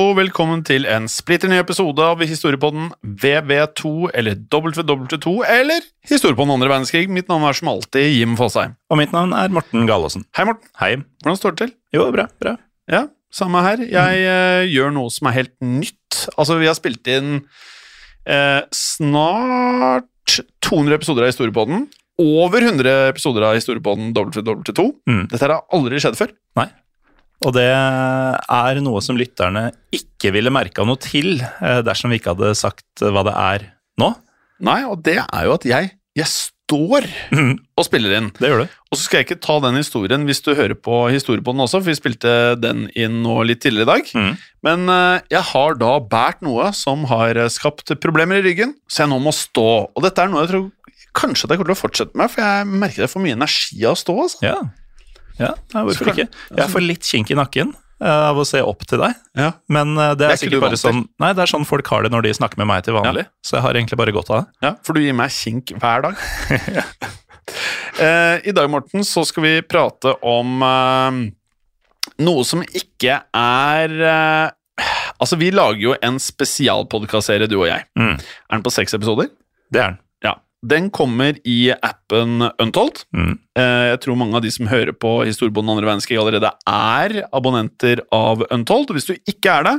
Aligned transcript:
Og 0.00 0.14
velkommen 0.16 0.62
til 0.64 0.86
en 0.88 1.08
splitter 1.10 1.50
ny 1.50 1.58
episode 1.60 2.00
av 2.04 2.22
Historiepodden 2.24 2.88
VV2 3.20 3.90
eller 4.16 4.38
WW2 4.52 5.32
eller 5.44 5.84
Historiepodden 6.08 6.54
andre 6.54 6.70
verdenskrig. 6.70 7.10
Mitt 7.12 7.28
navn 7.28 7.44
er 7.44 7.56
som 7.58 7.68
alltid 7.72 8.06
Jim 8.14 8.36
Fosheim. 8.38 8.76
Og 8.88 9.00
mitt 9.00 9.12
navn 9.12 9.34
er 9.36 9.52
Morten 9.52 9.84
Galaasen. 9.90 10.24
Hei, 10.36 10.46
Morten. 10.48 10.70
Hei. 10.80 10.92
Hvordan 11.20 11.40
står 11.40 11.56
det 11.56 11.60
til? 11.62 11.74
Jo, 11.96 12.06
bra, 12.14 12.28
bra. 12.40 12.54
Ja, 12.90 13.02
samme 13.34 13.64
her. 13.66 13.82
Jeg 13.84 14.24
uh, 14.24 14.64
gjør 14.70 14.94
noe 14.96 15.12
som 15.12 15.28
er 15.28 15.36
helt 15.36 15.54
nytt. 15.60 16.22
Altså, 16.36 16.56
vi 16.62 16.70
har 16.70 16.78
spilt 16.78 17.10
inn 17.10 17.42
uh, 17.44 18.62
snart 18.72 20.38
200 20.64 20.96
episoder 20.96 21.26
av 21.26 21.34
Historiepodden. 21.34 21.88
Over 22.20 22.70
100 22.70 23.10
episoder 23.10 23.50
av 23.50 23.58
Historiepodden 23.58 24.14
WW2. 24.16 24.92
Mm. 25.10 25.24
Dette 25.28 25.44
har 25.44 25.60
aldri 25.76 26.00
skjedd 26.00 26.20
før. 26.20 26.32
Og 27.46 27.54
det 27.56 27.68
er 27.72 28.80
noe 28.84 29.00
som 29.04 29.16
lytterne 29.16 29.70
ikke 29.96 30.32
ville 30.34 30.52
merka 30.52 30.84
noe 30.84 31.00
til 31.00 31.40
eh, 31.40 31.80
dersom 31.86 32.12
vi 32.12 32.20
ikke 32.20 32.34
hadde 32.34 32.52
sagt 32.58 33.00
hva 33.00 33.24
det 33.26 33.36
er 33.36 33.68
nå. 34.00 34.12
Nei, 34.60 34.82
og 34.84 35.00
det 35.06 35.16
er 35.22 35.46
jo 35.48 35.54
at 35.56 35.64
jeg, 35.68 35.94
jeg 36.18 36.28
står 36.30 37.06
og 37.80 37.86
spiller 37.86 38.18
inn. 38.18 38.28
Det 38.36 38.50
gjør 38.50 38.64
du. 38.64 38.74
Og 38.90 38.98
så 38.98 39.04
skal 39.04 39.20
jeg 39.20 39.28
ikke 39.28 39.42
ta 39.46 39.56
den 39.64 39.78
historien 39.80 40.26
hvis 40.28 40.42
du 40.44 40.52
hører 40.52 40.76
på 40.76 41.02
historiepodden 41.14 41.64
også, 41.64 41.80
for 41.80 41.90
vi 41.90 41.98
spilte 41.98 42.34
den 42.60 42.88
inn 42.98 43.22
nå 43.24 43.38
litt 43.48 43.62
tidligere 43.64 43.88
i 43.88 43.90
dag. 43.94 44.12
Mm. 44.14 44.34
Men 44.66 44.92
eh, 44.92 45.30
jeg 45.32 45.44
har 45.52 45.80
da 45.80 45.94
båret 46.12 46.44
noe 46.44 46.70
som 46.76 47.06
har 47.10 47.40
eh, 47.40 47.52
skapt 47.52 47.94
problemer 48.02 48.40
i 48.40 48.46
ryggen, 48.50 48.76
så 48.90 49.04
jeg 49.04 49.14
nå 49.14 49.20
må 49.24 49.34
stå. 49.34 49.70
Og 49.88 50.04
dette 50.06 50.22
er 50.22 50.32
noe 50.32 50.44
jeg 50.44 50.52
tror 50.52 50.68
kanskje 51.16 51.48
at 51.48 51.54
jeg 51.54 51.58
kommer 51.58 51.72
til 51.72 51.78
å 51.78 51.80
fortsette 51.80 52.20
med, 52.20 52.30
for 52.30 52.44
jeg 52.44 52.68
merker 52.84 53.06
jeg 53.06 53.10
får 53.10 53.24
mye 53.24 53.38
energi 53.38 53.80
av 53.82 53.96
å 53.96 53.98
stå. 54.04 54.16
altså. 54.26 54.44
Ja. 54.46 54.58
Ja 55.40 55.54
nei, 55.74 55.84
hvorfor 55.88 56.12
ikke? 56.12 56.26
Jeg 56.58 56.72
får 56.74 56.84
litt 56.84 57.06
kink 57.08 57.30
i 57.32 57.38
nakken 57.38 57.72
eh, 57.74 58.24
av 58.30 58.38
å 58.40 58.44
se 58.48 58.60
opp 58.64 58.84
til 58.88 59.00
deg. 59.02 59.16
Ja. 59.38 59.52
Men 59.72 59.94
eh, 59.96 60.12
det 60.14 60.20
Det 60.22 60.28
er 60.28 60.36
er, 60.36 60.42
sikkert 60.44 60.66
bare 60.66 60.80
sånn 60.80 61.02
Nei, 61.22 61.32
det 61.36 61.44
er 61.46 61.52
sånn 61.52 61.66
folk 61.68 61.88
har 61.92 62.04
det 62.06 62.12
når 62.14 62.28
de 62.28 62.34
snakker 62.40 62.60
med 62.60 62.70
meg 62.70 62.84
til 62.86 62.98
vanlig. 62.98 63.26
Så 63.44 63.58
jeg 63.58 63.66
har 63.66 63.78
egentlig 63.80 63.98
bare 64.00 64.14
godt 64.16 64.30
av 64.34 64.42
det. 64.42 64.66
Ja, 64.68 64.74
for 64.86 64.96
du 64.96 65.02
gir 65.04 65.16
meg 65.16 65.32
kink 65.34 65.74
hver 65.80 66.06
dag. 66.10 66.20
Eh, 68.00 68.36
I 68.46 68.52
dag, 68.54 68.68
Morten, 68.70 69.02
så 69.04 69.24
skal 69.26 69.42
vi 69.42 69.50
prate 69.66 70.12
om 70.24 70.60
eh, 70.62 71.16
noe 72.22 72.44
som 72.46 72.62
ikke 72.62 73.16
er 73.36 73.94
eh, 73.98 74.52
Altså, 75.20 75.36
vi 75.36 75.50
lager 75.52 75.82
jo 75.82 75.96
en 76.00 76.16
spesialpodkastserie, 76.22 77.48
du 77.50 77.58
og 77.58 77.66
jeg. 77.68 77.84
Mm. 77.98 78.14
Er 78.22 78.54
den 78.54 78.62
på 78.64 78.72
seks 78.72 78.94
episoder? 78.96 79.28
Det 79.68 79.82
er 79.82 79.90
den. 79.90 79.98
Den 80.66 80.90
kommer 80.92 81.38
i 81.48 81.72
appen 81.72 82.42
Untold. 82.60 83.04
Mm. 83.16 83.38
Eh, 83.56 83.86
Jeg 83.94 84.00
tror 84.04 84.18
mange 84.20 84.36
av 84.36 84.42
de 84.44 84.50
som 84.52 84.68
hører 84.68 84.92
på 84.92 85.24
Historiebånd 85.24 85.70
andre 85.72 85.88
verdenskrig, 85.88 86.18
allerede 86.20 86.52
er 86.68 87.22
abonnenter 87.32 88.02
av 88.12 88.44
Untold. 88.50 88.90
Og 88.90 88.98
hvis 88.98 89.08
du 89.08 89.14
ikke 89.16 89.54
er 89.60 89.64
det, 89.64 89.76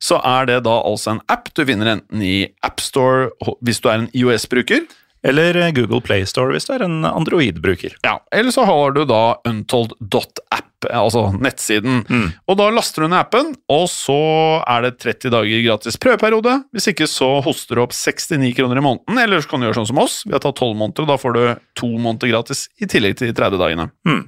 så 0.00 0.20
er 0.24 0.46
det 0.48 0.62
da 0.64 0.76
altså 0.84 1.14
en 1.14 1.22
app 1.32 1.52
du 1.56 1.64
finner 1.68 1.96
enten 1.96 2.22
i 2.24 2.46
AppStore 2.64 3.30
hvis 3.64 3.80
du 3.80 3.88
er 3.88 4.02
en 4.02 4.10
IOS-bruker, 4.16 4.86
Eller 5.26 5.58
eh, 5.58 5.72
Google 5.74 6.00
Play 6.04 6.26
Store 6.28 6.54
hvis 6.54 6.68
du 6.68 6.74
er 6.76 6.86
en 6.86 7.02
Android-bruker. 7.08 7.98
ja, 8.06 8.16
eller 8.34 8.54
så 8.54 8.64
har 8.68 8.94
du 8.94 9.02
da 9.08 9.36
untold.app, 9.48 10.86
altså 10.90 11.26
nettsiden. 11.34 12.04
Mm. 12.08 12.28
Og 12.46 12.58
da 12.60 12.68
laster 12.70 13.02
du 13.04 13.10
ned 13.10 13.18
appen, 13.18 13.52
og 13.72 13.86
så 13.90 14.18
er 14.62 14.86
det 14.86 14.96
30 15.02 15.32
dager 15.34 15.64
gratis 15.66 15.98
prøveperiode. 16.00 16.60
Hvis 16.76 16.90
ikke 16.92 17.08
så 17.10 17.36
hoster 17.44 17.78
du 17.78 17.84
opp 17.86 17.96
69 17.96 18.54
kroner 18.58 18.80
i 18.80 18.86
måneden, 18.86 19.18
eller 19.24 19.42
så 19.42 19.50
kan 19.50 19.62
du 19.62 19.68
gjøre 19.68 19.80
sånn 19.80 19.90
som 19.90 20.02
oss. 20.04 20.20
Vi 20.26 20.34
har 20.36 20.44
tatt 20.44 20.60
12 20.62 20.76
måneder, 20.78 21.06
og 21.06 21.12
da 21.12 21.18
får 21.20 21.36
du 21.36 21.42
to 21.82 21.90
måneder 21.96 22.32
gratis 22.34 22.66
i 22.78 22.88
tillegg 22.90 23.18
til 23.18 23.32
de 23.32 23.36
30 23.38 23.62
dagene. 23.62 23.90
Mm. 24.06 24.24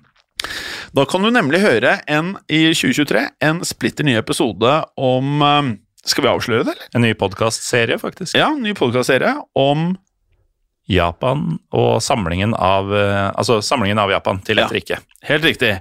Da 0.94 1.04
kan 1.10 1.24
du 1.24 1.30
nemlig 1.34 1.60
høre 1.64 1.98
en 2.06 2.36
i 2.46 2.68
2023, 2.70 3.24
en 3.44 3.62
splitter 3.66 4.06
ny 4.06 4.14
episode 4.20 4.74
om 4.94 5.42
eh, 5.42 5.72
Skal 6.08 6.24
vi 6.24 6.30
avsløre 6.30 6.64
det, 6.64 6.72
eller? 6.76 6.90
En 6.96 7.02
ny 7.04 7.10
podkastserie, 7.18 7.98
faktisk. 8.00 8.36
Ja, 8.38 8.52
en 8.54 8.62
ny 8.64 8.72
podkastserie 8.78 9.34
om 9.58 9.90
Japan 10.88 11.58
og 11.76 11.98
samlingen 12.00 12.54
av 12.56 12.88
eh, 12.96 13.28
Altså 13.36 13.58
samlingen 13.64 13.98
av 14.00 14.10
Japan 14.12 14.40
til 14.44 14.58
et 14.58 14.64
Ja. 14.66 14.68
rike. 14.72 14.98
Helt 15.28 15.44
riktig. 15.44 15.72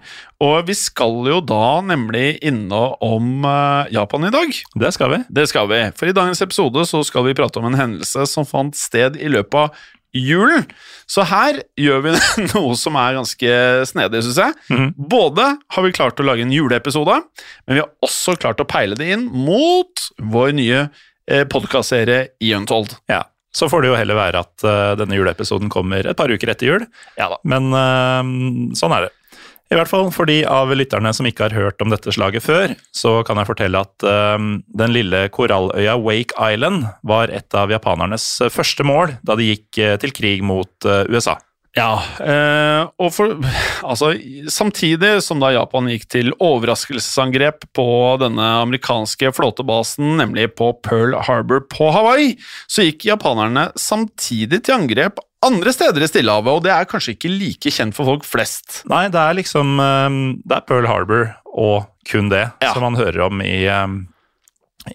Og 0.44 0.66
vi 0.68 0.73
skal 0.75 1.16
jo 1.31 1.40
da 1.41 1.79
nemlig 1.81 2.40
innom 2.44 3.45
eh, 3.47 3.91
Japan 3.95 4.28
i 4.28 4.31
dag. 4.34 4.51
Det 4.75 4.94
skal 4.94 5.13
vi. 5.16 5.19
Det 5.29 5.47
skal 5.50 5.68
vi. 5.72 5.81
For 5.95 6.07
i 6.12 6.16
dagens 6.18 6.41
episode 6.44 6.84
så 6.90 7.03
skal 7.07 7.23
vi 7.29 7.34
prate 7.38 7.59
om 7.62 7.69
en 7.69 7.79
hendelse 7.79 8.25
som 8.28 8.45
fant 8.45 8.75
sted 8.75 9.16
i 9.22 9.29
løpet 9.31 9.56
av 9.56 9.85
julen. 10.18 10.63
Så 11.07 11.24
her 11.29 11.59
gjør 11.78 12.03
vi 12.07 12.13
noe 12.56 12.75
som 12.79 12.95
er 13.00 13.18
ganske 13.19 13.56
snedig, 13.88 14.24
syns 14.25 14.39
jeg. 14.44 14.56
Mhm. 14.74 14.92
Både 15.12 15.48
har 15.75 15.83
vi 15.86 15.92
klart 15.95 16.19
å 16.19 16.25
lage 16.27 16.44
en 16.44 16.51
juleepisode, 16.56 17.19
men 17.68 17.77
vi 17.77 17.83
har 17.83 17.92
også 18.03 18.36
klart 18.39 18.60
å 18.63 18.68
peile 18.68 18.98
det 18.98 19.12
inn 19.13 19.27
mot 19.31 20.07
vår 20.19 20.56
nye 20.57 20.83
eh, 21.30 21.44
podkastserie 21.51 22.30
Iuntold. 22.44 22.95
Ja. 23.12 23.24
Så 23.55 23.69
får 23.71 23.83
det 23.83 23.91
jo 23.91 23.99
heller 23.99 24.17
være 24.19 24.41
at 24.45 24.65
uh, 24.67 24.95
denne 24.99 25.17
juleepisoden 25.17 25.71
kommer 25.73 26.05
et 26.05 26.17
par 26.17 26.31
uker 26.31 26.51
etter 26.53 26.71
jul. 26.71 26.88
Ja 27.19 27.29
da. 27.31 27.39
Men 27.47 27.71
uh, 27.73 28.73
sånn 28.77 28.95
er 28.97 29.07
det. 29.07 29.13
I 29.67 29.75
hvert 29.75 29.89
fall 29.91 30.05
for 30.15 30.29
de 30.29 30.38
av 30.47 30.69
lytterne 30.71 31.11
som 31.11 31.27
ikke 31.27 31.49
har 31.49 31.55
hørt 31.57 31.81
om 31.83 31.91
dette 31.91 32.13
slaget 32.15 32.45
før, 32.45 32.71
så 32.95 33.17
kan 33.27 33.39
jeg 33.41 33.49
fortelle 33.49 33.81
at 33.83 34.05
uh, 34.07 34.38
den 34.79 34.95
lille 34.95 35.25
koralløya 35.35 35.97
Wake 35.99 36.38
Island 36.39 36.88
var 37.07 37.33
et 37.35 37.57
av 37.57 37.73
japanernes 37.73 38.29
første 38.53 38.88
mål 38.88 39.17
da 39.27 39.35
de 39.39 39.51
gikk 39.51 39.81
til 40.03 40.15
krig 40.15 40.45
mot 40.45 40.88
USA. 41.11 41.35
Ja, 41.75 41.99
eh, 42.23 42.87
og 42.97 43.11
for 43.13 43.35
Altså, 43.85 44.13
samtidig 44.49 45.21
som 45.21 45.39
da 45.43 45.51
Japan 45.53 45.89
gikk 45.91 46.07
til 46.09 46.31
overraskelsesangrep 46.41 47.67
på 47.77 47.85
denne 48.21 48.47
amerikanske 48.63 49.29
flåtebasen, 49.35 50.15
nemlig 50.21 50.47
på 50.57 50.71
Pearl 50.85 51.13
Harbor 51.27 51.61
på 51.69 51.91
Hawaii, 51.93 52.35
så 52.69 52.85
gikk 52.87 53.05
japanerne 53.11 53.67
samtidig 53.77 54.63
til 54.65 54.77
angrep 54.79 55.19
andre 55.45 55.69
steder 55.75 56.01
i 56.01 56.07
Stillehavet, 56.09 56.49
og 56.57 56.63
det 56.65 56.71
er 56.73 56.87
kanskje 56.89 57.13
ikke 57.13 57.29
like 57.29 57.69
kjent 57.71 57.93
for 57.95 58.09
folk 58.09 58.25
flest. 58.25 58.81
Nei, 58.89 59.05
det 59.13 59.21
er 59.21 59.37
liksom 59.37 59.77
eh, 59.79 60.17
Det 60.47 60.57
er 60.57 60.65
Pearl 60.67 60.87
Harbor 60.89 61.27
og 61.57 61.85
kun 62.09 62.29
det 62.33 62.47
Ja. 62.63 62.73
som 62.73 62.81
man 62.87 62.95
hører 62.97 63.27
om 63.27 63.41
i 63.45 63.65
eh, 63.69 63.87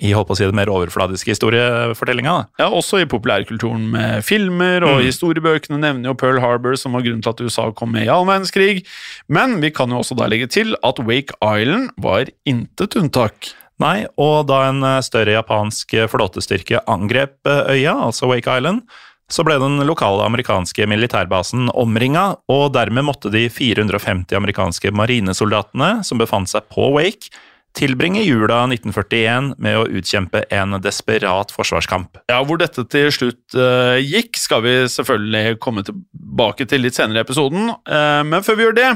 i 0.00 0.12
på 0.12 0.34
å 0.34 0.38
si 0.38 0.46
det 0.46 0.56
mer 0.56 0.70
overfladiske 0.72 1.34
historiefortellinga. 1.34 2.34
Ja, 2.60 2.68
Også 2.72 3.02
i 3.02 3.08
populærkulturen 3.08 3.88
med 3.92 4.24
filmer, 4.26 4.84
og 4.86 5.02
historiebøkene 5.04 5.80
nevner 5.82 6.12
jo 6.12 6.18
Pearl 6.18 6.40
Harbor, 6.42 6.76
som 6.80 6.96
var 6.96 7.04
grunnen 7.04 7.22
til 7.24 7.32
at 7.34 7.42
USA 7.42 7.68
kom 7.76 7.92
med 7.96 8.06
i 8.06 8.12
verdenskrig. 8.12 8.84
Men 9.28 9.60
vi 9.62 9.72
kan 9.74 9.90
jo 9.90 10.00
også 10.02 10.16
da 10.18 10.28
legge 10.30 10.48
til 10.52 10.76
at 10.82 11.02
Wake 11.02 11.36
Island 11.42 11.90
var 12.00 12.30
intet 12.48 12.96
unntak. 12.98 13.52
Nei, 13.82 14.04
og 14.20 14.46
da 14.46 14.66
en 14.68 14.82
eh, 14.86 15.00
større 15.02 15.34
japansk 15.34 15.96
flåtestyrke 16.12 16.84
angrep 16.90 17.40
eh, 17.48 17.72
øya, 17.74 17.96
altså 18.06 18.28
Wake 18.30 18.46
Island, 18.46 18.84
så 19.32 19.44
ble 19.46 19.56
den 19.62 19.80
lokale 19.88 20.26
amerikanske 20.28 20.84
militærbasen 20.90 21.70
omringa, 21.78 22.36
og 22.52 22.74
dermed 22.76 23.06
måtte 23.08 23.32
de 23.32 23.46
450 23.48 24.36
amerikanske 24.36 24.92
marinesoldatene 24.92 26.02
som 26.04 26.20
befant 26.20 26.52
seg 26.52 26.68
på 26.72 26.90
Wake, 26.98 27.32
tilbringe 27.76 28.22
jula 28.24 28.62
1941 28.66 29.54
med 29.62 29.78
å 29.78 29.86
utkjempe 29.88 30.44
en 30.52 30.76
desperat 30.82 31.52
forsvarskamp. 31.54 32.20
Ja, 32.30 32.40
Hvor 32.44 32.60
dette 32.60 32.84
til 32.90 33.08
slutt 33.14 33.56
uh, 33.56 33.96
gikk, 34.00 34.36
skal 34.40 34.64
vi 34.66 34.74
selvfølgelig 34.92 35.56
komme 35.62 35.84
tilbake 35.86 36.66
til 36.68 36.84
litt 36.84 36.98
senere 36.98 37.22
i 37.22 37.24
episoden. 37.24 37.72
Uh, 37.88 38.20
men 38.28 38.44
før 38.44 38.58
vi 38.58 38.66
gjør 38.66 38.78
det, 38.78 38.90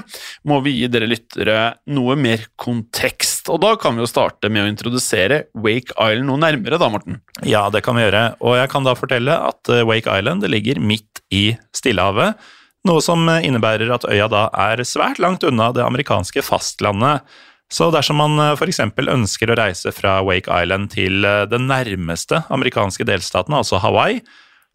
må 0.49 0.61
vi 0.64 0.76
gi 0.81 0.90
dere 0.93 1.08
lyttere 1.11 1.61
noe 1.96 2.19
mer 2.20 2.44
kontekst. 2.61 3.49
Og 3.52 3.62
da 3.64 3.75
kan 3.81 3.96
vi 3.96 4.05
jo 4.05 4.11
starte 4.11 4.52
med 4.52 4.67
å 4.67 4.70
introdusere 4.70 5.46
Wake 5.56 5.96
Island 5.96 6.28
noe 6.28 6.43
nærmere, 6.43 6.81
da, 6.81 6.90
Morten. 6.93 7.20
Ja, 7.46 7.67
det 7.73 7.84
kan 7.87 7.96
vi 7.96 8.05
gjøre, 8.06 8.28
og 8.44 8.58
jeg 8.58 8.70
kan 8.73 8.87
da 8.87 8.96
fortelle 8.99 9.34
at 9.49 9.73
eh, 9.73 9.84
Wake 9.87 10.11
Island 10.11 10.43
det 10.44 10.50
ligger 10.52 10.81
midt 10.82 11.20
i 11.34 11.50
Stillehavet, 11.76 12.40
noe 12.87 13.02
som 13.02 13.26
innebærer 13.26 13.90
at 13.94 14.06
øya 14.08 14.28
da 14.31 14.46
er 14.67 14.82
svært 14.87 15.20
langt 15.23 15.44
unna 15.46 15.73
det 15.75 15.84
amerikanske 15.84 16.44
fastlandet. 16.46 17.25
Så 17.73 17.89
dersom 17.91 18.21
man 18.21 18.39
eh, 18.39 18.55
f.eks. 18.55 18.81
ønsker 18.87 19.51
å 19.51 19.59
reise 19.59 19.93
fra 19.95 20.21
Wake 20.27 20.51
Island 20.51 20.93
til 20.95 21.27
eh, 21.27 21.45
den 21.51 21.67
nærmeste 21.71 22.45
amerikanske 22.53 23.07
delstaten, 23.09 23.57
altså 23.57 23.81
Hawaii, 23.83 24.21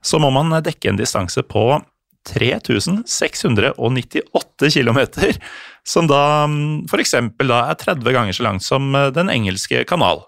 så 0.03 0.19
må 0.19 0.31
man 0.33 0.51
eh, 0.51 0.63
dekke 0.65 0.91
en 0.91 0.99
distanse 0.99 1.43
på 1.47 1.65
3698 2.27 4.73
km, 4.73 4.99
som 5.83 6.07
da 6.09 6.47
f.eks. 6.85 7.15
da 7.39 7.59
er 7.71 7.77
30 7.79 8.13
ganger 8.13 8.33
så 8.37 8.43
langt 8.45 8.65
som 8.65 8.95
eh, 8.95 9.07
Den 9.15 9.29
engelske 9.33 9.83
kanal. 9.89 10.21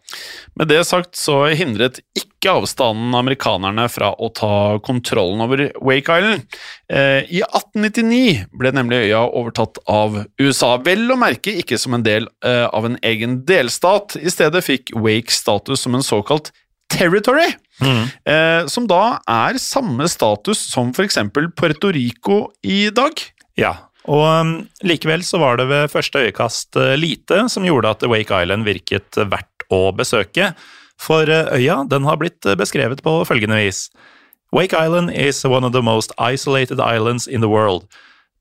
Med 0.57 0.67
det 0.71 0.81
sagt 0.89 1.15
så 1.19 1.43
hindret 1.53 1.99
ikke 2.17 2.55
avstanden 2.57 3.13
amerikanerne 3.15 3.85
fra 3.91 4.13
å 4.17 4.29
ta 4.33 4.79
kontrollen 4.83 5.41
over 5.45 5.71
Wake 5.81 6.17
Island. 6.17 6.41
Eh, 6.89 7.21
I 7.29 7.43
1899 7.45 8.47
ble 8.57 8.73
nemlig 8.73 9.05
øya 9.07 9.21
overtatt 9.29 9.77
av 9.85 10.23
USA, 10.41 10.77
vel 10.81 11.11
å 11.13 11.21
merke 11.21 11.53
ikke 11.61 11.77
som 11.79 11.93
en 11.97 12.05
del 12.05 12.27
eh, 12.45 12.65
av 12.65 12.85
en 12.89 12.97
egen 13.05 13.45
delstat. 13.47 14.17
I 14.17 14.33
stedet 14.33 14.65
fikk 14.65 14.95
Wake 14.97 15.33
status 15.33 15.85
som 15.85 15.95
en 15.95 16.05
såkalt 16.05 16.51
territory, 16.93 17.49
eh, 17.81 18.65
som 18.71 18.87
da 18.89 19.19
er 19.29 19.59
samme 19.61 20.07
status 20.11 20.61
som 20.71 20.93
f.eks. 20.93 21.19
Puerto 21.57 21.91
Rico 21.93 22.45
i 22.63 22.87
dag. 22.93 23.23
Ja, 23.59 23.73
og 24.09 24.23
um, 24.27 24.53
likevel 24.83 25.23
så 25.23 25.39
var 25.39 25.57
det 25.59 25.69
ved 25.69 25.91
første 25.91 26.25
øyekast 26.25 26.75
uh, 26.75 26.93
lite 26.99 27.45
som 27.49 27.63
gjorde 27.63 27.93
at 27.93 28.03
Wake 28.03 28.35
Island 28.35 28.67
virket 28.67 29.15
verdt 29.15 29.67
å 29.71 29.93
besøke. 29.95 30.51
For 30.99 31.29
uh, 31.29 31.53
øya 31.55 31.83
den 31.89 32.07
har 32.07 32.19
blitt 32.19 32.43
uh, 32.45 32.57
beskrevet 32.59 33.03
på 33.03 33.21
følgende 33.27 33.61
vis. 33.61 33.87
Wake 34.53 34.75
Island 34.75 35.11
is 35.15 35.45
one 35.45 35.65
of 35.65 35.73
the 35.73 35.81
most 35.81 36.11
isolated 36.19 36.79
islands 36.79 37.27
in 37.27 37.41
the 37.41 37.49
world. 37.49 37.87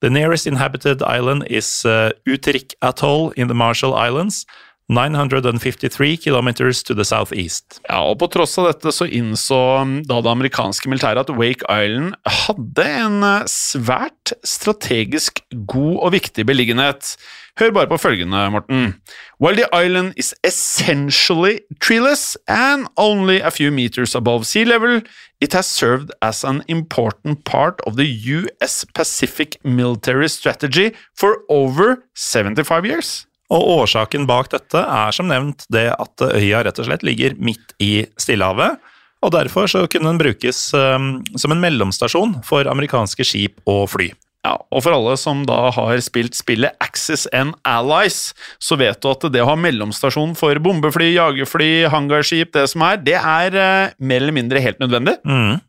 The 0.03 0.11
nearest 0.11 0.47
inhabited 0.47 1.01
island 1.03 1.47
is 1.49 1.85
uh, 1.87 2.11
Utrik 2.27 2.75
Atoll 2.83 3.33
in 3.37 3.47
the 3.47 3.55
Marshall 3.55 3.95
Islands, 3.95 4.45
953 4.93 6.17
kilometers 6.21 6.83
to 6.85 6.95
the 6.95 7.05
southeast. 7.07 7.81
Ja, 7.89 8.03
og 8.11 8.19
På 8.23 8.29
tross 8.33 8.59
av 8.61 8.71
dette 8.71 8.93
så 8.95 9.09
innså 9.09 9.61
um, 9.83 9.95
da 10.07 10.21
det 10.23 10.33
amerikanske 10.33 10.91
militæret 10.93 11.25
at 11.25 11.35
Wake 11.37 11.67
Island 11.67 12.15
hadde 12.47 12.89
en 13.05 13.23
eh, 13.27 13.47
svært 13.51 14.35
strategisk 14.47 15.43
god 15.67 15.97
og 15.99 16.13
viktig 16.17 16.47
beliggenhet. 16.47 17.17
Hør 17.61 17.71
bare 17.77 17.89
på 17.89 17.99
følgende, 18.01 18.51
Morten. 18.51 18.95
While 19.39 19.57
the 19.57 19.69
island 19.73 20.15
is 20.17 20.35
essentially 20.45 21.59
treeless 21.81 22.37
and 22.49 22.87
only 22.97 23.41
a 23.41 23.51
few 23.51 23.71
meters 23.71 24.15
above 24.15 24.47
sea 24.47 24.65
level, 24.65 25.03
it 25.41 25.53
has 25.53 25.67
served 25.67 26.11
as 26.23 26.45
an 26.45 26.63
important 26.69 27.45
part 27.45 27.81
of 27.87 27.97
the 27.97 28.07
US 28.07 28.87
Pacific 28.95 29.57
military 29.65 30.29
strategy 30.29 30.93
for 31.15 31.43
over 31.49 32.05
75 32.15 32.87
years. 32.87 33.27
Og 33.53 33.69
årsaken 33.83 34.25
bak 34.29 34.49
dette 34.55 34.81
er 34.81 35.13
som 35.15 35.29
nevnt 35.29 35.67
det 35.73 35.91
at 35.93 36.25
øya 36.33 36.63
rett 36.65 36.81
og 36.81 36.89
slett 36.89 37.05
ligger 37.05 37.37
midt 37.37 37.75
i 37.83 38.07
Stillehavet, 38.21 38.81
og 39.23 39.31
derfor 39.37 39.69
så 39.71 39.85
kunne 39.87 40.11
den 40.11 40.19
brukes 40.19 40.73
um, 40.75 41.21
som 41.39 41.55
en 41.55 41.63
mellomstasjon 41.63 42.41
for 42.47 42.67
amerikanske 42.71 43.27
skip 43.27 43.61
og 43.71 43.85
fly. 43.93 44.11
Ja, 44.43 44.57
og 44.75 44.83
for 44.83 44.97
alle 44.97 45.15
som 45.21 45.45
da 45.47 45.69
har 45.71 46.01
spilt 46.03 46.35
spillet 46.35 46.75
Axis 46.83 47.29
and 47.31 47.55
Allies, 47.69 48.33
så 48.59 48.75
vet 48.81 48.99
du 48.99 49.07
at 49.13 49.29
det 49.31 49.45
å 49.45 49.53
ha 49.53 49.55
mellomstasjon 49.55 50.35
for 50.39 50.59
bombefly, 50.65 51.13
jagerfly, 51.15 51.71
hangarskip, 51.93 52.51
det 52.57 52.67
som 52.73 52.83
er, 52.89 52.99
det 53.07 53.21
er 53.21 53.55
uh, 53.55 53.93
mer 54.03 54.25
eller 54.25 54.35
mindre 54.35 54.65
helt 54.65 54.83
nødvendig. 54.83 55.21
Mm. 55.23 55.61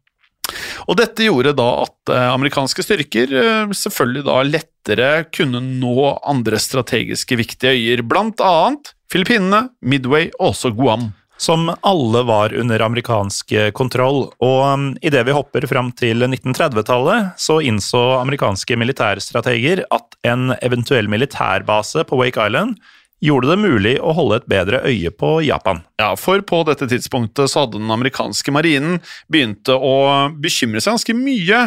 Og 0.87 0.97
dette 0.99 1.27
gjorde 1.27 1.55
da 1.57 1.69
at 1.85 2.13
eh, 2.13 2.29
amerikanske 2.33 2.85
styrker 2.85 3.33
eh, 3.39 3.73
selvfølgelig 3.75 4.25
da 4.27 4.37
lettere 4.47 5.09
kunne 5.33 5.61
nå 5.63 6.13
andre 6.19 6.59
strategiske 6.61 7.39
viktige 7.39 7.75
øyer, 7.77 8.05
blant 8.05 8.41
annet 8.43 8.93
Filippinene, 9.13 9.67
Midway 9.85 10.31
og 10.39 10.53
også 10.53 10.73
Guam. 10.75 11.11
Som 11.43 11.67
alle 11.83 12.21
var 12.23 12.53
under 12.55 12.81
amerikansk 12.85 13.51
kontroll, 13.75 14.27
og 14.37 14.59
um, 14.63 14.83
idet 15.03 15.25
vi 15.27 15.33
hopper 15.35 15.65
fram 15.67 15.89
til 15.97 16.23
1930-tallet, 16.23 17.33
så 17.41 17.57
innså 17.65 17.99
amerikanske 18.21 18.77
militærstrateger 18.79 19.81
at 19.91 20.15
en 20.29 20.53
eventuell 20.61 21.09
militærbase 21.11 22.05
på 22.07 22.21
Wake 22.21 22.39
Island 22.39 22.77
gjorde 23.23 23.53
det 23.53 23.59
mulig 23.61 23.93
å 24.03 24.13
holde 24.17 24.41
et 24.41 24.47
bedre 24.51 24.81
øye 24.87 25.11
på 25.15 25.35
Japan. 25.45 25.81
Ja, 26.01 26.11
for 26.19 26.43
på 26.45 26.61
dette 26.67 26.87
tidspunktet 26.91 27.51
så 27.51 27.63
hadde 27.63 27.79
den 27.79 27.93
amerikanske 27.93 28.53
marinen 28.55 28.99
begynt 29.31 29.69
å 29.71 30.31
bekymre 30.43 30.83
seg 30.83 30.97
ganske 30.97 31.15
mye 31.17 31.61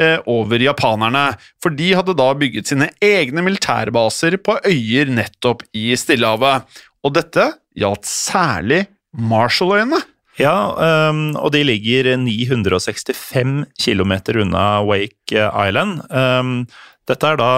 eh, 0.00 0.18
over 0.30 0.64
japanerne, 0.64 1.26
for 1.62 1.74
de 1.76 1.92
hadde 1.98 2.16
da 2.18 2.30
bygget 2.38 2.72
sine 2.72 2.88
egne 3.04 3.44
militærbaser 3.44 4.38
på 4.44 4.56
øyer 4.64 5.12
nettopp 5.12 5.66
i 5.76 5.90
Stillehavet. 5.98 6.64
Og 7.02 7.14
dette 7.18 7.50
gjaldt 7.78 8.08
særlig 8.08 8.86
Marshalløyene. 9.12 10.00
Ja, 10.40 10.72
um, 11.10 11.34
og 11.36 11.50
de 11.52 11.60
ligger 11.66 12.06
965 12.16 13.66
km 13.76 14.14
unna 14.40 14.64
Wake 14.86 15.36
Island. 15.36 16.00
Um, 16.08 16.54
dette 17.10 17.26
er 17.32 17.38
da 17.40 17.50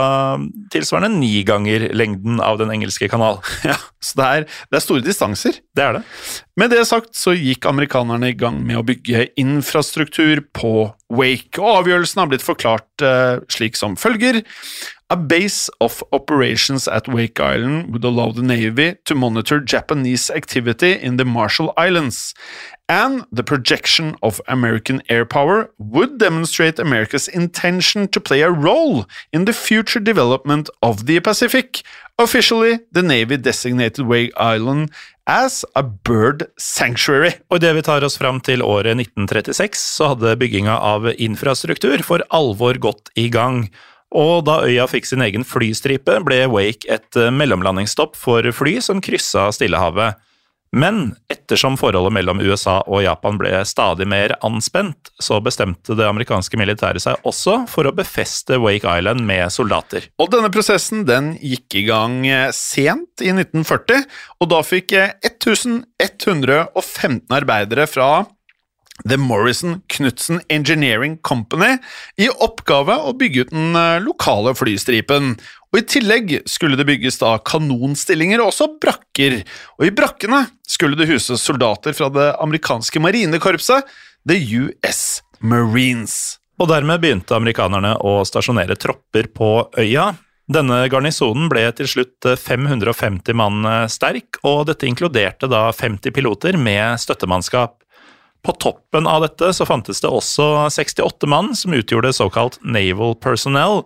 tilsvarende 0.72 1.18
ni 1.18 1.42
ganger 1.44 1.90
lengden 1.92 2.40
av 2.40 2.56
Den 2.62 2.72
engelske 2.72 3.10
kanal. 3.12 3.42
Ja, 3.68 3.76
så 4.00 4.18
det 4.20 4.26
er, 4.26 4.46
det 4.70 4.78
er 4.78 4.84
store 4.84 5.04
distanser. 5.04 5.60
Det 5.76 5.84
er 5.84 5.98
det. 5.98 6.02
Med 6.60 6.72
det 6.72 6.84
sagt 6.88 7.16
så 7.18 7.34
gikk 7.36 7.66
amerikanerne 7.68 8.30
i 8.32 8.36
gang 8.38 8.60
med 8.64 8.80
å 8.80 8.84
bygge 8.86 9.28
infrastruktur 9.40 10.44
på 10.56 10.74
Wake, 11.14 11.60
og 11.60 11.84
avgjørelsen 11.84 12.22
har 12.22 12.30
blitt 12.30 12.44
forklart 12.44 13.04
eh, 13.04 13.40
slik 13.52 13.78
som 13.78 13.96
følger. 14.00 14.42
A 15.12 15.16
base 15.16 15.70
of 15.80 16.02
operations 16.12 16.88
at 16.88 17.08
Wake 17.08 17.38
Island 17.38 17.92
would 17.92 18.04
allow 18.04 18.32
the 18.32 18.42
Navy 18.42 18.94
to 19.04 19.14
monitor 19.14 19.60
Japanese 19.60 20.30
activity 20.30 20.92
in 20.92 21.18
the 21.18 21.24
Marshall 21.24 21.72
Islands, 21.76 22.34
and 22.88 23.24
the 23.32 23.42
projection 23.42 24.16
of 24.22 24.40
American 24.46 25.02
air 25.08 25.24
power 25.24 25.70
would 25.78 26.18
demonstrate 26.18 26.78
America's 26.78 27.28
intention 27.28 28.08
to 28.08 28.20
play 28.20 28.42
a 28.42 28.50
role 28.50 29.06
in 29.32 29.46
the 29.46 29.52
future 29.52 30.00
development 30.00 30.68
of 30.82 31.06
the 31.06 31.20
Pacific. 31.20 31.82
Officially, 32.18 32.80
the 32.92 33.02
Navy 33.02 33.36
designated 33.36 34.06
Wake 34.06 34.32
Island 34.36 34.90
as 35.26 35.64
a 35.74 35.82
bird 35.82 36.46
sanctuary. 36.58 37.32
Og 37.50 37.58
idet 37.58 37.74
vi 37.78 37.82
tar 37.82 38.04
oss 38.04 38.18
fram 38.20 38.40
til 38.44 38.62
året 38.62 38.94
1936, 39.00 39.80
så 39.80 40.12
hadde 40.12 40.36
bygginga 40.38 40.76
av 40.76 41.08
infrastruktur 41.16 42.04
for 42.04 42.22
alvor 42.30 42.78
gått 42.78 43.10
i 43.16 43.30
gang. 43.32 43.70
Og 44.14 44.44
da 44.46 44.60
øya 44.62 44.86
fikk 44.86 45.08
sin 45.08 45.24
egen 45.24 45.42
flystripe, 45.48 46.20
ble 46.22 46.44
Wake 46.52 46.86
et 46.86 47.18
eh, 47.18 47.32
mellomlandingsstopp 47.34 48.14
for 48.14 48.46
fly 48.54 48.76
som 48.84 49.00
kryssa 49.02 49.48
Stillehavet. 49.56 50.20
Men 50.74 51.12
ettersom 51.30 51.76
forholdet 51.78 52.16
mellom 52.16 52.40
USA 52.42 52.80
og 52.88 53.04
Japan 53.04 53.38
ble 53.38 53.52
stadig 53.68 54.08
mer 54.10 54.34
anspent, 54.44 55.12
så 55.22 55.38
bestemte 55.44 55.94
det 55.94 56.08
amerikanske 56.08 56.58
militæret 56.58 57.04
seg 57.04 57.28
også 57.28 57.60
for 57.70 57.86
å 57.86 57.94
befeste 57.94 58.58
Wake 58.62 58.96
Island 58.98 59.22
med 59.28 59.52
soldater. 59.54 60.08
Og 60.18 60.32
denne 60.34 60.50
prosessen 60.54 61.04
den 61.06 61.34
gikk 61.38 61.78
i 61.78 61.84
gang 61.86 62.24
eh, 62.26 62.50
sent 62.54 63.22
i 63.22 63.30
1940, 63.30 64.02
og 64.42 64.50
da 64.50 64.62
fikk 64.66 64.96
eh, 64.98 65.14
1115 65.22 67.38
arbeidere 67.38 67.86
fra 67.90 68.24
The 69.02 69.16
Morrison 69.16 69.80
Knutsen 69.86 70.40
Engineering 70.48 71.16
Company 71.16 71.76
i 72.16 72.28
oppgave 72.30 72.94
å 73.02 73.12
bygge 73.18 73.44
ut 73.44 73.50
den 73.50 73.74
eh, 73.76 73.98
lokale 74.04 74.54
flystripen. 74.54 75.34
Og 75.74 75.80
I 75.80 75.86
tillegg 75.90 76.34
skulle 76.48 76.78
det 76.78 76.86
bygges 76.86 77.18
da 77.18 77.34
kanonstillinger 77.42 78.38
og 78.38 78.52
også 78.52 78.70
brakker. 78.82 79.40
Og 79.80 79.88
I 79.88 79.94
brakkene 79.96 80.44
skulle 80.62 80.98
det 81.00 81.10
huses 81.10 81.42
soldater 81.42 81.96
fra 81.96 82.08
det 82.14 82.30
amerikanske 82.38 83.02
marinekorpset, 83.02 83.90
The 84.24 84.38
US 84.62 85.24
Marines. 85.42 86.38
Og 86.62 86.70
dermed 86.70 87.02
begynte 87.02 87.34
amerikanerne 87.34 87.96
å 87.98 88.20
stasjonere 88.24 88.78
tropper 88.78 89.26
på 89.34 89.50
øya. 89.74 90.12
Denne 90.46 90.84
garnisonen 90.92 91.48
ble 91.50 91.66
til 91.74 91.88
slutt 91.90 92.28
550 92.38 93.34
mann 93.36 93.66
sterk, 93.90 94.38
og 94.46 94.68
dette 94.68 94.86
inkluderte 94.86 95.48
da 95.50 95.66
50 95.74 96.14
piloter 96.14 96.60
med 96.60 97.00
støttemannskap. 97.02 97.80
På 98.44 98.52
toppen 98.52 99.06
av 99.08 99.22
dette 99.24 99.52
så 99.56 99.64
fantes 99.64 100.02
det 100.04 100.10
også 100.12 100.68
68 100.72 101.28
mann 101.32 101.54
som 101.56 101.72
utgjorde 101.72 102.12
såkalt 102.12 102.58
naval 102.60 103.16
personnel, 103.16 103.84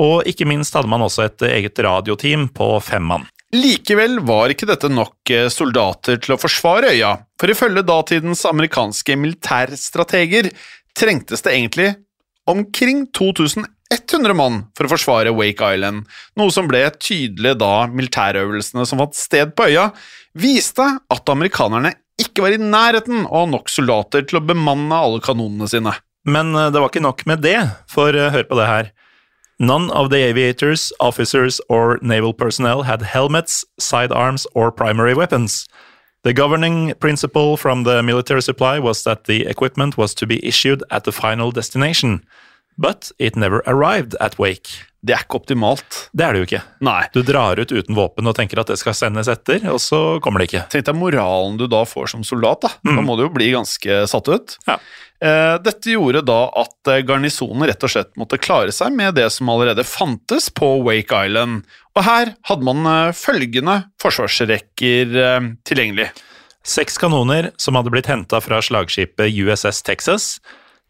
og 0.00 0.28
ikke 0.28 0.48
minst 0.48 0.76
hadde 0.76 0.88
man 0.88 1.04
også 1.04 1.26
et 1.26 1.44
eget 1.50 1.78
radioteam 1.84 2.48
på 2.56 2.72
fem 2.84 3.04
mann. 3.04 3.26
Likevel 3.52 4.20
var 4.22 4.52
ikke 4.52 4.68
dette 4.70 4.88
nok 4.88 5.32
eh, 5.34 5.48
soldater 5.50 6.20
til 6.22 6.36
å 6.36 6.38
forsvare 6.40 6.94
øya, 6.94 7.16
for 7.40 7.50
ifølge 7.50 7.82
datidens 7.84 8.44
amerikanske 8.46 9.16
militærstrateger 9.18 10.52
trengtes 10.96 11.42
det 11.44 11.56
egentlig 11.56 11.90
omkring 12.50 13.04
2100 13.16 14.36
mann 14.38 14.62
for 14.78 14.86
å 14.86 14.92
forsvare 14.94 15.34
Wake 15.34 15.66
Island, 15.74 16.06
noe 16.38 16.54
som 16.54 16.70
ble 16.70 16.86
tydelig 16.96 17.56
da 17.60 17.88
militærøvelsene 17.90 18.86
som 18.86 19.02
fant 19.02 19.18
sted 19.18 19.52
på 19.58 19.68
øya, 19.70 19.90
viste 20.38 20.86
at 21.10 21.34
amerikanerne 21.34 21.92
ikke 22.22 22.44
var 22.44 22.54
i 22.54 22.62
nærheten 22.62 23.26
av 23.26 23.48
nok 23.50 23.70
soldater 23.72 24.24
til 24.26 24.40
å 24.40 24.44
bemanne 24.44 24.96
alle 24.96 25.20
kanonene 25.24 25.68
sine. 25.70 25.94
Men 26.28 26.54
eh, 26.54 26.70
det 26.72 26.80
var 26.80 26.92
ikke 26.92 27.04
nok 27.04 27.24
med 27.30 27.44
det, 27.46 27.58
for 27.90 28.16
eh, 28.16 28.32
hør 28.32 28.48
på 28.48 28.58
det 28.58 28.68
her. 28.68 28.90
None 29.60 29.90
of 29.92 30.08
the 30.08 30.22
aviators, 30.24 30.90
officers 31.00 31.60
or 31.68 31.98
naval 32.00 32.32
personnel 32.32 32.82
had 32.88 33.02
helmets, 33.02 33.64
sidearms 33.78 34.46
or 34.54 34.72
primary 34.72 35.14
weapons. 35.14 35.66
The 36.22 36.32
governing 36.32 36.94
principle 37.00 37.56
from 37.56 37.84
the 37.84 38.02
military 38.02 38.42
supply 38.42 38.78
was 38.78 39.02
that 39.04 39.24
the 39.24 39.46
equipment 39.46 39.98
was 39.98 40.14
to 40.14 40.26
be 40.26 40.44
issued 40.46 40.82
at 40.90 41.04
the 41.04 41.12
final 41.12 41.50
destination, 41.50 42.24
but 42.78 43.10
it 43.18 43.36
never 43.36 43.62
arrived 43.66 44.14
at 44.20 44.38
Wake. 44.38 44.84
Det 45.00 45.14
er 45.16 45.22
ikke 45.24 45.38
optimalt. 45.40 46.10
Det 46.12 46.24
er 46.26 46.34
det 46.36 46.40
jo 46.42 46.46
ikke. 46.46 46.58
Nei. 46.84 47.02
Du 47.14 47.22
drar 47.24 47.56
ut 47.56 47.70
uten 47.72 47.96
våpen 47.96 48.26
og 48.28 48.34
tenker 48.36 48.60
at 48.60 48.68
det 48.68 48.76
skal 48.76 48.92
sendes 48.92 49.30
etter, 49.32 49.62
og 49.72 49.78
så 49.80 50.18
kommer 50.20 50.42
det 50.42 50.50
ikke. 50.50 50.66
Tenk 50.74 50.84
deg 50.90 50.98
moralen 51.00 51.56
du 51.56 51.64
da 51.72 51.86
får 51.88 52.10
som 52.12 52.24
soldat. 52.26 52.66
Da 52.68 52.96
Da 52.98 53.00
må 53.00 53.16
du 53.16 53.22
jo 53.24 53.30
bli 53.32 53.48
ganske 53.54 54.02
satt 54.12 54.28
ut. 54.28 54.58
Ja. 54.68 54.76
Eh, 55.24 55.56
Dette 55.64 55.94
gjorde 55.94 56.20
da 56.28 56.42
at 56.52 56.90
eh, 56.92 57.00
garnisonen 57.08 57.64
rett 57.68 57.80
og 57.88 57.92
slett 57.94 58.12
måtte 58.20 58.36
klare 58.40 58.72
seg 58.76 58.92
med 58.96 59.16
det 59.16 59.30
som 59.32 59.48
allerede 59.52 59.84
fantes 59.88 60.50
på 60.52 60.68
Wake 60.84 61.16
Island. 61.26 61.64
Og 61.96 62.04
her 62.04 62.34
hadde 62.50 62.68
man 62.68 62.84
eh, 62.84 63.16
følgende 63.16 63.78
forsvarsrekker 64.04 65.16
eh, 65.16 65.48
tilgjengelig. 65.64 66.10
Seks 66.60 67.00
kanoner 67.00 67.50
som 67.56 67.76
hadde 67.80 67.92
blitt 67.92 68.08
henta 68.12 68.40
fra 68.44 68.60
slagskipet 68.60 69.32
USS 69.32 69.80
Texas, 69.82 70.26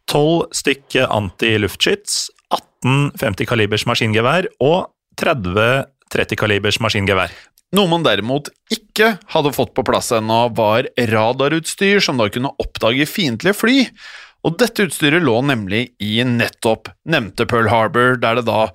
tolv 0.09 0.49
stykk 0.55 1.01
anti-luftskyts, 1.07 2.29
18 2.51 3.13
50 3.21 3.49
kalibers 3.49 3.85
maskingevær 3.89 4.49
og 4.63 4.91
30 5.21 5.85
30 6.11 6.39
kalibers 6.39 6.79
maskingevær. 6.83 7.31
Noe 7.71 7.87
man 7.87 8.03
derimot 8.03 8.49
ikke 8.73 9.13
hadde 9.31 9.53
fått 9.55 9.71
på 9.77 9.85
plass 9.87 10.11
ennå, 10.15 10.49
var 10.57 10.89
radarutstyr 11.11 12.01
som 12.03 12.19
da 12.19 12.27
kunne 12.31 12.51
oppdage 12.59 13.07
fiendtlige 13.07 13.55
fly. 13.55 13.77
Og 14.43 14.57
dette 14.59 14.87
utstyret 14.89 15.23
lå 15.23 15.37
nemlig 15.45 15.85
i 16.03 16.17
nettopp 16.27 16.89
nevnte 17.07 17.47
Pearl 17.47 17.69
Harbor, 17.71 18.17
der 18.19 18.39
det 18.39 18.47
da 18.49 18.65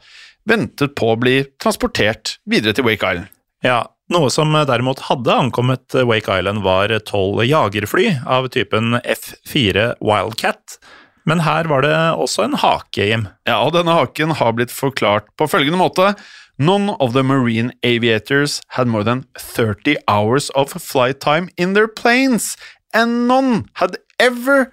ventet 0.49 0.95
på 0.97 1.13
å 1.13 1.19
bli 1.21 1.41
transportert 1.61 2.39
videre 2.49 2.77
til 2.77 2.87
Wake 2.87 3.03
Island. 3.03 3.33
Ja, 3.67 3.83
noe 4.15 4.31
som 4.31 4.55
derimot 4.55 5.03
hadde 5.09 5.35
ankommet 5.35 5.97
Wake 6.07 6.31
Island, 6.31 6.63
var 6.65 6.95
tolv 7.09 7.43
jagerfly 7.45 8.13
av 8.23 8.49
typen 8.55 8.97
F4 9.03 9.91
Wildcat. 10.01 10.79
Men 11.27 11.43
her 11.43 11.67
var 11.67 11.83
det 11.83 11.93
også 12.15 12.45
en 12.47 12.57
hake, 12.63 13.03
Jim. 13.11 13.27
Ja, 13.49 13.59
og 13.67 13.73
denne 13.75 13.95
haken 13.97 14.37
har 14.39 14.53
blitt 14.55 14.71
forklart 14.75 15.27
på 15.39 15.49
følgende 15.51 15.81
måte. 15.81 16.13
None 16.59 16.95
of 17.03 17.13
the 17.13 17.25
marine 17.27 17.73
aviators 17.85 18.61
had 18.79 18.87
more 18.89 19.05
than 19.05 19.25
30 19.37 19.97
hours 20.09 20.49
of 20.55 20.73
flight 20.81 21.21
time 21.21 21.51
in 21.59 21.75
their 21.75 21.89
planes, 21.89 22.57
and 22.95 23.27
none 23.29 23.67
had 23.83 23.99
ever 24.19 24.71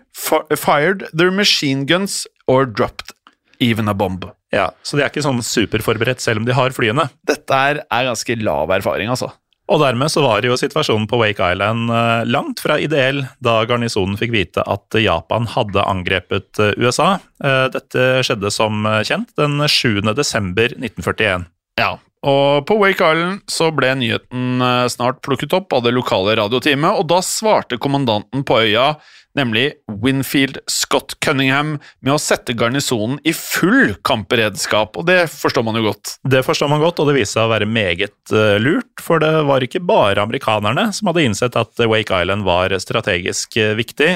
fired 0.55 1.09
their 1.11 1.31
machine 1.31 1.85
guns 1.85 2.23
or 2.47 2.65
dropped 2.65 3.11
even 3.59 3.89
a 3.89 3.93
bomb. 3.93 4.29
Ja, 4.53 4.69
Så 4.85 4.95
de 4.95 5.03
er 5.03 5.09
ikke 5.09 5.23
sånn 5.25 5.41
superforberedt 5.41 6.21
selv 6.21 6.43
om 6.43 6.45
de 6.45 6.53
har 6.53 6.71
flyene. 6.75 7.07
Dette 7.27 7.57
er, 7.57 7.81
er 7.89 8.07
ganske 8.11 8.37
lav 8.39 8.69
erfaring, 8.75 9.09
altså. 9.09 9.31
Og 9.73 9.81
dermed 9.81 10.11
så 10.13 10.21
var 10.21 10.45
jo 10.45 10.53
situasjonen 10.59 11.07
på 11.09 11.17
Wake 11.17 11.41
Island 11.55 11.89
eh, 11.89 12.23
langt 12.29 12.61
fra 12.61 12.77
ideell 12.81 13.23
da 13.41 13.63
garnisonen 13.65 14.19
fikk 14.19 14.33
vite 14.35 14.61
at 14.69 14.97
Japan 15.01 15.47
hadde 15.49 15.81
angrepet 15.89 16.61
eh, 16.61 16.75
USA. 16.77 17.15
Eh, 17.41 17.65
Dette 17.73 18.21
skjedde 18.25 18.53
som 18.53 18.85
kjent 19.01 19.33
den 19.39 19.57
7. 19.65 20.03
desember 20.13 20.75
1941. 20.77 21.47
Ja, 21.81 21.95
og 22.23 22.67
på 22.69 22.77
Wake 22.83 23.01
Island 23.01 23.41
så 23.49 23.71
ble 23.73 23.95
nyheten 23.97 24.61
snart 24.93 25.23
plukket 25.25 25.55
opp 25.57 25.73
av 25.73 25.81
det 25.87 25.95
lokale 25.97 26.37
radioteamet, 26.37 27.01
og 27.01 27.09
da 27.09 27.17
svarte 27.25 27.81
kommandanten 27.81 28.45
på 28.45 28.61
øya, 28.61 28.93
nemlig 29.37 29.71
Winfield 30.03 30.59
Scott 30.69 31.15
Cunningham, 31.23 31.77
med 32.03 32.13
å 32.15 32.21
sette 32.21 32.55
garnisonen 32.57 33.19
i 33.27 33.33
full 33.35 33.95
kampberedskap, 34.05 34.97
og 34.99 35.07
det 35.09 35.25
forstår 35.33 35.65
man 35.67 35.79
jo 35.79 35.87
godt. 35.89 36.17
Det 36.23 36.43
forstår 36.45 36.71
man 36.71 36.83
godt, 36.83 37.01
og 37.01 37.09
det 37.09 37.17
viste 37.19 37.37
seg 37.37 37.47
å 37.47 37.53
være 37.53 37.69
meget 37.69 38.33
eh, 38.35 38.55
lurt, 38.61 38.93
for 39.01 39.23
det 39.23 39.33
var 39.49 39.65
ikke 39.65 39.83
bare 39.83 40.23
amerikanerne 40.23 40.89
som 40.95 41.09
hadde 41.11 41.27
innsett 41.27 41.59
at 41.59 41.85
Wake 41.89 42.23
Island 42.23 42.47
var 42.47 42.75
strategisk 42.83 43.57
eh, 43.57 43.75
viktig. 43.79 44.15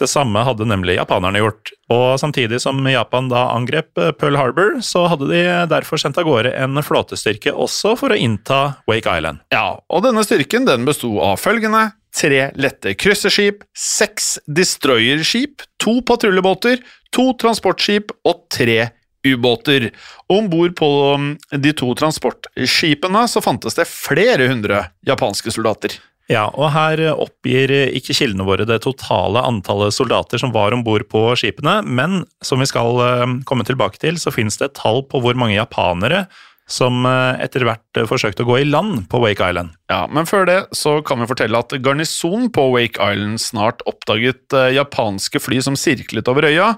Det 0.00 0.08
samme 0.08 0.40
hadde 0.46 0.64
nemlig 0.64 0.94
japanerne 0.96 1.42
gjort. 1.42 1.74
Og 1.92 2.14
samtidig 2.22 2.62
som 2.62 2.78
Japan 2.88 3.28
da 3.28 3.50
angrep 3.52 4.00
eh, 4.00 4.12
Pearl 4.16 4.38
Harbor, 4.40 4.78
så 4.84 5.04
hadde 5.12 5.28
de 5.28 5.42
derfor 5.68 6.00
sendt 6.00 6.20
av 6.20 6.28
gårde 6.28 6.54
en 6.56 6.80
flåtestyrke 6.84 7.52
også 7.52 7.96
for 8.00 8.14
å 8.14 8.18
innta 8.18 8.60
Wake 8.88 9.12
Island. 9.12 9.44
Ja, 9.52 9.76
og 9.92 10.04
denne 10.06 10.24
styrken 10.24 10.68
den 10.68 10.88
besto 10.88 11.18
av 11.24 11.36
følgende 11.42 11.90
tre 12.14 12.50
lette 12.58 12.94
krysserskip, 12.98 13.64
seks 13.76 14.38
destroyerskip, 14.46 15.62
to 15.82 16.00
patruljebåter, 16.06 16.82
to 17.14 17.30
transportskip 17.40 18.14
og 18.26 18.46
tre 18.52 18.90
ubåter. 19.26 19.90
Om 20.32 20.50
bord 20.50 20.76
på 20.78 20.90
um, 21.14 21.32
de 21.52 21.72
to 21.76 21.92
transportskipene 21.98 23.26
så 23.28 23.42
fantes 23.44 23.76
det 23.76 23.88
flere 23.90 24.48
hundre 24.50 24.86
japanske 25.06 25.52
soldater. 25.52 25.98
Ja, 26.30 26.44
og 26.54 26.70
her 26.70 27.00
oppgir 27.10 27.72
ikke 27.90 28.14
kildene 28.14 28.46
våre 28.46 28.62
det 28.68 28.78
totale 28.84 29.42
antallet 29.42 29.96
soldater 29.96 30.38
som 30.38 30.52
var 30.54 30.70
om 30.76 30.84
bord 30.86 31.08
på 31.10 31.24
skipene, 31.40 31.80
men 31.82 32.22
som 32.46 32.62
vi 32.62 32.68
skal 32.70 33.00
eh, 33.02 33.24
komme 33.48 33.66
tilbake 33.66 33.98
til, 33.98 34.20
så 34.20 34.30
finnes 34.30 34.60
det 34.60 34.68
et 34.68 34.78
tall 34.78 35.02
på 35.10 35.18
hvor 35.24 35.34
mange 35.34 35.58
japanere 35.58 36.28
som 36.70 37.04
eh, 37.08 37.42
etter 37.44 37.64
hvert 37.66 37.98
eh, 37.98 38.06
forsøkte 38.08 38.44
å 38.44 38.48
gå 38.48 38.60
i 38.60 38.68
land 38.68 39.04
på 39.10 39.20
Wake 39.22 39.44
Island. 39.50 39.74
Ja, 39.90 40.04
Men 40.10 40.28
før 40.28 40.46
det 40.48 40.58
så 40.76 40.98
kan 41.06 41.20
vi 41.20 41.28
fortelle 41.30 41.58
at 41.58 41.74
garnisonen 41.82 42.48
på 42.54 42.68
Wake 42.74 43.00
Island 43.02 43.42
snart 43.42 43.82
oppdaget 43.90 44.54
eh, 44.56 44.70
japanske 44.78 45.42
fly 45.42 45.60
som 45.66 45.78
sirklet 45.78 46.30
over 46.30 46.46
øya, 46.48 46.72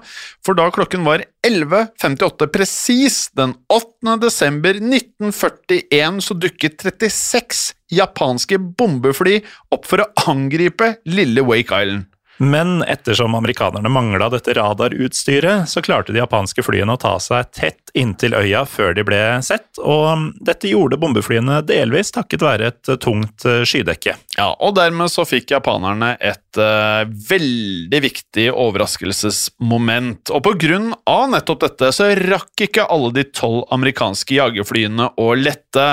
for 0.45 0.57
da 0.57 0.69
klokken 0.73 1.05
var 1.07 1.25
11.58 1.45 2.49
presis 2.53 3.19
den 3.37 3.55
8. 3.71 4.17
desember 4.23 4.79
1941 4.79 6.23
så 6.25 6.37
dukket 6.39 6.81
36 6.81 7.69
japanske 7.93 8.57
bombefly 8.57 9.41
opp 9.73 9.85
for 9.89 10.03
å 10.03 10.09
angripe 10.31 10.95
lille 11.05 11.45
Wake 11.45 11.69
Island. 11.69 12.09
Men 12.37 12.81
ettersom 12.89 13.35
amerikanerne 13.35 13.89
mangla 13.89 14.29
dette 14.33 14.55
radarutstyret, 14.57 15.69
så 15.69 15.81
klarte 15.85 16.13
de 16.13 16.21
japanske 16.21 16.65
flyene 16.65 16.95
å 16.95 16.99
ta 17.01 17.13
seg 17.21 17.51
tett 17.53 17.93
inntil 17.93 18.33
øya 18.33 18.63
før 18.65 18.95
de 18.97 19.05
ble 19.05 19.21
sett, 19.45 19.69
og 19.77 20.33
dette 20.41 20.71
gjorde 20.71 20.97
bombeflyene 21.01 21.61
delvis 21.67 22.13
takket 22.15 22.45
være 22.45 22.71
et 22.73 22.93
tungt 23.03 23.45
skydekke. 23.45 24.17
Ja, 24.33 24.47
og 24.65 24.73
dermed 24.79 25.11
så 25.13 25.27
fikk 25.29 25.51
japanerne 25.53 26.15
et 26.17 26.57
uh, 26.57 27.05
veldig 27.05 27.99
viktig 28.01 28.47
overraskelsesmoment. 28.49 30.31
Og 30.33 30.41
på 30.47 30.55
grunn 30.63 30.89
av 31.09 31.27
nettopp 31.35 31.61
dette 31.67 31.91
så 31.93 32.09
rakk 32.17 32.65
ikke 32.65 32.87
alle 32.89 33.11
de 33.13 33.27
tolv 33.29 33.67
amerikanske 33.75 34.39
jagerflyene 34.39 35.11
å 35.21 35.27
lette, 35.37 35.85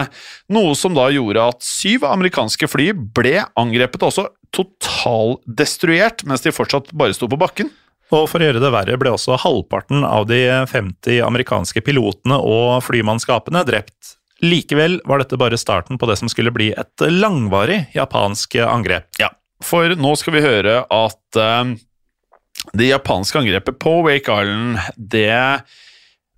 noe 0.56 0.72
som 0.78 0.96
da 0.96 1.10
gjorde 1.12 1.50
at 1.52 1.66
syv 1.66 2.06
amerikanske 2.08 2.70
fly 2.70 2.90
ble 2.96 3.42
angrepet 3.60 4.06
og 4.06 4.08
også 4.08 4.26
totaldestruert 4.56 6.24
mens 6.26 6.42
de 6.46 6.54
fortsatt 6.54 6.88
bare 6.96 7.14
sto 7.14 7.28
på 7.30 7.38
bakken. 7.40 7.68
Og 8.10 8.24
for 8.26 8.40
å 8.40 8.48
gjøre 8.48 8.62
det 8.62 8.72
verre 8.74 8.96
ble 8.98 9.12
også 9.14 9.36
halvparten 9.38 10.02
av 10.06 10.24
de 10.30 10.40
50 10.66 11.20
amerikanske 11.28 11.84
pilotene 11.86 12.40
og 12.40 12.80
flymannskapene 12.88 13.62
drept. 13.68 14.16
Likevel 14.40 15.00
var 15.04 15.20
dette 15.20 15.38
bare 15.40 15.58
starten 15.60 15.98
på 16.00 16.08
det 16.08 16.16
som 16.20 16.30
skulle 16.32 16.52
bli 16.54 16.70
et 16.72 17.04
langvarig 17.12 17.82
japansk 17.94 18.56
angrep. 18.64 19.10
Ja, 19.20 19.28
for 19.64 19.92
nå 19.96 20.14
skal 20.16 20.36
vi 20.36 20.44
høre 20.44 20.80
at 20.88 21.40
uh, 21.40 21.74
det 22.72 22.90
japanske 22.90 23.40
angrepet 23.40 23.78
på 23.82 24.00
Wake 24.06 24.32
Island, 24.32 24.80
det, 24.96 25.32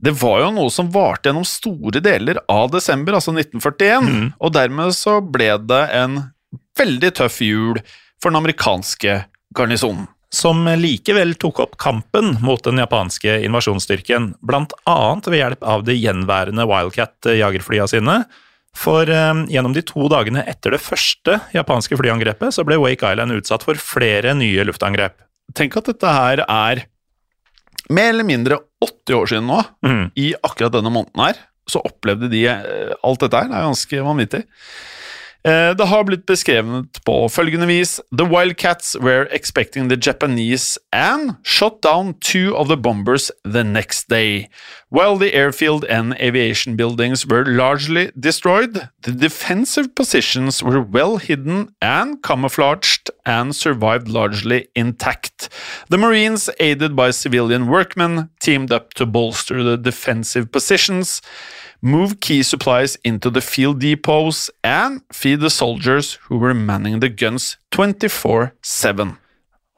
det 0.02 0.14
var 0.23 0.42
jo 0.44 0.52
noe 0.56 0.73
som 0.75 0.90
varte 0.94 1.30
gjennom 1.30 1.47
store 1.47 2.02
deler 2.02 2.42
av 2.50 2.71
desember, 2.75 3.18
altså 3.18 3.35
1941, 3.35 4.32
og 4.38 4.54
dermed 4.54 4.97
så 4.99 5.21
ble 5.23 5.54
det 5.66 5.82
en 5.99 6.23
veldig 6.78 7.12
tøff 7.18 7.40
jul 7.44 7.78
for 8.23 8.30
den 8.30 8.40
amerikanske 8.42 9.23
garnisonen. 9.56 10.09
Som 10.32 10.64
likevel 10.80 11.34
tok 11.40 11.60
opp 11.66 11.74
kampen 11.80 12.38
mot 12.40 12.62
den 12.64 12.80
japanske 12.80 13.42
invasjonsstyrken, 13.44 14.32
annet 14.88 15.28
ved 15.28 15.38
hjelp 15.38 15.66
av 15.74 15.84
de 15.84 15.96
gjenværende 15.98 16.64
Wildcat-jagerflya 16.70 17.88
sine. 17.92 18.22
For 18.72 19.04
eh, 19.12 19.42
gjennom 19.52 19.74
de 19.76 19.82
to 19.84 20.08
dagene 20.08 20.46
etter 20.48 20.72
det 20.72 20.80
første 20.80 21.36
japanske 21.52 21.98
flyangrepet, 22.00 22.56
så 22.56 22.64
ble 22.64 22.80
Wake 22.80 23.04
Island 23.04 23.36
utsatt 23.36 23.66
for 23.66 23.76
flere 23.76 24.32
nye 24.38 24.64
luftangrep. 24.64 25.18
Tenk 25.52 25.76
at 25.76 25.90
dette 25.92 26.16
her 26.16 26.44
er 26.46 26.86
mer 27.92 28.12
eller 28.14 28.24
mindre 28.24 28.62
80 28.80 29.18
år 29.18 29.28
siden 29.28 29.50
nå. 29.50 29.60
Mm. 29.84 30.04
I 30.16 30.32
akkurat 30.40 30.72
denne 30.72 30.92
måneden 30.94 31.26
her 31.26 31.44
så 31.68 31.82
opplevde 31.84 32.30
de 32.32 32.46
eh, 32.48 32.96
alt 33.04 33.22
dette 33.22 33.38
her. 33.38 33.52
Det 33.52 33.58
er 33.58 33.68
ganske 33.68 34.04
vanvittig. 34.08 34.42
Eh, 35.44 35.75
Det 35.75 35.84
har 35.90 36.04
blitt 36.06 36.26
beskrevet 36.26 37.00
på 37.06 37.14
følgende 37.32 37.66
vis 37.66 37.96
The 38.14 38.28
Wildcats 38.30 38.94
were 38.94 39.26
expecting 39.34 39.88
the 39.88 39.99
Japanese 39.99 40.78
and 40.92 41.34
shot 41.42 41.80
down 41.82 42.14
two 42.20 42.54
of 42.54 42.68
the 42.68 42.76
bombers 42.76 43.32
the 43.42 43.64
next 43.64 44.08
day. 44.08 44.49
While 44.88 45.18
the 45.18 45.34
airfield 45.34 45.84
and 45.90 46.14
aviation 46.20 46.76
buildings 46.76 47.26
were 47.26 47.44
largely 47.44 48.12
destroyed, 48.14 48.88
the 49.02 49.11
defensive 49.11 49.96
positions 49.96 50.62
were 50.62 50.80
well 50.80 51.16
hidden 51.16 51.75
and 51.80 52.22
camouflaged 52.22 53.11
and 53.26 53.56
survived 53.56 54.06
largely 54.08 54.68
intact. 54.76 55.49
The 55.88 55.99
Marines, 55.99 56.50
aided 56.61 56.94
by 56.94 57.11
civilian 57.11 57.66
workmen, 57.66 58.28
teamed 58.38 58.70
up 58.70 58.94
to 58.94 59.06
bolster 59.06 59.64
the 59.64 59.76
defensive 59.76 60.52
positions 60.52 61.20
move 61.82 62.20
key 62.20 62.42
supplies 62.42 62.96
into 63.04 63.30
the 63.30 63.40
field 63.40 63.80
depots, 63.80 64.50
and 64.62 65.02
feed 65.12 65.40
the 65.40 65.50
soldiers 65.50 66.18
who 66.28 66.38
were 66.38 66.54
manning 66.54 67.00
the 67.00 67.08
guns 67.10 67.58
24 67.74 68.52
7. 68.62 69.16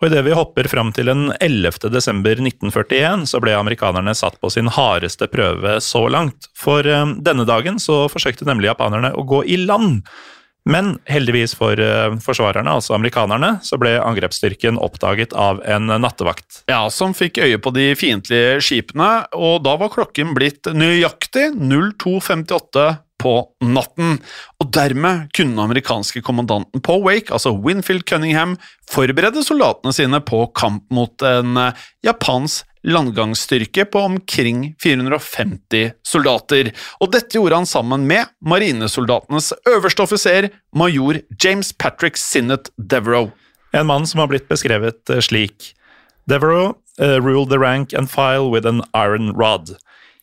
Og 0.02 0.10
idet 0.10 0.24
vi 0.26 0.34
hopper 0.36 0.68
fram 0.68 0.90
til 0.92 1.08
den 1.08 1.30
11. 1.40 1.88
desember 1.94 2.36
1941, 2.36 3.24
så 3.30 3.40
ble 3.40 3.54
amerikanerne 3.56 4.12
satt 4.18 4.36
på 4.42 4.50
sin 4.52 4.68
hardeste 4.68 5.30
prøve 5.32 5.78
så 5.80 6.02
langt. 6.12 6.50
For 6.58 6.84
eh, 6.84 7.14
denne 7.24 7.46
dagen 7.48 7.80
så 7.80 8.04
forsøkte 8.12 8.44
nemlig 8.48 8.68
japanerne 8.72 9.14
å 9.16 9.24
gå 9.24 9.40
i 9.48 9.56
land. 9.62 10.02
Men 10.64 10.94
heldigvis 11.10 11.52
for 11.58 11.80
eh, 11.80 12.14
forsvarerne, 12.24 12.72
altså 12.78 12.96
amerikanerne, 12.96 13.58
så 13.64 13.76
ble 13.80 13.98
angrepsstyrken 14.00 14.80
oppdaget 14.80 15.36
av 15.36 15.60
en 15.68 15.92
nattevakt. 16.00 16.62
Ja, 16.70 16.86
som 16.88 17.12
fikk 17.16 17.42
øye 17.44 17.60
på 17.60 17.74
de 17.76 17.90
fiendtlige 17.98 18.62
skipene, 18.64 19.10
og 19.36 19.60
da 19.66 19.76
var 19.80 19.92
klokken 19.92 20.32
blitt 20.36 20.70
nøyaktig 20.72 21.50
02.58 21.60 22.86
på 23.24 23.32
natten. 23.64 24.18
Og 24.60 24.68
dermed 24.76 25.30
kunne 25.34 25.56
den 25.56 25.64
amerikanske 25.64 26.22
kommandanten 26.24 26.84
på 26.84 27.00
Wake, 27.04 27.32
altså 27.32 27.54
Winfield 27.56 28.04
Cunningham, 28.08 28.58
forberede 28.90 29.42
soldatene 29.46 29.94
sine 29.96 30.20
på 30.24 30.44
kamp 30.56 30.86
mot 30.94 31.24
en 31.24 31.58
eh, 31.60 31.84
japansk 32.04 32.68
landgangsstyrke 32.84 33.84
på 33.84 33.98
omkring 33.98 34.74
450 34.82 35.94
soldater. 36.04 36.70
Og 37.00 37.12
dette 37.14 37.38
gjorde 37.38 37.62
han 37.62 37.68
sammen 37.68 38.04
med 38.08 38.28
marinesoldatenes 38.44 39.54
øverste 39.72 40.04
offiser, 40.04 40.50
major 40.76 41.22
James 41.40 41.72
Patrick 41.72 42.20
Sinnet 42.20 42.68
Devereaux. 42.76 43.32
En 43.72 43.88
mann 43.88 44.06
som 44.06 44.20
har 44.20 44.30
blitt 44.30 44.50
beskrevet 44.52 45.10
eh, 45.10 45.24
slik. 45.24 45.72
Devereaux 46.28 46.76
uh, 47.00 47.20
ruled 47.20 47.50
the 47.50 47.58
rank 47.58 47.92
and 47.92 48.10
file 48.10 48.50
with 48.50 48.66
an 48.66 48.82
iron 48.94 49.32
rod. 49.32 49.76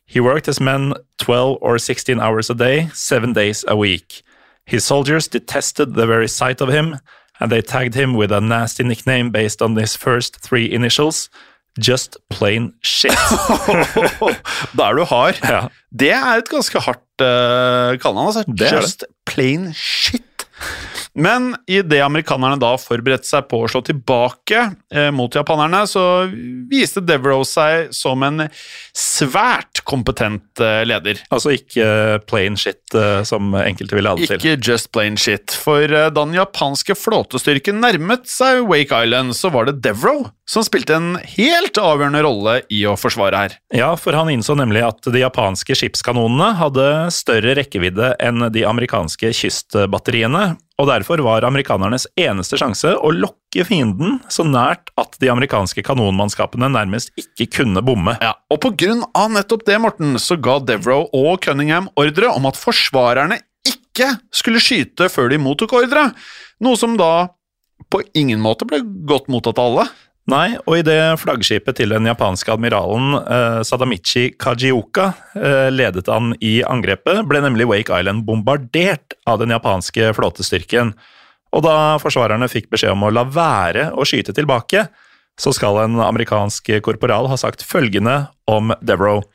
He 0.06 0.20
worked 0.20 0.48
as 0.48 0.60
men 0.60 0.94
12 1.18 1.58
or 1.60 1.78
16 1.78 2.20
hours 2.20 2.50
a 2.50 2.54
day, 2.54 2.88
seven 2.92 3.32
days 3.32 3.64
a 3.68 3.76
week. 3.76 4.22
His 4.66 4.84
soldiers 4.84 5.28
detested 5.28 5.94
the 5.94 6.06
very 6.06 6.28
sight 6.28 6.60
of 6.60 6.68
him, 6.68 6.98
and 7.40 7.50
they 7.50 7.62
tagged 7.62 7.94
him 7.94 8.14
with 8.14 8.30
a 8.30 8.40
nasty 8.40 8.84
nickname 8.84 9.30
based 9.30 9.62
on 9.62 9.76
his 9.76 9.96
first 9.96 10.36
three 10.40 10.70
initials, 10.70 11.30
Just 11.78 12.16
Plain 12.28 12.74
Shit. 12.82 13.12
da 14.76 14.90
er 14.90 14.94
du 14.94 15.04
hard. 15.04 15.38
Ja. 15.42 15.68
Det 15.90 16.10
er 16.12 16.36
et 16.42 16.48
ganske 16.48 16.80
hardt 16.84 17.22
uh, 17.24 17.98
kallenavn. 17.98 18.26
Altså. 18.26 18.44
Just 18.52 19.04
plain 19.26 19.72
shit. 19.72 20.22
Men 21.14 21.52
idet 21.68 22.00
amerikanerne 22.04 22.56
da 22.56 22.72
forberedte 22.80 23.28
seg 23.28 23.44
på 23.50 23.60
å 23.62 23.68
slå 23.68 23.82
tilbake 23.84 24.62
eh, 24.94 25.10
mot 25.12 25.34
japanerne, 25.34 25.84
så 25.88 26.24
viste 26.70 27.02
Devereaux 27.04 27.48
seg 27.48 27.90
som 27.92 28.24
en 28.24 28.46
svært 28.96 29.82
kompetent 29.88 30.62
eh, 30.62 30.80
leder. 30.88 31.20
altså 31.28 31.52
ikke 31.56 32.22
plain 32.28 32.56
shit, 32.56 32.80
eh, 32.96 33.20
som 33.28 33.52
enkelte 33.60 33.98
ville 33.98 34.12
ha 34.12 34.16
det 34.16 34.30
til. 34.30 34.40
Ikke 34.40 34.72
just 34.72 34.92
plain 34.94 35.18
shit, 35.20 35.52
for 35.52 35.84
eh, 35.84 36.08
da 36.08 36.24
den 36.24 36.38
japanske 36.38 36.96
flåtestyrken 36.96 37.82
nærmet 37.82 38.24
seg 38.30 38.64
Wake 38.70 39.04
Island, 39.04 39.36
så 39.36 39.52
var 39.52 39.68
det 39.68 39.82
Devereaux 39.84 40.30
som 40.48 40.64
spilte 40.66 40.96
en 40.96 41.14
helt 41.36 41.78
avgjørende 41.80 42.22
rolle 42.24 42.56
i 42.72 42.82
å 42.88 42.96
forsvare 42.98 43.44
her. 43.44 43.54
Ja, 43.72 43.92
for 43.96 44.16
han 44.16 44.30
innså 44.32 44.56
nemlig 44.58 44.82
at 44.84 45.06
de 45.06 45.22
japanske 45.22 45.76
skipskanonene 45.78 46.50
hadde 46.58 46.88
større 47.14 47.54
rekkevidde 47.56 48.12
enn 48.22 48.48
de 48.52 48.64
amerikanske 48.68 49.32
kystbatteriene, 49.38 50.51
og 50.80 50.88
derfor 50.88 51.22
var 51.22 51.44
amerikanernes 51.46 52.08
eneste 52.18 52.58
sjanse 52.58 52.94
å 52.96 53.12
lokke 53.14 53.64
fienden 53.68 54.18
så 54.32 54.44
nært 54.46 54.90
at 55.00 55.14
de 55.22 55.30
amerikanske 55.30 55.84
kanonmannskapene 55.86 56.70
nærmest 56.72 57.12
ikke 57.20 57.48
kunne 57.58 57.84
bomme. 57.86 58.16
Ja, 58.24 58.34
og 58.50 58.62
på 58.64 58.72
grunn 58.82 59.04
av 59.18 59.30
nettopp 59.34 59.66
det, 59.68 59.78
Morten, 59.82 60.16
så 60.18 60.38
ga 60.40 60.58
Devereux 60.64 61.12
og 61.14 61.44
Cunningham 61.44 61.90
ordre 62.00 62.32
om 62.32 62.48
at 62.50 62.58
forsvarerne 62.58 63.38
ikke 63.68 64.14
skulle 64.34 64.62
skyte 64.62 65.10
før 65.12 65.30
de 65.30 65.38
mottok 65.42 65.76
ordre, 65.82 66.08
noe 66.64 66.80
som 66.80 66.96
da 66.98 67.28
på 67.92 68.00
ingen 68.18 68.40
måte 68.42 68.66
ble 68.68 68.80
godt 69.08 69.28
mottatt 69.32 69.60
av 69.60 69.70
alle. 69.70 69.86
Nei, 70.30 70.52
og 70.70 70.76
i 70.78 70.84
det 70.86 71.18
flaggskipet 71.18 71.80
til 71.80 71.90
den 71.90 72.06
japanske 72.06 72.52
admiralen 72.54 73.16
eh, 73.18 73.60
Sadamichi 73.66 74.28
Kajioka 74.38 75.08
eh, 75.34 75.66
ledet 75.74 76.06
han 76.06 76.30
i 76.38 76.60
angrepet, 76.62 77.24
ble 77.26 77.40
nemlig 77.42 77.66
Wake 77.66 77.90
Island 77.90 78.22
bombardert 78.28 79.16
av 79.26 79.40
den 79.42 79.50
japanske 79.50 80.12
flåtestyrken. 80.14 80.94
Og 81.52 81.64
da 81.66 81.74
forsvarerne 82.00 82.46
fikk 82.48 82.70
beskjed 82.70 82.94
om 82.94 83.02
å 83.08 83.10
la 83.10 83.26
være 83.26 83.88
å 83.98 84.06
skyte 84.06 84.34
tilbake, 84.36 84.86
så 85.40 85.50
skal 85.56 85.80
en 85.82 85.98
amerikansk 86.04 86.70
korporal 86.86 87.26
ha 87.26 87.40
sagt 87.40 87.66
følgende 87.66 88.28
om 88.46 88.70
Devereaux. 88.78 89.26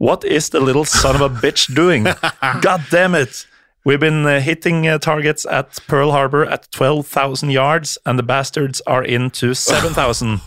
What 0.00 0.24
is 0.24 0.48
the 0.48 0.64
little 0.64 0.86
son 0.88 1.20
of 1.20 1.20
a 1.20 1.28
bitch 1.28 1.68
doing? 1.76 2.08
God 2.64 2.88
damn 2.88 3.14
it! 3.14 3.44
We've 3.84 3.98
been 4.00 4.26
uh, 4.26 4.40
hitting 4.40 4.86
uh, 4.86 4.98
targets 4.98 5.46
at 5.46 5.78
Pearl 5.88 6.10
Harbor 6.12 6.44
at 6.44 6.70
12,000 6.72 7.50
yards, 7.50 7.96
and 8.04 8.18
the 8.18 8.22
bastards 8.22 8.82
are 8.86 9.02
into 9.02 9.54
7,000. 9.54 10.38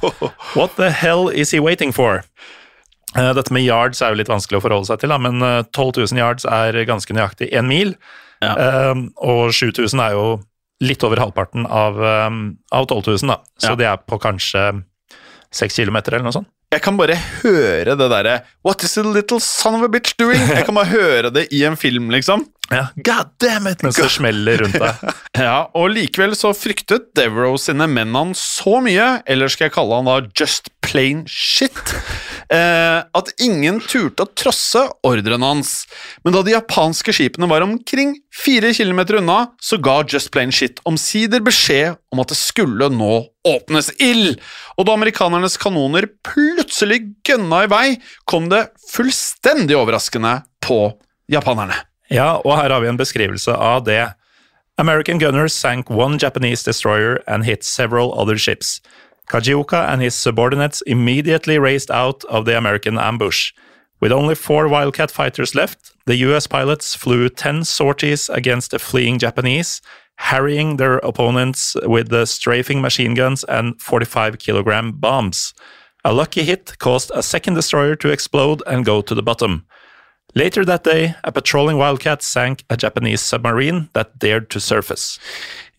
What 0.54 0.76
the 0.76 0.92
hell 0.92 1.30
is 1.30 1.52
he 1.52 1.60
waiting 1.60 1.92
for? 1.92 2.24
Eh, 3.16 3.34
Dette 3.34 3.52
med 3.54 3.64
yards 3.66 4.02
er 4.02 4.10
jo 4.14 4.20
litt 4.22 4.30
vanskelig 4.30 4.58
å 4.60 4.64
forholde 4.68 4.86
seg 4.90 5.02
til, 5.02 5.14
men 5.22 5.42
eh, 5.42 5.64
12 5.74 5.98
000 6.14 6.18
yards 6.22 6.46
er 6.46 6.78
ganske 6.86 7.14
nøyaktig 7.14 7.52
én 7.54 7.66
mil. 7.70 7.96
Eh, 8.44 8.94
og 9.24 9.52
7000 9.54 10.00
er 10.02 10.12
jo 10.18 10.26
litt 10.84 11.04
over 11.06 11.22
halvparten 11.22 11.66
av, 11.70 11.98
eh, 12.04 12.30
av 12.74 12.86
12 12.90 13.04
000, 13.24 13.30
da. 13.34 13.40
Så 13.62 13.74
Ja. 13.74 13.76
det 13.82 13.86
er 13.88 13.98
på 13.98 14.20
kanskje 14.22 14.84
6 15.54 15.76
kilometer 15.78 16.14
eller 16.14 16.26
noe 16.30 16.38
sånt. 16.38 16.50
Jeg 16.74 16.82
kan 16.82 16.98
bare 16.98 17.16
høre 17.44 17.94
det 18.00 18.10
derre 18.10 18.40
What 18.66 18.82
is 18.86 18.96
a 18.98 19.04
little 19.06 19.38
son 19.44 19.78
of 19.78 19.86
a 19.86 19.90
bitch 19.92 20.16
doing? 20.18 20.42
Jeg 20.50 20.66
kan 20.66 20.74
bare 20.78 20.90
høre 20.90 21.30
det 21.34 21.48
i 21.54 21.62
en 21.68 21.78
film, 21.78 22.10
liksom. 22.14 22.48
Ja, 22.72 22.88
God 22.96 23.34
damn 23.44 23.68
it! 23.70 23.84
Mens 23.86 24.00
det 24.00 24.08
smeller 24.10 24.64
rundt 24.64 24.80
deg. 24.82 25.04
Ja, 25.44 25.68
og 25.78 25.92
likevel 25.94 26.34
så 26.38 26.54
fryktet 26.58 27.12
Devereaux 27.18 27.62
sine 27.68 27.86
menn 27.92 28.14
han 28.16 28.32
så 28.38 28.80
mye, 28.86 29.20
eller 29.30 29.52
skal 29.52 29.68
jeg 29.68 29.76
kalle 29.76 30.00
han 30.00 30.10
da 30.10 30.16
just 30.40 30.72
plain 30.86 31.24
shit, 31.30 31.94
at 32.54 33.32
ingen 33.42 33.80
turte 33.82 34.26
å 34.26 34.32
trosse 34.38 34.82
ordren 35.08 35.42
hans. 35.42 35.72
Men 36.22 36.36
da 36.36 36.44
de 36.46 36.54
japanske 36.54 37.14
skipene 37.16 37.50
var 37.50 37.66
omkring 37.66 38.16
fire 38.34 38.74
kilometer 38.76 39.18
unna, 39.22 39.54
så 39.62 39.80
ga 39.82 40.02
just 40.06 40.30
plain 40.34 40.54
shit 40.54 40.82
omsider 40.90 41.42
beskjed 41.44 41.98
om 42.14 42.22
at 42.22 42.34
det 42.34 42.38
skulle 42.38 42.92
nå 42.94 43.24
åpnes 43.48 43.90
ild. 44.04 44.38
Og 44.78 44.88
da 44.88 44.98
amerikanernes 44.98 45.58
kanoner 45.62 46.10
plutselig 46.28 47.02
gønna 47.26 47.64
i 47.66 47.72
vei, 47.72 47.88
kom 48.30 48.52
det 48.54 48.68
fullstendig 48.92 49.78
overraskende 49.80 50.42
på 50.64 50.84
japanerne. 51.32 51.80
Ja, 52.14 52.36
og 52.44 52.58
her 52.60 52.70
har 52.70 52.84
vi 52.84 52.92
en 52.92 53.00
beskrivelse 53.00 53.56
av 53.56 53.88
det. 53.88 54.04
American 54.78 55.20
gunners 55.20 55.54
sank 55.54 55.90
one 55.90 56.18
Japanese 56.18 56.64
destroyer 56.64 57.22
and 57.28 57.46
hit 57.46 57.64
several 57.64 58.14
other 58.14 58.38
ships. 58.38 58.82
Kajioka 59.30 59.88
and 59.90 60.02
his 60.02 60.16
subordinates 60.16 60.82
immediately 60.82 61.58
raced 61.58 61.90
out 61.92 62.24
of 62.26 62.46
the 62.46 62.58
American 62.58 62.98
ambush. 62.98 63.54
With 64.00 64.12
only 64.12 64.36
four 64.36 64.68
Wildcat 64.68 65.12
fighters 65.12 65.56
left, 65.56 65.94
the 66.06 66.18
US 66.28 66.48
pilots 66.48 66.96
flew 66.96 67.30
10 67.30 67.64
sorties 67.64 68.30
against 68.30 68.72
the 68.72 68.80
fleeing 68.80 69.18
Japanese, 69.18 69.82
harrying 70.18 70.78
their 70.78 70.98
opponents 70.98 71.76
with 71.84 72.10
the 72.10 72.26
strafing 72.26 72.82
machine 72.82 73.14
guns 73.14 73.44
and 73.46 73.82
45 73.82 74.40
kilogram 74.40 74.92
bombs. 74.92 75.54
A 76.04 76.14
lucky 76.14 76.44
hit 76.44 76.78
caused 76.80 77.12
a 77.16 77.24
second 77.24 77.54
destroyer 77.54 77.96
to 77.96 78.10
explode 78.10 78.62
and 78.68 78.86
go 78.86 79.02
to 79.02 79.16
the 79.16 79.24
bottom. 79.24 79.66
Later 80.36 80.66
that 80.66 80.84
day, 80.84 81.16
a 81.24 81.32
patrolling 81.32 81.78
Wildcat 81.78 82.24
sank 82.24 82.66
a 82.70 82.76
Japanese 82.76 83.22
submarine 83.22 83.90
that 83.94 84.18
dared 84.18 84.50
to 84.50 84.60
surface. 84.60 85.20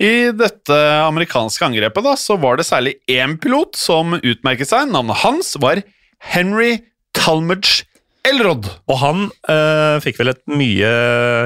I 0.03 0.33
dette 0.35 0.77
amerikanske 1.05 1.69
angrepet 1.69 2.07
da, 2.07 2.15
så 2.19 2.35
var 2.41 2.59
det 2.59 2.67
særlig 2.67 2.97
én 3.11 3.37
pilot 3.41 3.79
som 3.79 4.17
utmerket 4.19 4.71
seg. 4.71 4.91
Navnet 4.91 5.21
hans 5.23 5.55
var 5.63 5.85
Henry 6.19 6.81
Talmadge 7.15 7.85
Elrod. 8.27 8.67
Og 8.91 8.99
han 9.03 9.29
eh, 9.53 10.01
fikk 10.03 10.19
vel 10.23 10.33
et 10.33 10.43
mye 10.51 10.91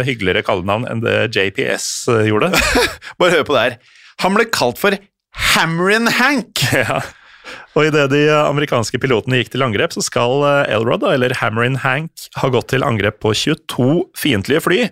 hyggeligere 0.06 0.44
kallenavn 0.46 0.86
enn 0.88 1.04
det 1.04 1.28
JPS 1.34 2.08
eh, 2.14 2.24
gjorde. 2.30 2.52
Bare 3.20 3.36
hør 3.36 3.46
på 3.48 3.56
det 3.56 3.64
her. 3.66 3.78
Han 4.24 4.38
ble 4.38 4.48
kalt 4.54 4.80
for 4.80 4.96
Hammerin 5.52 6.08
Hank. 6.18 6.64
ja. 6.72 7.02
Og 7.76 7.88
idet 7.88 8.08
de 8.12 8.24
amerikanske 8.32 9.00
pilotene 9.00 9.40
gikk 9.40 9.52
til 9.52 9.64
angrep, 9.66 9.92
så 9.94 10.02
skal 10.04 10.40
eh, 10.46 10.74
Elrod, 10.78 11.04
eller 11.10 11.36
Hammerin 11.42 11.80
Hank, 11.84 12.28
ha 12.40 12.50
gått 12.54 12.72
til 12.72 12.86
angrep 12.86 13.20
på 13.24 13.34
22 13.36 14.08
fiendtlige 14.18 14.64
fly. 14.64 14.82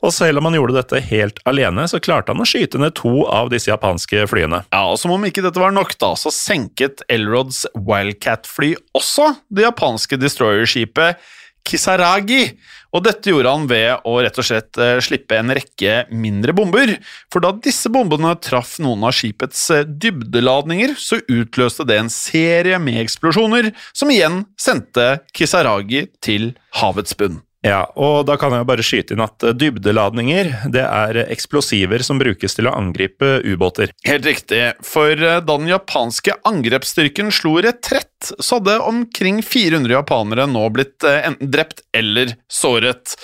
Og 0.00 0.14
selv 0.16 0.40
om 0.40 0.48
han 0.48 0.56
gjorde 0.56 0.78
dette 0.78 1.02
helt 1.10 1.42
alene, 1.48 1.84
så 1.90 2.00
klarte 2.00 2.32
han 2.32 2.40
å 2.40 2.48
skyte 2.48 2.80
ned 2.80 2.94
to 2.98 3.26
av 3.28 3.50
disse 3.52 3.68
japanske 3.68 4.24
flyene. 4.30 4.62
Ja, 4.72 4.86
og 4.88 4.96
Som 5.00 5.12
om 5.16 5.26
ikke 5.28 5.44
dette 5.44 5.60
var 5.60 5.74
nok, 5.76 5.92
da, 6.00 6.14
så 6.16 6.32
senket 6.32 7.04
Elrods 7.12 7.66
Wildcat-fly 7.76 8.74
også 8.96 9.34
det 9.52 9.68
japanske 9.68 10.20
destroyerskipet 10.20 11.20
Kisaragi. 11.66 12.46
Og 12.96 13.04
dette 13.06 13.30
gjorde 13.30 13.52
han 13.52 13.66
ved 13.70 14.06
å 14.08 14.16
rett 14.24 14.38
og 14.40 14.46
slett 14.46 14.78
eh, 14.80 14.96
slippe 15.04 15.36
en 15.38 15.52
rekke 15.54 16.06
mindre 16.10 16.54
bomber. 16.56 16.96
For 17.30 17.44
da 17.44 17.52
disse 17.54 17.92
bombene 17.92 18.32
traff 18.42 18.78
noen 18.82 19.04
av 19.06 19.14
skipets 19.14 19.66
eh, 19.74 19.84
dybdeladninger, 19.86 20.96
så 20.98 21.20
utløste 21.30 21.86
det 21.86 22.00
en 22.00 22.10
serie 22.10 22.80
med 22.82 23.02
eksplosjoner, 23.04 23.70
som 23.92 24.10
igjen 24.10 24.42
sendte 24.58 25.20
Kisaragi 25.36 26.08
til 26.24 26.54
havets 26.80 27.14
bunn. 27.20 27.38
Ja, 27.60 27.82
og 28.00 28.24
da 28.24 28.38
kan 28.40 28.54
jeg 28.56 28.66
bare 28.68 28.84
skyte 28.84 29.12
inn 29.14 29.20
at 29.20 29.44
eh, 29.44 29.52
dybdeladninger 29.52 30.48
det 30.72 30.84
er 30.84 31.18
eksplosiver 31.26 32.00
som 32.04 32.20
brukes 32.20 32.56
til 32.56 32.70
å 32.70 32.74
angripe 32.76 33.38
ubåter. 33.44 33.92
Helt 34.08 34.28
riktig, 34.28 34.62
for 34.86 35.12
eh, 35.12 35.42
da 35.44 35.58
den 35.60 35.68
japanske 35.68 36.38
angrepsstyrken 36.48 37.28
slo 37.34 37.58
retrett, 37.60 38.32
så 38.38 38.58
hadde 38.58 38.78
omkring 38.88 39.42
400 39.44 39.92
japanere 39.98 40.48
nå 40.48 40.64
blitt 40.72 41.04
eh, 41.04 41.20
enten 41.28 41.52
drept 41.52 41.84
eller 41.96 42.34
såret. 42.48 43.18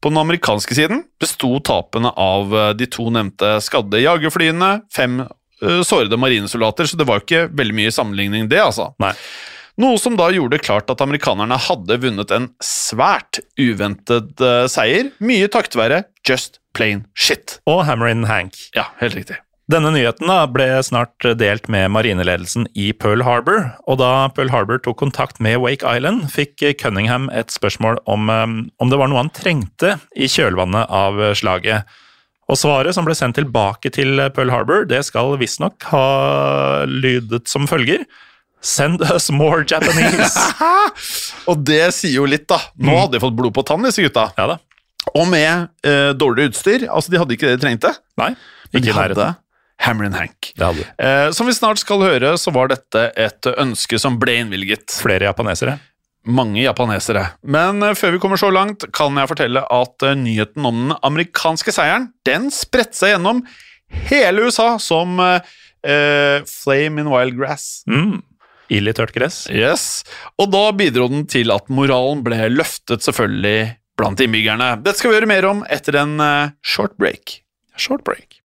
På 0.00 0.12
den 0.12 0.20
amerikanske 0.20 0.76
siden 0.76 1.04
besto 1.20 1.52
tapene 1.64 2.10
av 2.20 2.52
de 2.76 2.84
to 2.92 3.06
nevnte 3.12 3.54
skadde 3.64 4.02
jagerflyene, 4.02 4.82
fem 4.92 5.22
sårede 5.64 6.18
marinesoldater, 6.20 6.84
så 6.84 6.98
det 7.00 7.06
var 7.08 7.22
ikke 7.22 7.46
veldig 7.56 7.76
mye 7.78 7.94
sammenligning, 7.94 8.50
det, 8.50 8.58
altså. 8.60 8.90
Nei. 9.00 9.14
Noe 9.80 9.98
som 9.98 10.14
da 10.14 10.28
gjorde 10.30 10.54
det 10.54 10.66
klart 10.66 10.90
at 10.92 11.00
amerikanerne 11.02 11.56
hadde 11.58 11.98
vunnet 12.04 12.30
en 12.34 12.46
svært 12.62 13.40
uventet 13.58 14.38
uh, 14.38 14.66
seier, 14.70 15.10
mye 15.18 15.48
takket 15.50 15.78
være 15.78 16.04
just 16.26 16.60
plain 16.78 17.02
shit. 17.18 17.58
Og 17.70 17.82
Hammerin 17.88 18.28
Hank. 18.30 18.54
Ja, 18.76 18.92
helt 19.00 19.18
riktig. 19.18 19.40
Denne 19.70 19.88
nyheten 19.94 20.28
da 20.28 20.42
ble 20.52 20.66
snart 20.84 21.24
delt 21.40 21.70
med 21.72 21.88
marineledelsen 21.94 22.66
i 22.76 22.90
Pearl 22.92 23.24
Harbor, 23.24 23.70
og 23.88 23.96
da 23.98 24.28
Pearl 24.36 24.52
Harbor 24.52 24.82
tok 24.84 24.98
kontakt 25.00 25.40
med 25.42 25.56
Wake 25.62 25.88
Island, 25.88 26.28
fikk 26.30 26.60
Cunningham 26.82 27.30
et 27.32 27.50
spørsmål 27.54 28.02
om, 28.04 28.28
om 28.28 28.92
det 28.92 28.98
var 29.00 29.08
noe 29.08 29.22
han 29.22 29.32
trengte 29.32 29.96
i 30.12 30.28
kjølvannet 30.28 30.92
av 30.92 31.16
slaget. 31.40 31.88
Og 32.44 32.60
svaret 32.60 32.92
som 32.92 33.08
ble 33.08 33.16
sendt 33.16 33.40
tilbake 33.40 33.88
til 33.96 34.20
Pearl 34.36 34.52
Harbor, 34.52 34.84
det 34.84 35.00
skal 35.08 35.32
visstnok 35.40 35.88
ha 35.94 36.04
lydet 36.84 37.48
som 37.48 37.64
følger. 37.70 38.04
Send 38.64 39.02
us 39.12 39.28
more 39.30 39.62
Japanese. 39.68 40.40
og 41.50 41.64
det 41.68 41.82
sier 41.92 42.16
jo 42.16 42.28
litt, 42.28 42.46
da. 42.48 42.62
Nå 42.80 42.96
hadde 42.96 43.18
de 43.18 43.22
fått 43.26 43.36
blod 43.36 43.52
på 43.56 43.64
tann, 43.68 43.84
disse 43.84 44.04
gutta. 44.04 44.30
Ja 44.38 44.48
da. 44.54 44.58
Og 45.12 45.26
med 45.28 45.68
eh, 45.84 46.12
dårlig 46.16 46.48
utstyr. 46.48 46.86
Altså, 46.88 47.12
de 47.12 47.20
hadde 47.20 47.36
ikke 47.36 47.50
det 47.50 47.58
de 47.58 47.66
trengte. 47.66 47.90
Nei, 48.20 48.32
Men 48.72 48.86
de 48.86 48.94
hadde. 48.96 49.32
Hammer 49.84 50.08
and 50.08 50.16
Hank. 50.16 50.52
Det 50.56 50.64
hadde 50.64 50.80
de. 50.80 50.86
Eh, 51.04 51.26
som 51.36 51.48
vi 51.50 51.56
snart 51.56 51.82
skal 51.82 52.00
høre, 52.06 52.36
så 52.40 52.52
var 52.54 52.70
dette 52.72 53.10
et 53.20 53.50
ønske 53.52 54.00
som 54.00 54.16
ble 54.22 54.38
innvilget. 54.40 54.96
Flere 55.02 55.28
japanesere. 55.28 55.76
Mange 56.24 56.62
japanesere. 56.62 57.26
Men 57.44 57.82
eh, 57.84 57.96
før 57.98 58.16
vi 58.16 58.22
kommer 58.22 58.40
så 58.40 58.48
langt, 58.54 58.86
kan 58.96 59.20
jeg 59.20 59.28
fortelle 59.28 59.64
at 59.76 60.06
eh, 60.08 60.16
nyheten 60.16 60.64
om 60.64 60.86
den 60.86 60.96
amerikanske 61.04 61.74
seieren, 61.74 62.08
den 62.24 62.48
spredte 62.54 62.96
seg 62.96 63.16
gjennom 63.16 63.44
hele 64.08 64.48
USA 64.48 64.74
som 64.80 65.18
eh, 65.20 65.52
eh, 65.84 66.38
Flame 66.48 67.04
in 67.04 67.12
Wild 67.12 67.36
Grass. 67.36 67.82
Mm. 67.90 68.22
I 68.72 68.80
tørt 68.96 69.12
gress. 69.16 69.44
Yes. 69.52 70.04
Og 70.40 70.52
da 70.52 70.70
bidro 70.72 71.08
den 71.12 71.26
til 71.28 71.52
at 71.52 71.68
moralen 71.68 72.22
ble 72.24 72.48
løftet, 72.52 73.04
selvfølgelig, 73.04 73.74
blant 73.98 74.20
innbyggerne. 74.20 74.74
Dette 74.82 74.98
skal 74.98 75.12
vi 75.12 75.18
gjøre 75.18 75.30
mer 75.30 75.48
om 75.50 75.64
etter 75.70 76.00
en 76.00 76.16
eh, 76.20 76.54
short 76.64 76.96
break. 76.98 77.40
Short 77.76 78.04
break. 78.06 78.40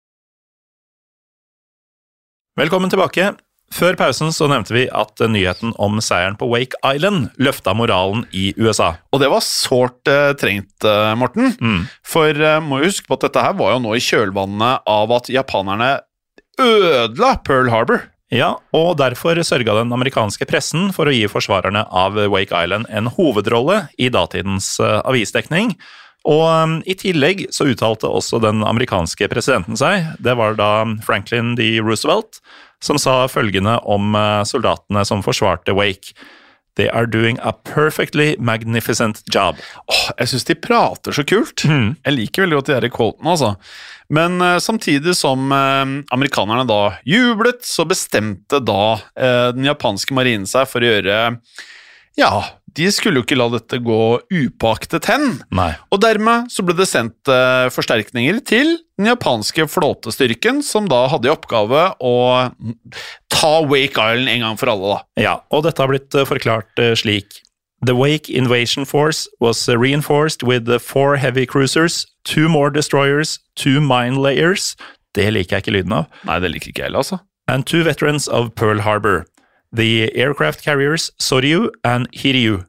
Velkommen 2.56 2.94
tilbake. 2.94 3.34
Før 3.74 3.98
pausen 4.00 4.30
så 4.32 4.48
nevnte 4.48 4.76
vi 4.76 4.86
at 4.94 5.20
nyheten 5.20 5.74
om 5.82 5.98
seieren 6.04 6.38
på 6.40 6.48
Wake 6.52 6.78
Island 6.86 7.32
løfta 7.42 7.74
moralen 7.76 8.24
i 8.32 8.52
USA. 8.62 8.94
Og 9.12 9.20
det 9.24 9.30
var 9.34 9.44
sårt 9.44 10.08
eh, 10.12 10.32
trengt, 10.40 10.86
eh, 10.86 11.12
Morten. 11.20 11.56
Mm. 11.60 11.86
For 12.06 12.30
eh, 12.32 12.62
må 12.64 12.84
huske 12.86 13.10
på 13.10 13.18
at 13.18 13.26
dette 13.28 13.44
her 13.44 13.58
var 13.60 13.76
jo 13.76 13.82
nå 13.84 13.96
i 13.98 14.04
kjølvannet 14.04 14.86
av 14.88 15.16
at 15.18 15.32
japanerne 15.34 15.92
ødela 16.62 17.36
Pearl 17.44 17.74
Harbor. 17.74 18.06
Ja, 18.34 18.56
og 18.74 18.96
derfor 18.98 19.38
sørga 19.46 19.76
den 19.78 19.94
amerikanske 19.94 20.48
pressen 20.50 20.90
for 20.96 21.06
å 21.06 21.14
gi 21.14 21.28
forsvarerne 21.30 21.84
av 21.94 22.18
Wake 22.34 22.58
Island 22.58 22.90
en 22.90 23.12
hovedrolle 23.14 23.84
i 24.02 24.10
datidens 24.10 24.80
eh, 24.82 24.98
avisdekning. 25.06 25.76
Og 26.26 26.42
um, 26.50 26.80
i 26.90 26.96
tillegg 26.98 27.46
så 27.54 27.68
uttalte 27.70 28.10
også 28.10 28.40
den 28.42 28.64
amerikanske 28.66 29.28
presidenten 29.30 29.78
seg. 29.78 30.08
Det 30.18 30.34
var 30.40 30.58
da 30.58 30.72
Franklin 31.06 31.54
D. 31.60 31.76
Roosevelt 31.86 32.42
som 32.84 32.98
sa 33.02 33.28
følgende 33.32 33.78
om 33.86 34.18
eh, 34.18 34.42
soldatene 34.50 35.06
som 35.06 35.22
forsvarte 35.26 35.78
Wake. 35.78 36.18
They 36.76 36.90
are 36.90 37.08
doing 37.08 37.40
a 37.42 37.54
perfectly 37.54 38.36
magnificent 38.40 39.22
job. 39.32 39.60
Åh, 39.88 40.08
jeg 40.20 40.34
syns 40.34 40.48
de 40.50 40.58
prater 40.60 41.16
så 41.16 41.24
kult. 41.28 41.64
Mm. 41.64 41.94
Jeg 42.04 42.18
liker 42.18 42.44
veldig 42.46 42.60
godt 42.60 42.72
de 42.72 42.76
her 42.76 42.90
quotene, 42.92 43.32
altså. 43.32 43.54
Men 44.12 44.38
uh, 44.44 44.58
samtidig 44.62 45.16
som 45.18 45.48
uh, 45.56 45.86
amerikanerne 46.14 46.68
da 46.70 46.82
jublet, 47.08 47.64
så 47.66 47.88
bestemte 47.90 48.60
da 48.62 48.84
uh, 49.00 49.50
den 49.56 49.66
japanske 49.66 50.14
marinen 50.18 50.50
seg 50.50 50.68
for 50.70 50.84
å 50.84 50.92
gjøre 50.92 51.20
Ja, 52.20 52.32
de 52.76 52.90
skulle 52.92 53.22
jo 53.22 53.26
ikke 53.26 53.38
la 53.38 53.48
dette 53.54 53.80
gå 53.84 54.00
upåaktet 54.34 55.08
hen. 55.10 55.40
Nei. 55.56 55.72
Og 55.94 56.02
dermed 56.04 56.50
så 56.52 56.66
ble 56.66 56.76
det 56.78 56.88
sendt 56.90 57.32
eh, 57.32 57.68
forsterkninger 57.74 58.42
til 58.48 58.76
den 59.00 59.10
japanske 59.12 59.68
flåtestyrken, 59.72 60.62
som 60.66 60.90
da 60.92 61.06
hadde 61.12 61.30
i 61.30 61.34
oppgave 61.34 61.88
å 62.04 62.16
ta 63.32 63.54
Wake 63.68 63.96
Island 64.00 64.32
en 64.32 64.46
gang 64.46 64.60
for 64.60 64.72
alle, 64.72 64.96
da. 64.96 65.24
Ja, 65.24 65.36
og 65.52 65.66
dette 65.68 65.84
har 65.84 65.92
blitt 65.92 66.16
eh, 66.16 66.28
forklart 66.28 66.84
eh, 66.84 66.96
slik. 67.00 67.42
The 67.86 67.96
Wake 67.96 68.32
Invasion 68.32 68.86
Force 68.86 69.28
was 69.40 69.68
reinforced 69.70 70.44
with 70.44 70.70
four 70.82 71.18
heavy 71.18 71.46
cruisers, 71.46 72.06
two 72.24 72.50
more 72.50 72.72
destroyers, 72.72 73.40
two 73.56 73.80
mine 73.80 74.16
layers 74.16 74.76
Det 75.16 75.30
liker 75.32 75.58
jeg 75.58 75.64
ikke 75.64 75.74
lyden 75.78 75.94
av. 75.96 76.08
Nei, 76.28 76.40
det 76.44 76.50
liker 76.52 76.72
ikke 76.72 76.82
jeg 76.82 76.90
heller, 76.90 77.06
altså. 77.06 77.20
And 77.48 77.64
two 77.64 77.84
veterans 77.86 78.28
of 78.28 78.56
Pearl 78.56 78.82
Harbor. 78.82 79.24
The 79.76 80.16
aircraft 80.16 80.64
carriers 80.64 81.12
Soryu 81.20 81.70
and 81.84 82.10
Hiryu. 82.14 82.66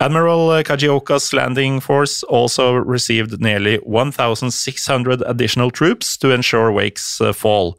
Admiral 0.00 0.48
Kajioka's 0.62 1.34
landing 1.34 1.80
force 1.80 2.22
also 2.22 2.72
received 2.76 3.42
nearly 3.42 3.76
1,600 3.76 5.22
additional 5.26 5.70
troops 5.70 6.16
to 6.16 6.30
ensure 6.30 6.72
Wake's 6.72 7.20
uh, 7.20 7.34
fall. 7.34 7.76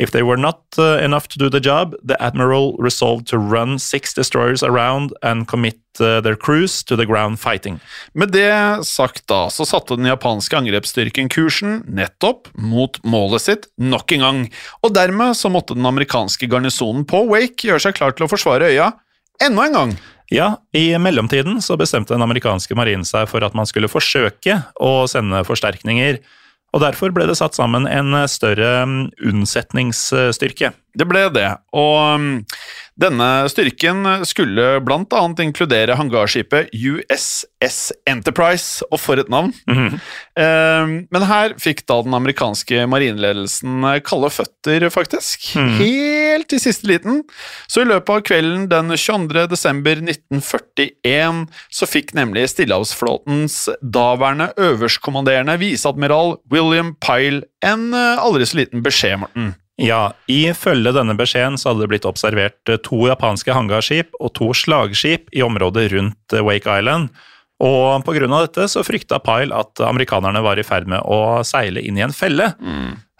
If 0.00 0.12
they 0.12 0.22
were 0.22 0.40
not 0.40 0.62
uh, 0.78 0.96
enough 1.04 1.28
to 1.28 1.38
do 1.38 1.50
the 1.50 1.60
job, 1.60 1.94
the 2.02 2.16
admiral 2.22 2.74
resolved 2.78 3.26
to 3.28 3.38
run 3.38 3.78
six 3.78 4.14
destroyers 4.14 4.62
around 4.62 5.12
and 5.22 5.46
commit 5.46 5.76
uh, 6.00 6.22
their 6.22 6.36
crews 6.36 6.82
to 6.84 6.96
the 6.96 7.04
ground 7.04 7.38
fighting. 7.38 7.80
Med 8.14 8.32
det 8.32 8.86
sagt 8.88 9.26
da, 9.28 9.50
så 9.52 9.66
satte 9.68 9.98
den 10.00 10.08
japanske 10.08 10.56
angrepsstyrken 10.56 11.28
kursen 11.28 11.82
nettopp 11.84 12.48
mot 12.56 12.96
målet 13.04 13.44
sitt 13.44 13.68
nok 13.76 14.16
en 14.16 14.24
gang, 14.24 14.40
og 14.80 14.96
dermed 14.96 15.36
så 15.36 15.52
måtte 15.52 15.76
den 15.76 15.84
amerikanske 15.84 16.48
garnisonen 16.48 17.04
på 17.04 17.26
Wake 17.28 17.68
gjøre 17.68 17.84
seg 17.84 18.00
klar 18.00 18.16
til 18.16 18.24
å 18.24 18.32
forsvare 18.32 18.72
øya 18.72 18.94
enda 19.44 19.68
en 19.68 19.76
gang. 19.76 19.94
Ja, 20.32 20.62
i 20.72 20.94
mellomtiden 20.96 21.60
så 21.60 21.76
bestemte 21.76 22.14
den 22.14 22.24
amerikanske 22.24 22.72
marinen 22.78 23.04
seg 23.04 23.28
for 23.28 23.44
at 23.44 23.52
man 23.58 23.68
skulle 23.68 23.90
forsøke 23.90 24.62
å 24.80 24.92
sende 25.10 25.44
forsterkninger, 25.44 26.22
og 26.70 26.84
derfor 26.84 27.12
ble 27.14 27.26
det 27.26 27.38
satt 27.40 27.56
sammen 27.58 27.88
en 27.90 28.14
større 28.30 28.84
mm, 28.86 29.00
unnsetningsstyrke. 29.30 30.72
Det 30.96 31.06
ble 31.08 31.26
det. 31.34 31.48
Og 31.76 31.96
um, 32.16 32.28
denne 33.00 33.26
styrken 33.48 34.04
skulle 34.28 34.80
annet 35.16 35.40
inkludere 35.40 35.94
hangarskipet 35.96 36.68
USS 36.76 37.92
Enterprise, 38.10 38.84
og 38.92 39.00
for 39.00 39.20
et 39.22 39.30
navn. 39.32 39.54
Eh, 40.36 40.90
Men 41.08 41.24
her 41.30 41.54
fikk 41.60 41.86
da 41.88 42.00
den 42.04 42.14
amerikanske 42.16 42.84
marineledelsen 42.90 43.86
kalde 44.04 44.30
føtter, 44.34 44.84
faktisk. 44.92 45.54
Helt 45.80 46.52
i 46.52 46.60
siste 46.60 46.86
liten. 46.90 47.22
Så 47.68 47.82
i 47.82 47.88
løpet 47.88 48.12
av 48.18 48.20
kvelden 48.28 48.68
den 48.68 48.92
22. 48.96 49.46
desember 49.48 49.96
1941 50.04 51.46
så 51.72 51.88
fikk 51.88 52.12
nemlig 52.18 52.48
Stillehavsflåtens 52.52 53.68
daværende 53.80 54.50
øverstkommanderende 54.60 55.56
viseadmiral 55.60 56.36
William 56.52 56.94
Pyle 57.00 57.42
en 57.64 57.90
eh, 57.94 58.20
aldri 58.20 58.46
så 58.48 58.60
liten 58.60 58.84
beskjed, 58.84 59.20
Morten. 59.24 59.54
Ja, 59.80 60.12
ifølge 60.28 60.92
denne 60.92 61.16
beskjeden 61.16 61.56
så 61.60 61.70
hadde 61.70 61.86
det 61.86 61.90
blitt 61.94 62.08
observert 62.08 62.68
eh, 62.68 62.80
to 62.84 63.06
japanske 63.08 63.54
hangarskip 63.56 64.12
og 64.20 64.34
to 64.36 64.50
slagskip 64.56 65.30
i 65.32 65.44
området 65.46 65.88
rundt 65.94 66.36
eh, 66.36 66.44
Wake 66.44 66.68
Island. 66.68 67.08
Og 67.60 68.04
pga. 68.06 68.28
dette 68.28 68.68
så 68.72 68.84
frykta 68.84 69.18
Pyle 69.24 69.56
at 69.56 69.80
amerikanerne 69.84 70.40
var 70.44 70.60
i 70.60 70.64
ferd 70.64 70.88
med 70.88 71.04
å 71.04 71.42
seile 71.44 71.82
inn 71.84 71.98
i 71.98 72.04
en 72.04 72.16
felle. 72.16 72.54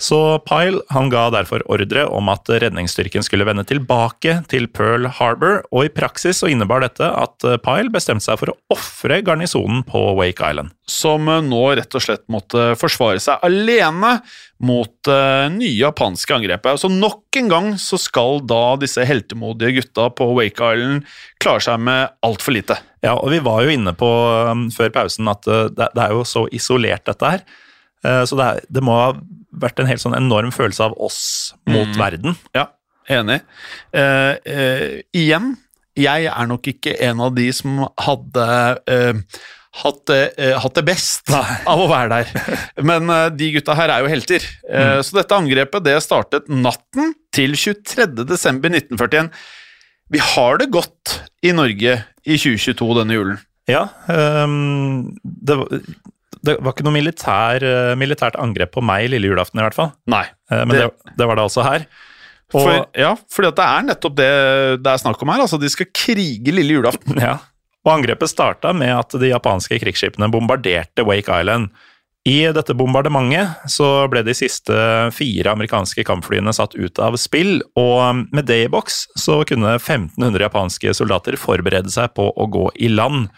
Så 0.00 0.18
Pyle 0.48 0.80
han 0.94 1.10
ga 1.12 1.26
derfor 1.34 1.60
ordre 1.68 2.06
om 2.08 2.30
at 2.32 2.48
redningsstyrken 2.48 3.24
skulle 3.26 3.44
vende 3.44 3.66
tilbake 3.68 4.38
til 4.48 4.64
Pearl 4.72 5.04
Harbor, 5.18 5.60
og 5.68 5.84
i 5.84 5.92
praksis 5.92 6.40
så 6.40 6.48
innebar 6.48 6.80
dette 6.80 7.04
at 7.04 7.44
Pyle 7.60 7.92
bestemte 7.92 8.24
seg 8.24 8.40
for 8.40 8.54
å 8.54 8.56
ofre 8.72 9.20
garnisonen 9.26 9.82
på 9.84 10.00
Wake 10.16 10.40
Island. 10.40 10.72
som 10.90 11.28
eh, 11.28 11.42
nå 11.44 11.60
rett 11.78 11.94
og 11.94 12.02
slett 12.02 12.24
måtte 12.32 12.72
forsvare 12.80 13.20
seg 13.22 13.44
alene 13.46 14.16
mot 14.60 15.08
uh, 15.08 15.46
nye 15.52 15.76
japanske 15.78 16.34
angrepet. 16.36 16.80
Så 16.82 16.90
nok 16.92 17.36
en 17.38 17.48
gang 17.48 17.68
så 17.80 17.96
skal 18.00 18.42
da 18.44 18.76
disse 18.80 19.04
heltemodige 19.08 19.78
gutta 19.78 20.10
på 20.12 20.26
Wake 20.36 20.72
Island 20.74 21.06
klare 21.40 21.64
seg 21.64 21.80
med 21.86 22.12
altfor 22.26 22.56
lite. 22.56 22.76
Ja, 23.04 23.14
og 23.14 23.30
vi 23.32 23.40
var 23.44 23.64
jo 23.64 23.72
inne 23.72 23.94
på 23.96 24.10
um, 24.50 24.66
før 24.74 24.92
pausen 24.92 25.30
at 25.32 25.48
uh, 25.48 25.68
det, 25.72 25.92
det 25.96 26.04
er 26.04 26.16
jo 26.16 26.26
så 26.28 26.44
isolert 26.52 27.06
dette 27.08 27.36
her. 27.36 27.46
Uh, 28.04 28.24
så 28.28 28.36
det, 28.36 28.48
er, 28.48 28.68
det 28.68 28.84
må 28.84 28.98
ha 28.98 29.12
vært 29.62 29.81
en 29.83 29.88
helt 29.90 30.03
sånn 30.03 30.16
enorm 30.18 30.53
følelse 30.55 30.85
av 30.88 30.96
oss 31.03 31.20
mot 31.70 31.94
verden. 31.99 32.37
Ja, 32.57 32.66
enig. 33.11 33.40
Uh, 33.94 34.35
uh, 34.37 34.85
igjen, 35.16 35.55
jeg 35.99 36.29
er 36.33 36.51
nok 36.51 36.68
ikke 36.70 36.94
en 37.09 37.20
av 37.25 37.35
de 37.37 37.49
som 37.57 37.83
hadde 38.01 38.46
uh, 38.90 39.40
hatt, 39.83 40.01
det, 40.11 40.20
hatt 40.64 40.75
det 40.79 40.85
best 40.88 41.31
av 41.31 41.79
å 41.85 41.88
være 41.90 42.20
der. 42.20 42.55
Men 42.88 43.07
de 43.38 43.51
gutta 43.55 43.77
her 43.79 43.92
er 43.94 44.03
jo 44.03 44.11
helter. 44.11 44.42
Eh, 44.66 44.96
Så 45.07 45.14
dette 45.14 45.37
angrepet 45.37 45.85
det 45.87 45.94
startet 46.03 46.49
natten 46.51 47.12
til 47.35 47.55
23. 47.55 48.09
desember 48.27 48.73
1941. 48.75 49.31
Vi 50.11 50.18
har 50.33 50.59
det 50.59 50.73
godt 50.75 51.20
i 51.46 51.53
Norge 51.55 52.01
i 52.27 52.35
2022 52.35 52.88
denne 52.99 53.14
julen. 53.14 53.38
Ja, 53.70 53.85
um, 54.11 55.12
det, 55.23 55.55
var- 55.61 55.85
det 56.46 56.57
var 56.61 56.74
ikke 56.74 56.87
noe 56.87 56.96
militær, 56.96 57.64
uh, 57.64 57.96
militært 58.00 58.38
angrep 58.40 58.72
på 58.76 58.85
meg 58.85 59.11
lille 59.12 59.31
julaften 59.31 59.61
i 59.61 59.66
hvert 59.66 59.76
fall. 59.76 59.92
Nei. 60.11 60.24
Uh, 60.53 60.62
men 60.64 60.76
det, 60.76 60.88
det 61.18 61.29
var 61.29 61.38
det 61.38 61.46
altså 61.48 61.66
her. 61.66 61.85
Og, 62.50 62.64
For, 62.64 62.87
ja, 62.98 63.12
fordi 63.31 63.53
det 63.61 63.66
er 63.66 63.85
nettopp 63.87 64.16
det 64.18 64.33
det 64.83 64.92
er 64.92 65.03
snakk 65.03 65.20
om 65.22 65.31
her. 65.35 65.44
Altså, 65.44 65.61
de 65.61 65.70
skal 65.70 65.90
krige 65.94 66.55
lille 66.55 66.81
julaften. 66.81 67.20
ja. 67.29 67.37
og 67.87 67.92
angrepet 67.94 68.33
starta 68.33 68.74
med 68.76 68.92
at 68.96 69.14
de 69.20 69.31
japanske 69.31 69.79
krigsskipene 69.83 70.31
bombarderte 70.33 71.07
Wake 71.07 71.31
Island. 71.31 71.70
I 72.29 72.50
dette 72.53 72.74
bombardementet 72.76 73.70
så 73.72 74.05
ble 74.12 74.20
de 74.26 74.35
siste 74.37 74.74
fire 75.16 75.55
amerikanske 75.55 76.05
kampflyene 76.05 76.53
satt 76.53 76.74
ut 76.76 77.00
av 77.00 77.16
spill, 77.16 77.62
og 77.81 78.26
med 78.29 78.44
det 78.50 78.59
i 78.66 78.72
boks 78.72 79.07
så 79.16 79.38
kunne 79.48 79.79
1500 79.79 80.44
japanske 80.44 80.92
soldater 80.98 81.38
forberede 81.40 81.88
seg 81.92 82.12
på 82.18 82.29
å 82.29 82.48
gå 82.53 82.66
i 82.76 82.90
land. 82.92 83.31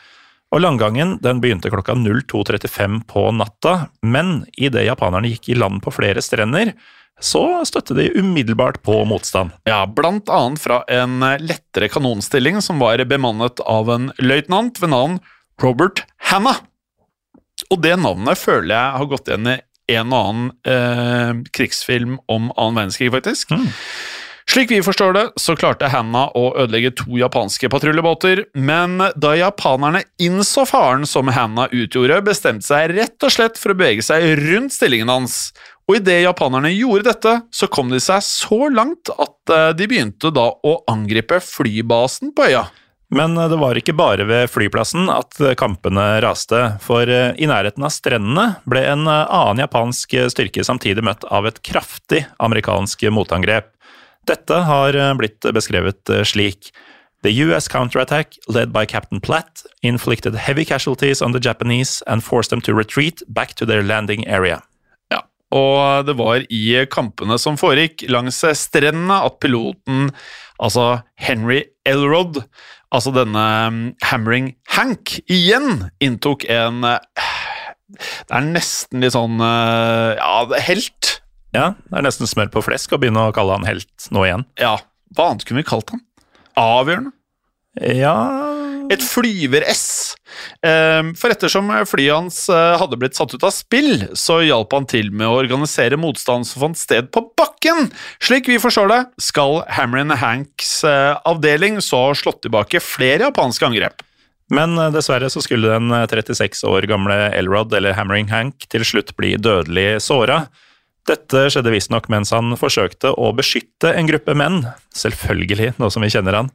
Og 0.53 0.61
Landgangen 0.61 1.17
den 1.25 1.41
begynte 1.41 1.71
klokka 1.73 1.95
02.35 1.97 2.99
på 3.09 3.29
natta, 3.33 3.87
men 4.05 4.43
idet 4.53 4.85
japanerne 4.85 5.31
gikk 5.33 5.49
i 5.49 5.57
land 5.57 5.81
på 5.85 5.95
flere 5.97 6.21
strender, 6.25 6.75
så 7.23 7.63
støtte 7.69 7.97
de 7.97 8.11
umiddelbart 8.19 8.83
på 8.85 8.99
motstand. 9.09 9.55
Ja, 9.69 9.85
blant 9.87 10.29
annet 10.33 10.61
fra 10.61 10.83
en 10.93 11.23
lettere 11.41 11.89
kanonstilling 11.93 12.61
som 12.65 12.83
var 12.83 13.01
bemannet 13.09 13.63
av 13.65 13.89
en 13.95 14.11
løytnant 14.21 14.81
ved 14.83 14.93
navn 14.93 15.19
Robert 15.63 16.05
Hanna. 16.29 16.59
Og 17.73 17.81
det 17.85 17.95
navnet 18.01 18.41
føler 18.41 18.75
jeg 18.75 18.97
har 18.99 19.09
gått 19.13 19.31
igjen 19.31 19.55
i 19.55 19.61
en 19.93 20.13
og 20.13 20.19
annen 20.19 20.51
eh, 20.69 21.31
krigsfilm 21.55 22.19
om 22.31 22.51
annen 22.57 22.81
verdenskrig, 22.81 23.13
faktisk. 23.15 23.55
Slik 24.53 24.71
vi 24.71 24.83
forstår 24.83 25.13
det, 25.13 25.23
så 25.41 25.55
klarte 25.57 25.89
Hanna 25.89 26.27
å 26.37 26.51
ødelegge 26.61 26.91
to 27.01 27.17
japanske 27.17 27.71
patruljebåter, 27.73 28.43
men 28.53 29.01
da 29.17 29.31
japanerne 29.33 30.03
innså 30.21 30.67
faren 30.69 31.07
som 31.09 31.31
Hanna 31.33 31.71
utgjorde, 31.73 32.19
bestemte 32.27 32.67
seg 32.67 32.93
rett 32.93 33.25
og 33.25 33.33
slett 33.33 33.57
for 33.57 33.73
å 33.73 33.79
bevege 33.81 34.05
seg 34.05 34.27
rundt 34.43 34.77
stillingen 34.77 35.09
hans. 35.09 35.39
Og 35.89 36.03
idet 36.03 36.19
japanerne 36.27 36.69
gjorde 36.75 37.09
dette, 37.09 37.35
så 37.49 37.71
kom 37.73 37.89
de 37.89 38.03
seg 38.05 38.21
så 38.29 38.69
langt 38.69 39.09
at 39.17 39.57
eh, 39.57 39.71
de 39.79 39.89
begynte 39.89 40.29
da 40.37 40.51
å 40.53 40.77
angripe 40.91 41.41
flybasen 41.41 42.37
på 42.37 42.51
øya. 42.53 42.67
Men 43.09 43.41
eh, 43.41 43.49
det 43.49 43.57
var 43.65 43.81
ikke 43.81 43.97
bare 43.97 44.29
ved 44.29 44.53
flyplassen 44.53 45.09
at 45.17 45.41
eh, 45.41 45.57
kampene 45.57 46.21
raste, 46.21 46.75
for 46.85 47.09
i 47.09 47.49
nærheten 47.49 47.89
av 47.89 47.97
strendene 47.97 48.51
ble 48.69 48.85
en 48.85 49.09
annen 49.09 49.65
japansk 49.65 50.19
styrke 50.37 50.69
samtidig 50.69 51.09
møtt 51.09 51.25
av 51.33 51.49
et 51.49 51.65
kraftig 51.65 52.27
amerikansk 52.37 53.09
motangrep. 53.17 53.72
Dette 54.29 54.63
har 54.69 54.95
eh, 54.95 55.15
blitt 55.19 55.47
beskrevet 55.55 56.11
eh, 56.11 56.25
slik. 56.27 56.73
The 57.23 57.31
US 57.47 57.69
counterattack, 57.69 58.37
led 58.49 58.73
by 58.73 58.85
Captain 58.87 59.21
Platt, 59.21 59.63
inflicted 59.83 60.35
heavy 60.35 60.65
casualties 60.65 61.23
on 61.23 61.33
the 61.33 61.39
Japanese 61.39 62.03
and 62.07 62.25
forced 62.25 62.51
them 62.51 62.61
to 62.63 62.75
retreat 62.75 63.23
back 63.29 63.55
to 63.55 63.67
their 63.67 63.83
landing 63.83 64.27
area. 64.27 64.61
Ja, 65.13 65.23
og 65.55 66.07
det 66.07 66.17
var 66.19 66.43
i 66.51 66.63
kampene 66.91 67.39
som 67.39 67.59
foregikk 67.61 68.09
langs 68.11 68.43
strendene 68.59 69.21
at 69.23 69.39
piloten, 69.39 70.11
altså 70.59 71.05
Henry 71.15 71.63
Elrod, 71.87 72.43
altså 72.91 73.15
denne 73.15 73.47
mm, 73.71 73.81
Hammering 74.11 74.53
Hank, 74.75 75.21
igjen 75.31 75.93
inntok 76.03 76.47
en 76.51 76.83
eh, 76.87 77.31
Det 77.93 78.35
er 78.35 78.47
nesten 78.51 79.03
litt 79.05 79.15
sånn 79.15 79.39
eh, 79.39 80.19
Ja, 80.19 80.47
helt. 80.67 81.19
Ja, 81.53 81.75
det 81.89 81.99
er 82.01 82.07
nesten 82.07 82.29
smør 82.31 82.53
på 82.53 82.63
flesk 82.65 82.95
å 82.95 83.01
begynne 83.01 83.29
å 83.29 83.35
kalle 83.37 83.59
han 83.59 83.69
helt 83.69 84.09
nå 84.15 84.25
igjen. 84.27 84.47
Ja, 84.61 84.79
hva 85.17 85.31
annet 85.31 85.45
kunne 85.49 85.61
vi 85.61 85.69
kalt 85.69 85.93
han? 85.93 86.01
Avgjørende. 86.59 87.13
Ja 87.81 88.13
Et 88.93 89.01
flyver-S. 89.01 90.13
Ehm, 90.67 91.15
For 91.17 91.33
ettersom 91.33 91.71
flyet 91.89 92.13
hans 92.13 92.43
eh, 92.53 92.75
hadde 92.77 92.99
blitt 93.01 93.17
satt 93.17 93.33
ut 93.33 93.47
av 93.49 93.55
spill, 93.57 94.11
så 94.13 94.43
hjalp 94.45 94.75
han 94.77 94.89
til 94.91 95.09
med 95.09 95.25
å 95.31 95.39
organisere 95.41 95.97
motstand 96.01 96.45
som 96.49 96.67
fant 96.67 96.81
sted 96.81 97.09
på 97.15 97.23
bakken. 97.39 97.89
Slik 98.21 98.51
vi 98.51 98.59
forstår 98.61 98.93
det, 98.93 99.01
skal 99.25 99.63
Hammerin 99.73 100.13
Hanks 100.21 100.83
eh, 100.85 101.15
avdeling 101.29 101.81
så 101.81 102.09
ha 102.11 102.19
slått 102.19 102.43
tilbake 102.45 102.83
flere 102.85 103.31
japanske 103.31 103.71
angrep. 103.71 104.05
Men 104.53 104.77
eh, 104.77 104.93
dessverre 104.93 105.31
så 105.33 105.41
skulle 105.45 105.73
den 105.73 105.89
eh, 105.97 106.05
36 106.11 106.65
år 106.69 106.89
gamle 106.91 107.17
Elrod, 107.39 107.73
eller 107.77 107.97
Hammering 107.97 108.29
Hank, 108.33 108.69
til 108.69 108.85
slutt 108.85 109.15
bli 109.17 109.39
dødelig 109.41 110.03
såra. 110.05 110.43
Dette 111.09 111.49
skjedde 111.51 111.73
visstnok 111.75 112.07
mens 112.13 112.31
han 112.31 112.55
forsøkte 112.55 113.11
å 113.19 113.33
beskytte 113.35 113.91
en 113.99 114.07
gruppe 114.07 114.37
menn, 114.39 114.61
selvfølgelig, 114.95 115.73
nå 115.83 115.89
som 115.91 116.05
vi 116.05 116.11
kjenner 116.15 116.37
han, 116.39 116.51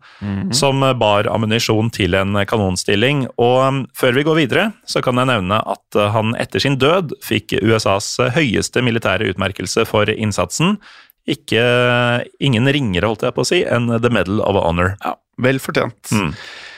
som 0.55 0.85
bar 1.01 1.27
ammunisjon 1.27 1.91
til 1.91 2.15
en 2.15 2.39
kanonstilling. 2.47 3.25
Og 3.35 3.57
um, 3.59 3.81
før 3.97 4.15
vi 4.15 4.23
går 4.23 4.39
videre, 4.39 4.69
så 4.87 5.03
kan 5.03 5.19
jeg 5.19 5.27
nevne 5.33 5.59
at 5.59 5.99
uh, 5.99 6.07
han 6.15 6.31
etter 6.39 6.63
sin 6.63 6.79
død 6.79 7.17
fikk 7.27 7.57
USAs 7.59 8.13
høyeste 8.37 8.85
militære 8.87 9.27
utmerkelse 9.33 9.83
for 9.89 10.07
innsatsen. 10.15 10.77
Ikke, 11.27 11.63
ingen 12.39 12.71
ringere, 12.71 13.11
holdt 13.11 13.27
jeg 13.27 13.35
på 13.35 13.43
å 13.43 13.51
si, 13.51 13.65
enn 13.67 13.91
The 13.99 14.13
Medal 14.15 14.39
of 14.47 14.63
Honor. 14.63 14.95
Ja, 15.03 15.17
Vel 15.43 15.59
fortjent. 15.61 16.09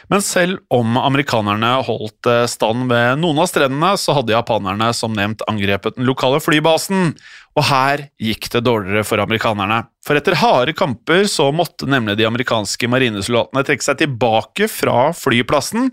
Men 0.09 0.23
selv 0.25 0.57
om 0.73 0.97
amerikanerne 0.97 1.69
holdt 1.85 2.27
eh, 2.27 2.45
stand 2.49 2.89
ved 2.89 3.19
noen 3.21 3.43
av 3.43 3.49
strendene, 3.51 3.91
så 4.01 4.15
hadde 4.17 4.33
japanerne 4.33 4.89
som 4.97 5.13
nevnt 5.15 5.45
angrepet 5.47 5.99
den 5.99 6.09
lokale 6.09 6.41
flybasen. 6.41 7.13
Og 7.57 7.65
her 7.65 8.05
gikk 8.21 8.49
det 8.53 8.61
dårligere 8.67 9.05
for 9.07 9.21
amerikanerne. 9.23 9.81
For 10.05 10.19
etter 10.19 10.37
harde 10.39 10.75
kamper 10.77 11.25
så 11.31 11.49
måtte 11.55 11.89
nemlig 11.89 12.17
de 12.19 12.27
amerikanske 12.29 12.89
marinesoldatene 12.91 13.65
trekke 13.67 13.85
seg 13.85 14.01
tilbake 14.03 14.69
fra 14.71 15.09
flyplassen. 15.17 15.89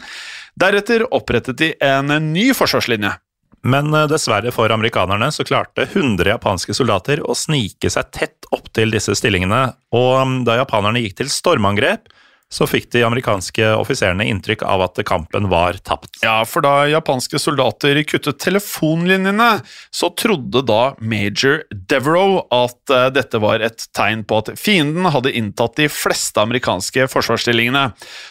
Deretter 0.59 1.07
opprettet 1.15 1.59
de 1.63 1.73
en 1.83 2.13
ny 2.33 2.51
forsvarslinje. 2.57 3.17
Men 3.67 3.91
eh, 3.95 4.07
dessverre 4.11 4.53
for 4.55 4.71
amerikanerne 4.73 5.31
så 5.35 5.45
klarte 5.47 5.89
100 5.89 6.29
japanske 6.37 6.77
soldater 6.77 7.23
å 7.25 7.35
snike 7.35 7.91
seg 7.93 8.13
tett 8.15 8.51
opp 8.55 8.71
til 8.77 8.95
disse 8.95 9.17
stillingene, 9.19 9.63
og 9.97 10.13
um, 10.21 10.37
da 10.47 10.61
japanerne 10.61 11.03
gikk 11.03 11.19
til 11.23 11.33
stormangrep, 11.33 12.07
så 12.53 12.67
fikk 12.69 12.89
de 12.95 13.03
amerikanske 13.03 13.73
offiserene 13.75 14.25
inntrykk 14.31 14.63
av 14.67 14.85
at 14.85 15.01
kampen 15.09 15.49
var 15.51 15.79
tapt. 15.83 16.13
Ja, 16.23 16.39
for 16.47 16.63
da 16.63 16.87
japanske 16.87 17.41
soldater 17.43 17.99
kuttet 18.07 18.39
telefonlinjene, 18.45 19.49
så 19.91 20.13
trodde 20.15 20.63
da 20.67 20.95
major 21.03 21.65
Devereaux 21.91 22.47
at 22.55 22.95
eh, 22.95 23.09
dette 23.17 23.41
var 23.43 23.65
et 23.67 23.89
tegn 23.97 24.23
på 24.29 24.41
at 24.43 24.53
fienden 24.61 25.11
hadde 25.11 25.35
inntatt 25.35 25.77
de 25.81 25.89
fleste 25.91 26.41
amerikanske 26.43 27.09
forsvarsstillingene. 27.11 27.89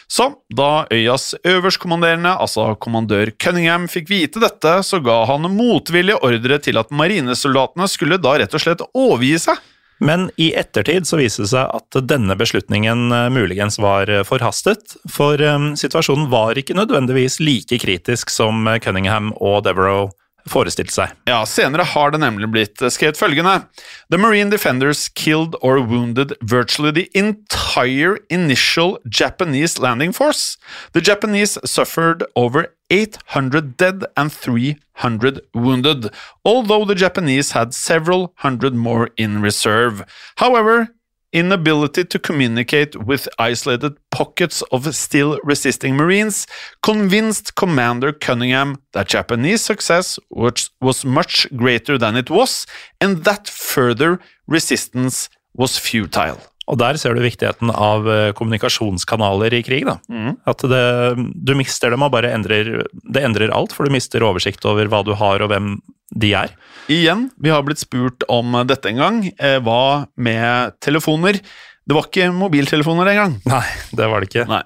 Så 0.08 0.30
da 0.56 0.86
øyas 0.92 1.34
øverstkommanderende, 1.44 2.38
altså 2.40 2.70
kommandør 2.80 3.34
Cunningham, 3.42 3.84
fikk 3.90 4.10
vite 4.10 4.42
dette, 4.42 4.78
så 4.86 5.02
ga 5.04 5.22
han 5.28 5.50
motvillig 5.52 6.16
ordre 6.24 6.60
til 6.64 6.80
at 6.80 6.92
marinesoldatene 6.94 7.88
skulle 7.90 8.20
da 8.22 8.38
rett 8.40 8.56
og 8.56 8.64
slett 8.64 8.88
overgi 8.96 9.36
seg. 9.48 9.60
Men 9.98 10.28
i 10.36 10.50
ettertid 10.58 11.06
så 11.08 11.20
viste 11.20 11.44
det 11.44 11.52
seg 11.54 11.72
at 11.78 11.98
denne 12.08 12.36
beslutningen 12.36 13.08
eh, 13.12 13.30
muligens 13.32 13.78
var 13.80 14.10
eh, 14.12 14.24
forhastet, 14.28 14.98
for 15.08 15.40
eh, 15.40 15.72
situasjonen 15.80 16.28
var 16.32 16.58
ikke 16.58 16.76
nødvendigvis 16.76 17.40
like 17.40 17.80
kritisk 17.80 18.32
som 18.32 18.68
Cunningham 18.84 19.32
og 19.40 19.64
Devereaux 19.64 20.12
forestilte 20.46 20.94
seg. 20.94 21.14
Ja, 21.26 21.40
Senere 21.48 21.82
har 21.90 22.12
det 22.14 22.20
nemlig 22.22 22.48
blitt 22.52 22.82
skrevet 22.94 23.18
følgende 23.18 23.56
The 24.12 24.20
Marine 24.20 24.52
Defenders 24.52 25.08
killed 25.08 25.56
or 25.60 25.80
wounded 25.82 26.36
virtually 26.40 26.92
the 26.94 27.08
entire 27.18 28.18
initial 28.30 28.98
Japanese 29.10 29.80
landing 29.82 30.14
force. 30.14 30.56
The 30.92 31.02
Japanese 31.02 31.58
suffered 31.64 32.22
over 32.36 32.68
800 32.90 33.76
dead 33.76 34.04
and 34.16 34.32
300 34.32 35.40
wounded, 35.54 36.10
although 36.44 36.84
the 36.84 36.94
Japanese 36.94 37.52
had 37.52 37.74
several 37.74 38.32
hundred 38.36 38.74
more 38.74 39.10
in 39.16 39.42
reserve. 39.42 40.04
However, 40.36 40.94
inability 41.32 42.04
to 42.04 42.18
communicate 42.18 42.96
with 42.96 43.28
isolated 43.38 43.98
pockets 44.10 44.62
of 44.72 44.94
still 44.94 45.38
resisting 45.44 45.94
Marines 45.94 46.46
convinced 46.82 47.54
Commander 47.56 48.12
Cunningham 48.12 48.80
that 48.92 49.08
Japanese 49.08 49.60
success 49.60 50.18
was, 50.30 50.70
was 50.80 51.04
much 51.04 51.46
greater 51.54 51.98
than 51.98 52.16
it 52.16 52.30
was, 52.30 52.66
and 53.00 53.24
that 53.24 53.48
further 53.48 54.18
resistance 54.46 55.28
was 55.54 55.76
futile. 55.76 56.40
Og 56.66 56.78
der 56.80 56.98
ser 56.98 57.14
du 57.14 57.22
viktigheten 57.22 57.70
av 57.70 58.08
eh, 58.10 58.30
kommunikasjonskanaler 58.36 59.54
i 59.54 59.62
krig. 59.66 59.86
da. 59.86 59.98
At 60.50 60.64
det, 60.66 60.84
du 61.34 61.54
mister 61.58 61.94
dem 61.94 62.02
og 62.02 62.12
bare 62.14 62.32
endrer 62.34 62.86
Det 62.90 63.22
endrer 63.22 63.54
alt, 63.54 63.74
for 63.74 63.86
du 63.86 63.94
mister 63.94 64.24
oversikt 64.26 64.66
over 64.66 64.90
hva 64.90 65.04
du 65.06 65.14
har 65.18 65.44
og 65.44 65.52
hvem 65.52 65.76
de 66.14 66.32
er. 66.38 66.54
Igjen, 66.92 67.28
vi 67.42 67.50
har 67.50 67.64
blitt 67.66 67.82
spurt 67.82 68.26
om 68.30 68.54
dette 68.66 68.90
en 68.90 69.02
gang. 69.02 69.24
Eh, 69.38 69.58
hva 69.62 70.06
med 70.14 70.78
telefoner? 70.82 71.40
Det 71.86 71.94
var 71.94 72.08
ikke 72.08 72.32
mobiltelefoner 72.34 73.12
engang. 73.14 73.38
Nei, 73.54 73.66
det 73.94 74.10
var 74.10 74.22
det 74.22 74.30
ikke. 74.30 74.48
Nei. 74.50 74.64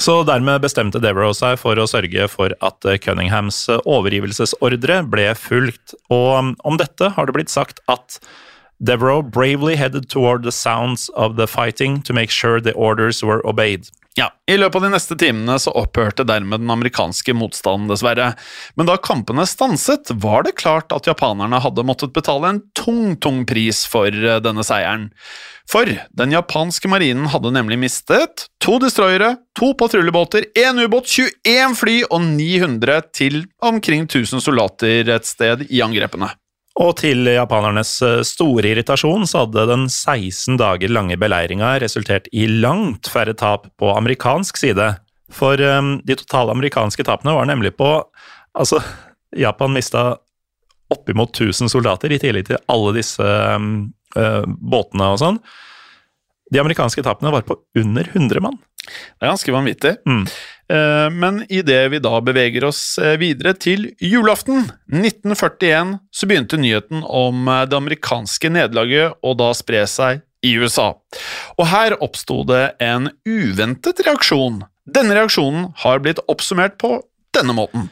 Så 0.00 0.22
dermed 0.24 0.62
bestemte 0.64 1.02
Devereaux 1.04 1.36
seg 1.36 1.58
for 1.60 1.76
å 1.76 1.84
sørge 1.90 2.26
for 2.32 2.54
at 2.64 2.86
eh, 2.88 2.98
Cunninghams 3.02 3.66
overgivelsesordre 3.82 5.02
ble 5.12 5.28
fulgt. 5.38 5.94
Og 6.10 6.30
um, 6.38 6.54
om 6.66 6.80
dette 6.80 7.12
har 7.14 7.28
det 7.28 7.36
blitt 7.36 7.52
sagt 7.52 7.82
at 7.92 8.18
Devereaux 8.82 9.22
bravely 9.22 9.76
headed 9.76 10.08
toward 10.10 10.42
the 10.42 10.52
sounds 10.52 11.08
of 11.14 11.36
the 11.36 11.46
fighting 11.46 12.02
to 12.02 12.12
make 12.12 12.30
sure 12.30 12.60
the 12.60 12.72
orders 12.74 13.22
were 13.22 13.40
obeyed. 13.46 13.86
Ja, 14.14 14.26
I 14.50 14.56
løpet 14.56 14.76
av 14.76 14.82
de 14.82 14.88
neste 14.92 15.16
timene 15.16 15.54
så 15.62 15.72
opphørte 15.78 16.26
dermed 16.28 16.60
den 16.60 16.70
amerikanske 16.70 17.32
motstanden, 17.32 17.86
dessverre. 17.88 18.32
Men 18.76 18.90
da 18.90 18.98
kampene 19.00 19.46
stanset, 19.48 20.10
var 20.20 20.44
det 20.44 20.58
klart 20.60 20.92
at 20.92 21.06
japanerne 21.08 21.62
hadde 21.64 21.86
måttet 21.86 22.12
betale 22.12 22.50
en 22.50 22.60
tung, 22.76 23.14
tung 23.16 23.46
pris 23.48 23.86
for 23.88 24.10
eh, 24.10 24.42
denne 24.44 24.66
seieren. 24.66 25.08
For 25.70 25.88
den 26.18 26.34
japanske 26.34 26.90
marinen 26.90 27.30
hadde 27.32 27.54
nemlig 27.54 27.78
mistet 27.86 28.48
to 28.60 28.76
destroyere, 28.82 29.36
to 29.56 29.72
patruljebåter, 29.78 30.50
én 30.58 30.82
ubåt, 30.82 31.08
21 31.08 31.78
fly 31.78 31.96
og 32.10 32.20
900 32.34 33.00
til 33.14 33.44
omkring 33.62 34.10
1000 34.10 34.42
soldater 34.44 35.08
et 35.14 35.30
sted 35.30 35.64
i 35.70 35.80
angrepene. 35.86 36.34
Og 36.80 36.94
til 37.02 37.28
japanernes 37.28 37.90
eh, 38.04 38.20
store 38.24 38.70
irritasjon 38.70 39.26
så 39.28 39.44
hadde 39.44 39.66
den 39.68 39.86
16 39.90 40.56
dager 40.60 40.92
lange 40.92 41.18
beleiringa 41.20 41.74
resultert 41.82 42.30
i 42.32 42.46
langt 42.48 43.10
færre 43.12 43.34
tap 43.36 43.68
på 43.80 43.90
amerikansk 43.92 44.56
side. 44.60 44.94
For 45.32 45.60
um, 45.60 45.98
de 46.04 46.16
totale 46.16 46.52
amerikanske 46.52 47.04
tapene 47.08 47.36
var 47.36 47.48
nemlig 47.48 47.74
på 47.78 47.94
Altså, 48.52 48.82
Japan 49.32 49.72
mista 49.72 50.18
oppimot 50.92 51.30
1000 51.32 51.70
soldater, 51.72 52.12
i 52.12 52.18
tillegg 52.20 52.50
til 52.50 52.58
alle 52.68 52.90
disse 52.98 53.24
um, 53.24 53.86
uh, 54.12 54.44
båtene 54.44 55.06
og 55.14 55.22
sånn. 55.22 55.38
De 56.52 56.60
amerikanske 56.60 57.00
tapene 57.06 57.32
var 57.32 57.46
på 57.48 57.56
under 57.80 58.10
100 58.12 58.44
mann. 58.44 58.58
Det 58.84 59.24
er 59.24 59.30
ganske 59.30 59.54
vanvittig. 59.54 59.94
Mm. 60.04 60.26
Eh, 60.72 61.10
Men 61.10 61.44
idet 61.48 61.90
vi 61.92 62.00
da 62.00 62.20
beveger 62.24 62.64
oss 62.64 62.98
eh, 62.98 63.18
videre 63.20 63.52
til 63.58 63.90
julaften 64.00 64.70
1941, 64.88 65.98
så 66.10 66.28
begynte 66.28 66.60
nyheten 66.60 67.02
om 67.04 67.48
eh, 67.48 67.64
det 67.68 67.76
amerikanske 67.76 68.52
nederlaget 68.52 69.18
å 69.20 69.34
da 69.36 69.50
spre 69.56 69.84
seg 69.90 70.22
i 70.42 70.54
USA. 70.56 70.92
Og 71.58 71.66
her 71.70 71.98
oppsto 72.02 72.40
det 72.48 72.74
en 72.82 73.10
uventet 73.28 74.00
reaksjon. 74.06 74.62
Denne 74.88 75.18
reaksjonen 75.18 75.68
har 75.84 76.00
blitt 76.02 76.22
oppsummert 76.26 76.80
på 76.80 77.02
denne 77.36 77.54
måten. 77.54 77.90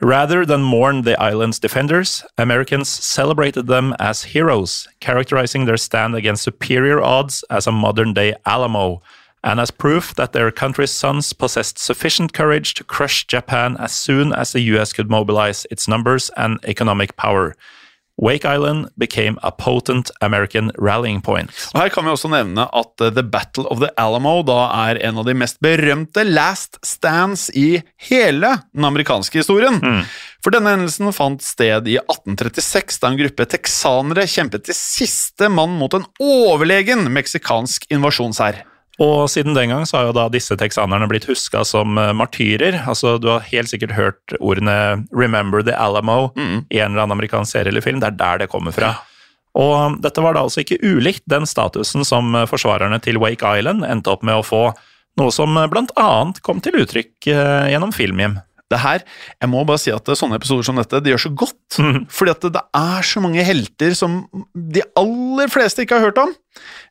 Rather 0.00 0.44
than 0.44 0.60
mourn 0.60 1.04
the 1.04 1.14
island's 1.20 1.60
defenders, 1.60 2.24
Americans 2.36 2.88
celebrated 2.88 3.68
them 3.68 3.94
as 4.00 4.24
heroes, 4.34 4.88
characterizing 5.00 5.66
their 5.66 5.78
stand 5.78 6.16
against 6.16 6.42
superior 6.42 7.00
odds 7.00 7.44
as 7.48 7.66
a 7.66 7.72
modern 7.72 8.12
day 8.12 8.34
Alamo, 8.44 9.00
and 9.44 9.60
as 9.60 9.70
proof 9.70 10.14
that 10.14 10.32
their 10.32 10.50
country's 10.50 10.90
sons 10.90 11.32
possessed 11.32 11.78
sufficient 11.78 12.32
courage 12.32 12.74
to 12.74 12.84
crush 12.84 13.26
Japan 13.26 13.76
as 13.78 13.92
soon 13.92 14.32
as 14.32 14.52
the 14.52 14.62
US 14.74 14.92
could 14.92 15.10
mobilize 15.10 15.66
its 15.70 15.86
numbers 15.86 16.30
and 16.36 16.58
economic 16.64 17.16
power. 17.16 17.54
Wake 18.16 18.44
Island 18.44 18.90
became 18.96 19.38
a 19.42 19.50
potent 19.50 20.10
American 20.20 20.70
rallying 20.78 21.20
point. 21.20 21.50
Og 21.74 21.80
Her 21.80 21.88
kan 21.90 22.04
vi 22.06 22.12
også 22.12 22.30
nevne 22.30 22.68
at 22.70 23.02
eh, 23.02 23.10
The 23.10 23.24
Battle 23.26 23.66
of 23.66 23.80
the 23.82 23.90
Alamo 23.98 24.36
da 24.46 24.68
er 24.86 25.00
en 25.02 25.18
av 25.18 25.26
de 25.26 25.34
mest 25.34 25.58
berømte 25.64 26.22
last 26.22 26.78
stands 26.86 27.48
i 27.58 27.82
hele 28.08 28.52
den 28.70 28.86
amerikanske 28.86 29.42
historien. 29.42 29.80
For 30.44 30.54
denne 30.54 30.76
hendelsen 30.76 31.10
fant 31.16 31.42
sted 31.42 31.88
i 31.90 31.96
1836, 31.98 33.00
da 33.02 33.10
en 33.10 33.18
gruppe 33.18 33.48
texanere 33.50 34.28
kjempet 34.30 34.68
til 34.68 34.78
siste 34.78 35.50
mann 35.50 35.74
mot 35.80 35.98
en 35.98 36.06
overlegen 36.22 37.08
meksikansk 37.10 37.88
invasjonshær. 37.90 38.62
Og 39.02 39.26
siden 39.30 39.56
den 39.56 39.72
gang 39.72 39.86
så 39.88 39.98
har 39.98 40.08
jo 40.08 40.14
da 40.14 40.28
disse 40.30 40.54
texanerne 40.58 41.08
blitt 41.10 41.26
huska 41.26 41.64
som 41.66 41.98
eh, 41.98 42.12
martyrer. 42.14 42.78
Altså, 42.86 43.16
Du 43.18 43.28
har 43.32 43.46
helt 43.48 43.68
sikkert 43.72 43.96
hørt 43.96 44.36
ordene 44.40 45.06
'Remember 45.10 45.64
the 45.64 45.74
Alamo' 45.74 46.30
i 46.70 46.78
en 46.78 46.92
eller 46.92 47.02
annen 47.02 47.18
amerikansk 47.18 47.52
serie 47.52 47.68
eller 47.68 47.82
film. 47.82 48.00
Det 48.00 48.12
er 48.12 48.18
der 48.18 48.38
det 48.38 48.50
kommer 48.50 48.72
fra. 48.72 48.94
Og 49.54 50.00
dette 50.02 50.22
var 50.22 50.34
da 50.34 50.42
altså 50.42 50.62
ikke 50.62 50.82
ulikt 50.82 51.22
den 51.26 51.46
statusen 51.46 52.04
som 52.04 52.34
eh, 52.34 52.46
forsvarerne 52.46 53.00
til 53.02 53.18
Wake 53.18 53.42
Island 53.42 53.84
endte 53.84 54.10
opp 54.10 54.22
med 54.22 54.34
å 54.34 54.46
få, 54.46 54.72
noe 55.18 55.30
som 55.30 55.56
eh, 55.56 55.66
blant 55.66 55.90
annet 55.96 56.42
kom 56.42 56.60
til 56.60 56.78
uttrykk 56.78 57.26
gjennom 57.26 57.92
Filmhjem. 57.92 58.38
Det 58.72 58.80
her, 58.80 59.02
jeg 59.42 59.50
må 59.52 59.60
bare 59.68 59.78
si 59.78 59.92
at 59.92 60.08
sånne 60.16 60.38
episoder 60.40 60.64
som 60.64 60.78
dette, 60.80 60.98
det 61.04 61.12
gjør 61.12 61.22
så 61.26 61.32
godt. 61.36 61.76
Fordi 62.16 62.32
at 62.32 62.46
det 62.54 62.62
er 62.74 63.02
så 63.06 63.20
mange 63.20 63.44
helter 63.44 63.92
som 63.94 64.24
de 64.54 64.82
aller 64.96 65.52
fleste 65.52 65.84
ikke 65.84 65.98
har 65.98 66.08
hørt 66.08 66.18
om. 66.18 66.32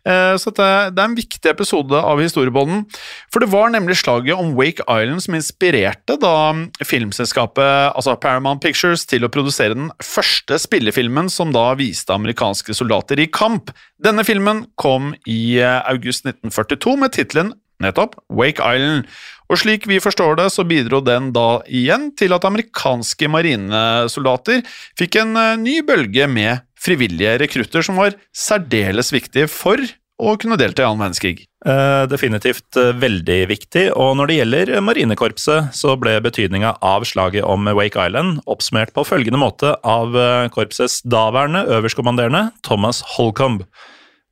Eh, 0.03 0.35
så 0.35 0.51
det, 0.51 0.69
det 0.95 0.99
er 0.99 1.09
en 1.09 1.17
viktig 1.17 1.49
episode 1.51 1.95
av 1.95 2.19
historiebånden. 2.19 2.83
For 3.31 3.43
det 3.43 3.51
var 3.53 3.71
nemlig 3.71 4.01
slaget 4.01 4.35
om 4.35 4.53
Wake 4.57 4.83
Island 4.83 5.23
som 5.23 5.37
inspirerte 5.37 6.17
da 6.19 6.35
filmselskapet 6.83 7.95
altså 7.95 8.17
Paramount 8.19 8.63
Pictures 8.63 9.07
til 9.09 9.23
å 9.23 9.31
produsere 9.31 9.77
den 9.77 9.91
første 10.03 10.59
spillefilmen 10.61 11.31
som 11.31 11.55
da 11.55 11.69
viste 11.79 12.15
amerikanske 12.15 12.75
soldater 12.75 13.21
i 13.23 13.29
kamp. 13.31 13.71
Denne 14.03 14.25
filmen 14.27 14.65
kom 14.79 15.13
i 15.23 15.59
eh, 15.61 15.79
august 15.87 16.27
1942 16.27 16.97
med 16.99 17.15
tittelen 17.15 17.53
nettopp 17.83 18.19
Wake 18.31 18.63
Island. 18.63 19.07
Og 19.51 19.59
slik 19.59 19.85
vi 19.89 19.99
forstår 20.01 20.37
det, 20.39 20.47
så 20.53 20.65
bidro 20.65 21.01
den 21.03 21.31
da 21.35 21.61
igjen 21.67 22.09
til 22.17 22.33
at 22.35 22.45
amerikanske 22.47 23.27
marinesoldater 23.29 24.63
fikk 24.99 25.19
en 25.21 25.35
eh, 25.39 25.57
ny 25.61 25.79
bølge 25.85 26.27
med 26.31 26.63
frivillige 26.83 27.37
rekrutter, 27.41 27.85
som 27.85 27.99
var 28.01 28.17
særdeles 28.35 29.13
viktige 29.15 29.49
for 29.51 29.79
å 30.23 30.35
kunne 30.39 30.57
delta 30.59 30.83
i 30.83 30.87
annen 30.87 31.01
verdenskrig. 31.01 31.45
Eh, 31.65 32.03
definitivt 32.11 32.77
eh, 32.79 32.91
veldig 32.99 33.39
viktig, 33.49 33.85
og 33.97 34.17
når 34.19 34.29
det 34.29 34.37
gjelder 34.37 34.73
marinekorpset, 34.85 35.73
så 35.75 35.95
ble 35.99 36.17
betydninga 36.23 36.75
av 36.85 37.07
slaget 37.07 37.47
om 37.47 37.65
Wake 37.71 37.99
Island 37.99 38.43
oppsummert 38.45 38.93
på 38.95 39.05
følgende 39.07 39.41
måte 39.41 39.73
av 39.81 40.15
eh, 40.15 40.51
korpsets 40.53 41.01
daværende 41.07 41.65
øverstkommanderende 41.79 42.49
Thomas 42.67 43.01
Holcomb. 43.15 43.63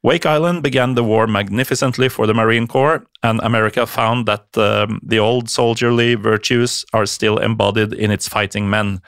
Wake 0.04 0.26
Island 0.26 0.64
began 0.64 0.96
the 0.96 1.04
war 1.04 1.28
magnificently 1.28 2.10
for 2.10 2.26
the 2.26 2.34
Marine 2.34 2.68
Corps, 2.68 3.04
and 3.24 3.40
America 3.42 3.86
found 3.86 4.26
that 4.26 4.46
uh, 4.58 4.88
the 5.08 5.20
old 5.20 5.48
soldierly 5.48 6.16
virtues 6.16 6.84
are 6.92 7.06
still 7.06 7.38
embodied 7.38 7.94
in 7.94 8.10
its 8.10 8.28
fighting 8.28 8.68
men. 8.68 9.00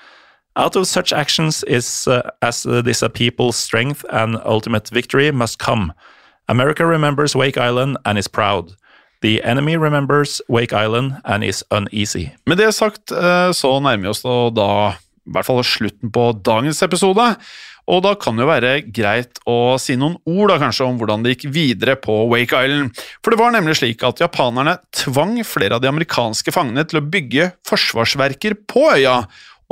Out 0.55 0.75
of 0.75 0.87
such 0.87 1.11
actions 1.11 1.63
is 1.63 2.07
uh, 2.07 2.21
as 2.41 2.65
uh, 2.65 2.81
this 2.81 3.01
a 3.01 3.09
people's 3.09 3.55
strength 3.55 4.05
and 4.09 4.37
ultimate 4.45 4.89
victory 4.89 5.31
must 5.31 5.57
come. 5.57 5.93
America 6.47 6.85
remembers 6.85 7.35
Wake 7.35 7.57
Island 7.57 7.97
and 8.05 8.19
is 8.19 8.27
proud. 8.27 8.75
The 9.21 9.41
enemy 9.43 9.77
remembers 9.77 10.41
Wake 10.47 10.73
Island 10.73 11.15
and 11.25 11.43
is 11.43 11.63
uneasy. 11.71 12.29
Med 12.45 12.57
det 12.57 12.73
sagt 12.75 13.11
eh, 13.11 13.51
så 13.51 13.79
nærmer 13.79 14.03
vi 14.03 14.11
oss 14.11 14.21
da 14.53 14.69
i 15.23 15.31
hvert 15.31 15.47
fall 15.47 15.63
slutten 15.63 16.11
på 16.11 16.31
dagens 16.43 16.83
episode. 16.83 17.29
Og 17.87 18.03
da 18.03 18.13
kan 18.19 18.35
det 18.35 18.45
jo 18.45 18.49
være 18.51 18.73
greit 18.95 19.39
å 19.49 19.75
si 19.81 19.95
noen 19.99 20.15
ord 20.27 20.51
da 20.51 20.59
kanskje 20.61 20.85
om 20.87 20.99
hvordan 20.99 21.23
det 21.23 21.33
gikk 21.33 21.47
videre 21.55 21.95
på 21.99 22.15
Wake 22.31 22.59
Island. 22.67 22.99
For 23.23 23.33
det 23.33 23.39
var 23.39 23.55
nemlig 23.55 23.77
slik 23.79 24.03
at 24.07 24.21
japanerne 24.23 24.77
tvang 24.95 25.35
flere 25.47 25.79
av 25.79 25.83
de 25.83 25.91
amerikanske 25.91 26.53
fangene 26.55 26.85
til 26.87 27.01
å 27.01 27.07
bygge 27.07 27.49
forsvarsverker 27.67 28.55
på 28.67 28.85
øya. 28.93 29.21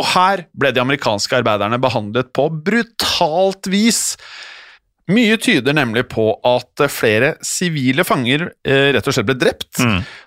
Og 0.01 0.07
her 0.15 0.47
ble 0.57 0.71
de 0.73 0.81
amerikanske 0.81 1.37
arbeiderne 1.41 1.77
behandlet 1.81 2.31
på 2.33 2.47
brutalt 2.65 3.69
vis. 3.69 4.01
Mye 5.11 5.35
tyder 5.41 5.75
nemlig 5.75 6.05
på 6.11 6.27
at 6.47 6.83
flere 6.93 7.33
sivile 7.45 8.05
fanger 8.07 8.47
eh, 8.63 8.91
rett 8.95 9.07
og 9.07 9.15
slett 9.15 9.27
ble 9.27 9.35
drept, 9.39 9.81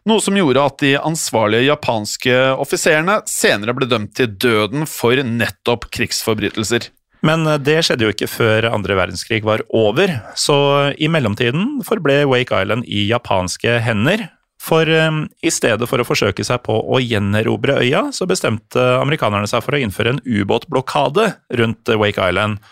noe 0.05 0.23
som 0.23 0.37
gjorde 0.37 0.65
at 0.65 0.77
de 0.83 0.93
ansvarlige 0.99 1.69
japanske 1.69 2.35
offiserene 2.61 3.21
senere 3.31 3.75
ble 3.77 3.89
dømt 3.89 4.13
til 4.19 4.35
døden 4.35 4.85
for 4.91 5.17
nettopp 5.25 5.89
krigsforbrytelser. 5.95 6.91
Men 7.25 7.47
eh, 7.49 7.61
det 7.63 7.81
skjedde 7.87 8.09
jo 8.09 8.15
ikke 8.15 8.31
før 8.31 8.69
andre 8.73 8.99
verdenskrig 8.99 9.45
var 9.47 9.65
over, 9.75 10.13
så 10.37 10.59
i 10.99 11.09
mellomtiden 11.09 11.81
forble 11.87 12.25
Wake 12.31 12.63
Island 12.65 12.85
i 12.85 13.07
japanske 13.09 13.79
hender. 13.87 14.29
For 14.65 14.89
um, 14.89 15.27
i 15.45 15.53
stedet 15.53 15.89
for 15.91 16.01
å 16.01 16.07
forsøke 16.09 16.45
seg 16.47 16.63
på 16.65 16.73
å 16.73 17.01
gjenerobre 17.03 17.77
øya, 17.83 18.07
så 18.17 18.29
bestemte 18.29 18.81
amerikanerne 19.01 19.49
seg 19.51 19.65
for 19.65 19.77
å 19.77 19.83
innføre 19.83 20.15
en 20.15 20.23
ubåtblokade 20.25 21.29
rundt 21.61 21.93
eh, 21.93 22.01
Wake 22.01 22.31
Island. 22.31 22.63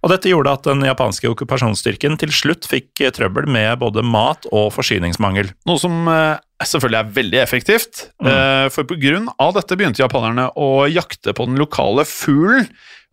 Og 0.00 0.12
dette 0.12 0.30
gjorde 0.30 0.52
at 0.56 0.68
den 0.68 0.84
japanske 0.86 1.28
okkupasjonsstyrken 1.28 2.16
til 2.20 2.30
slutt 2.32 2.68
fikk 2.70 3.02
eh, 3.02 3.12
trøbbel 3.16 3.50
med 3.50 3.80
både 3.82 4.04
mat 4.06 4.46
og 4.52 4.70
forsyningsmangel. 4.76 5.50
Noe 5.68 5.82
som 5.82 6.08
eh, 6.08 6.38
selvfølgelig 6.62 7.00
er 7.00 7.12
veldig 7.18 7.42
effektivt, 7.42 8.06
eh, 8.24 8.68
for 8.72 8.88
på 8.88 8.96
grunn 9.02 9.28
av 9.42 9.56
dette 9.58 9.76
begynte 9.76 10.04
japanerne 10.04 10.48
å 10.56 10.86
jakte 10.88 11.34
på 11.36 11.48
den 11.50 11.60
lokale 11.60 12.06
fuglen 12.08 12.70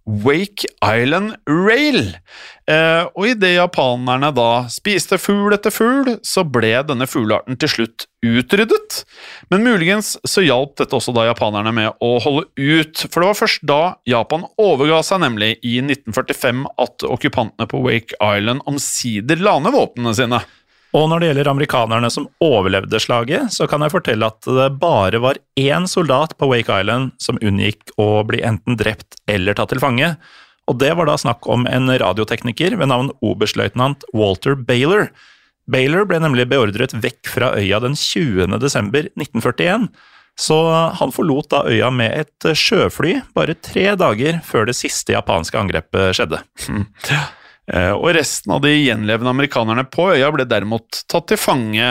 Wake 0.07 0.65
Island 0.79 1.35
Rail. 1.49 2.15
Eh, 2.67 3.03
og 3.11 3.27
idet 3.27 3.57
japanerne 3.57 4.29
da 4.35 4.49
spiste 4.71 5.19
fugl 5.19 5.55
etter 5.55 5.73
fugl, 5.73 6.15
så 6.23 6.45
ble 6.47 6.71
denne 6.87 7.07
fuglearten 7.09 7.59
til 7.59 7.71
slutt 7.73 8.07
utryddet. 8.23 9.01
Men 9.51 9.67
muligens 9.67 10.15
så 10.27 10.43
hjalp 10.45 10.77
dette 10.79 10.95
også 10.95 11.13
da 11.15 11.27
japanerne 11.27 11.73
med 11.75 12.03
å 12.03 12.13
holde 12.23 12.47
ut, 12.55 13.03
for 13.07 13.19
det 13.19 13.31
var 13.31 13.41
først 13.41 13.67
da 13.67 13.81
Japan 14.07 14.47
overga 14.61 15.01
seg, 15.05 15.21
nemlig 15.25 15.57
i 15.59 15.77
1945, 15.83 16.63
at 16.87 17.07
okkupantene 17.07 17.67
på 17.69 17.83
Wake 17.83 18.15
Island 18.23 18.63
omsider 18.69 19.43
la 19.43 19.57
ned 19.59 19.75
våpnene 19.75 20.15
sine. 20.17 20.41
Og 20.95 21.09
når 21.11 21.19
det 21.19 21.29
gjelder 21.29 21.49
amerikanerne 21.51 22.09
som 22.13 22.27
overlevde 22.43 22.99
slaget, 23.03 23.51
så 23.53 23.67
kan 23.67 23.83
jeg 23.83 23.93
fortelle 23.93 24.29
at 24.29 24.47
det 24.47 24.69
bare 24.79 25.19
var 25.23 25.39
én 25.59 25.87
soldat 25.89 26.37
på 26.39 26.47
Wake 26.51 26.71
Island 26.71 27.11
som 27.21 27.39
unngikk 27.43 27.91
å 27.99 28.23
bli 28.27 28.39
enten 28.45 28.79
drept 28.79 29.19
eller 29.27 29.57
tatt 29.57 29.73
til 29.73 29.83
fange. 29.83 30.13
Og 30.67 30.79
det 30.79 30.93
var 30.99 31.07
da 31.07 31.15
snakk 31.19 31.47
om 31.51 31.67
en 31.69 31.91
radiotekniker 31.91 32.75
ved 32.79 32.91
navn 32.91 33.11
oberstløytnant 33.23 34.07
Walter 34.15 34.55
Baylor. 34.55 35.09
Baylor 35.67 36.07
ble 36.07 36.21
nemlig 36.23 36.47
beordret 36.51 36.95
vekk 36.95 37.27
fra 37.35 37.51
øya 37.59 37.81
den 37.83 37.95
20. 37.99 38.55
desember 38.63 39.09
1941. 39.19 39.89
Så 40.37 40.57
han 40.99 41.11
forlot 41.11 41.49
da 41.49 41.63
øya 41.65 41.89
med 41.89 42.13
et 42.13 42.49
sjøfly 42.59 43.15
bare 43.35 43.55
tre 43.57 43.89
dager 43.97 44.37
før 44.45 44.67
det 44.69 44.77
siste 44.77 45.15
japanske 45.15 45.57
angrepet 45.57 46.19
skjedde. 46.19 46.43
Eh, 46.67 47.25
Og 47.67 48.05
resten 48.15 48.53
av 48.55 48.61
de 48.63 48.69
gjenlevende 48.71 49.33
amerikanerne 49.33 49.83
på 49.91 50.05
øya 50.13 50.29
ble 50.31 50.45
derimot 50.47 51.01
tatt 51.11 51.25
til 51.27 51.39
fange, 51.41 51.89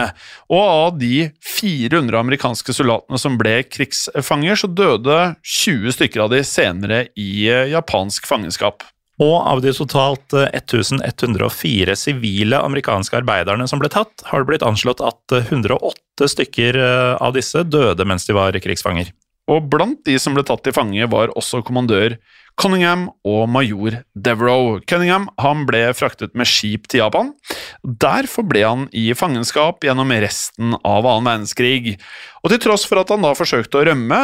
og 0.48 0.62
av 0.62 0.96
de 0.96 1.26
400 1.44 2.16
amerikanske 2.16 2.72
soldatene 2.78 3.20
som 3.20 3.36
ble 3.36 3.58
krigsfanger, 3.68 4.56
så 4.56 4.72
døde 4.72 5.18
20 5.44 5.98
stykker 5.98 6.24
av 6.24 6.32
de 6.32 6.40
senere 6.48 7.02
i 7.12 7.44
eh, 7.52 7.66
japansk 7.74 8.24
fangenskap. 8.24 8.86
Og 9.22 9.36
av 9.48 9.62
de 9.64 9.72
totalt 9.72 10.34
eh, 10.36 10.50
1104 10.52 11.96
sivile 11.96 12.60
amerikanske 12.60 13.16
arbeiderne 13.22 13.68
som 13.68 13.80
ble 13.80 13.88
tatt, 13.92 14.24
har 14.28 14.42
det 14.42 14.50
blitt 14.50 14.66
anslått 14.66 15.00
at 15.04 15.36
eh, 15.36 15.46
108 15.48 16.28
stykker 16.34 16.80
eh, 16.82 17.12
av 17.16 17.36
disse 17.36 17.64
døde 17.64 18.04
mens 18.08 18.28
de 18.28 18.36
var 18.36 18.56
krigsfanger. 18.60 19.12
Og 19.52 19.68
blant 19.70 20.00
de 20.06 20.16
som 20.18 20.34
ble 20.34 20.42
tatt 20.46 20.64
til 20.66 20.74
fange, 20.74 21.06
var 21.10 21.34
også 21.38 21.62
kommandør 21.66 22.16
Cunningham 22.56 23.10
og 23.28 23.50
major 23.52 23.98
Devereaux. 24.16 24.80
Cunningham 24.88 25.26
han 25.42 25.66
ble 25.68 25.82
fraktet 25.96 26.32
med 26.38 26.48
skip 26.48 26.88
til 26.88 27.02
Japan. 27.02 27.34
Derfor 27.84 28.46
ble 28.48 28.62
han 28.64 28.86
i 28.96 29.10
fangenskap 29.16 29.84
gjennom 29.84 30.14
resten 30.24 30.72
av 30.80 31.04
annen 31.04 31.28
verdenskrig. 31.28 31.98
Og 32.42 32.52
til 32.52 32.62
tross 32.64 32.86
for 32.88 33.02
at 33.02 33.12
han 33.12 33.26
da 33.26 33.34
forsøkte 33.36 33.82
å 33.82 33.84
rømme, 33.90 34.20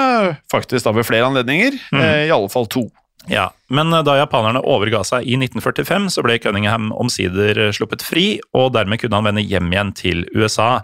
faktisk 0.52 0.88
da 0.88 0.96
ved 0.96 1.06
flere 1.08 1.28
anledninger, 1.28 1.76
eh, 1.92 2.24
i 2.30 2.32
alle 2.32 2.48
fall 2.52 2.66
to. 2.72 2.86
Ja, 3.30 3.50
Men 3.68 3.92
eh, 3.92 4.02
da 4.02 4.16
japanerne 4.18 4.64
overga 4.64 5.04
seg 5.06 5.28
i 5.28 5.36
1945, 5.36 6.08
så 6.16 6.24
ble 6.24 6.40
Cunningham 6.42 6.88
omsider 6.96 7.68
sluppet 7.76 8.02
fri, 8.02 8.40
og 8.56 8.72
dermed 8.72 8.98
kunne 8.98 9.20
han 9.20 9.28
vende 9.28 9.44
hjem 9.44 9.70
igjen 9.70 9.92
til 9.94 10.24
USA. 10.34 10.80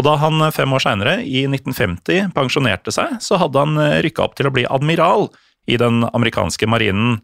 Og 0.00 0.06
da 0.08 0.16
han 0.22 0.40
eh, 0.40 0.54
fem 0.56 0.72
år 0.72 0.86
seinere, 0.86 1.18
i 1.20 1.44
1950, 1.44 2.32
pensjonerte 2.36 2.94
seg, 2.96 3.20
så 3.20 3.36
hadde 3.42 3.66
han 3.66 3.76
rykka 4.06 4.24
opp 4.24 4.40
til 4.40 4.48
å 4.48 4.54
bli 4.54 4.64
admiral 4.72 5.28
i 5.68 5.76
den 5.80 6.06
amerikanske 6.10 6.66
marinen. 6.70 7.20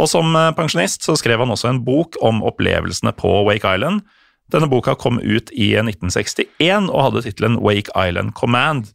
Og 0.00 0.10
som 0.10 0.34
eh, 0.36 0.52
pensjonist 0.56 1.06
så 1.06 1.16
skrev 1.18 1.40
han 1.42 1.52
også 1.52 1.70
en 1.70 1.82
bok 1.86 2.18
om 2.24 2.42
opplevelsene 2.46 3.14
på 3.16 3.32
Wake 3.48 3.76
Island. 3.76 4.02
Denne 4.52 4.68
boka 4.70 4.94
kom 4.98 5.18
ut 5.18 5.50
i 5.52 5.72
1961 5.80 6.90
og 6.92 7.06
hadde 7.08 7.24
tittelen 7.26 7.60
Wake 7.64 7.90
Island 7.96 8.36
Command. 8.38 8.92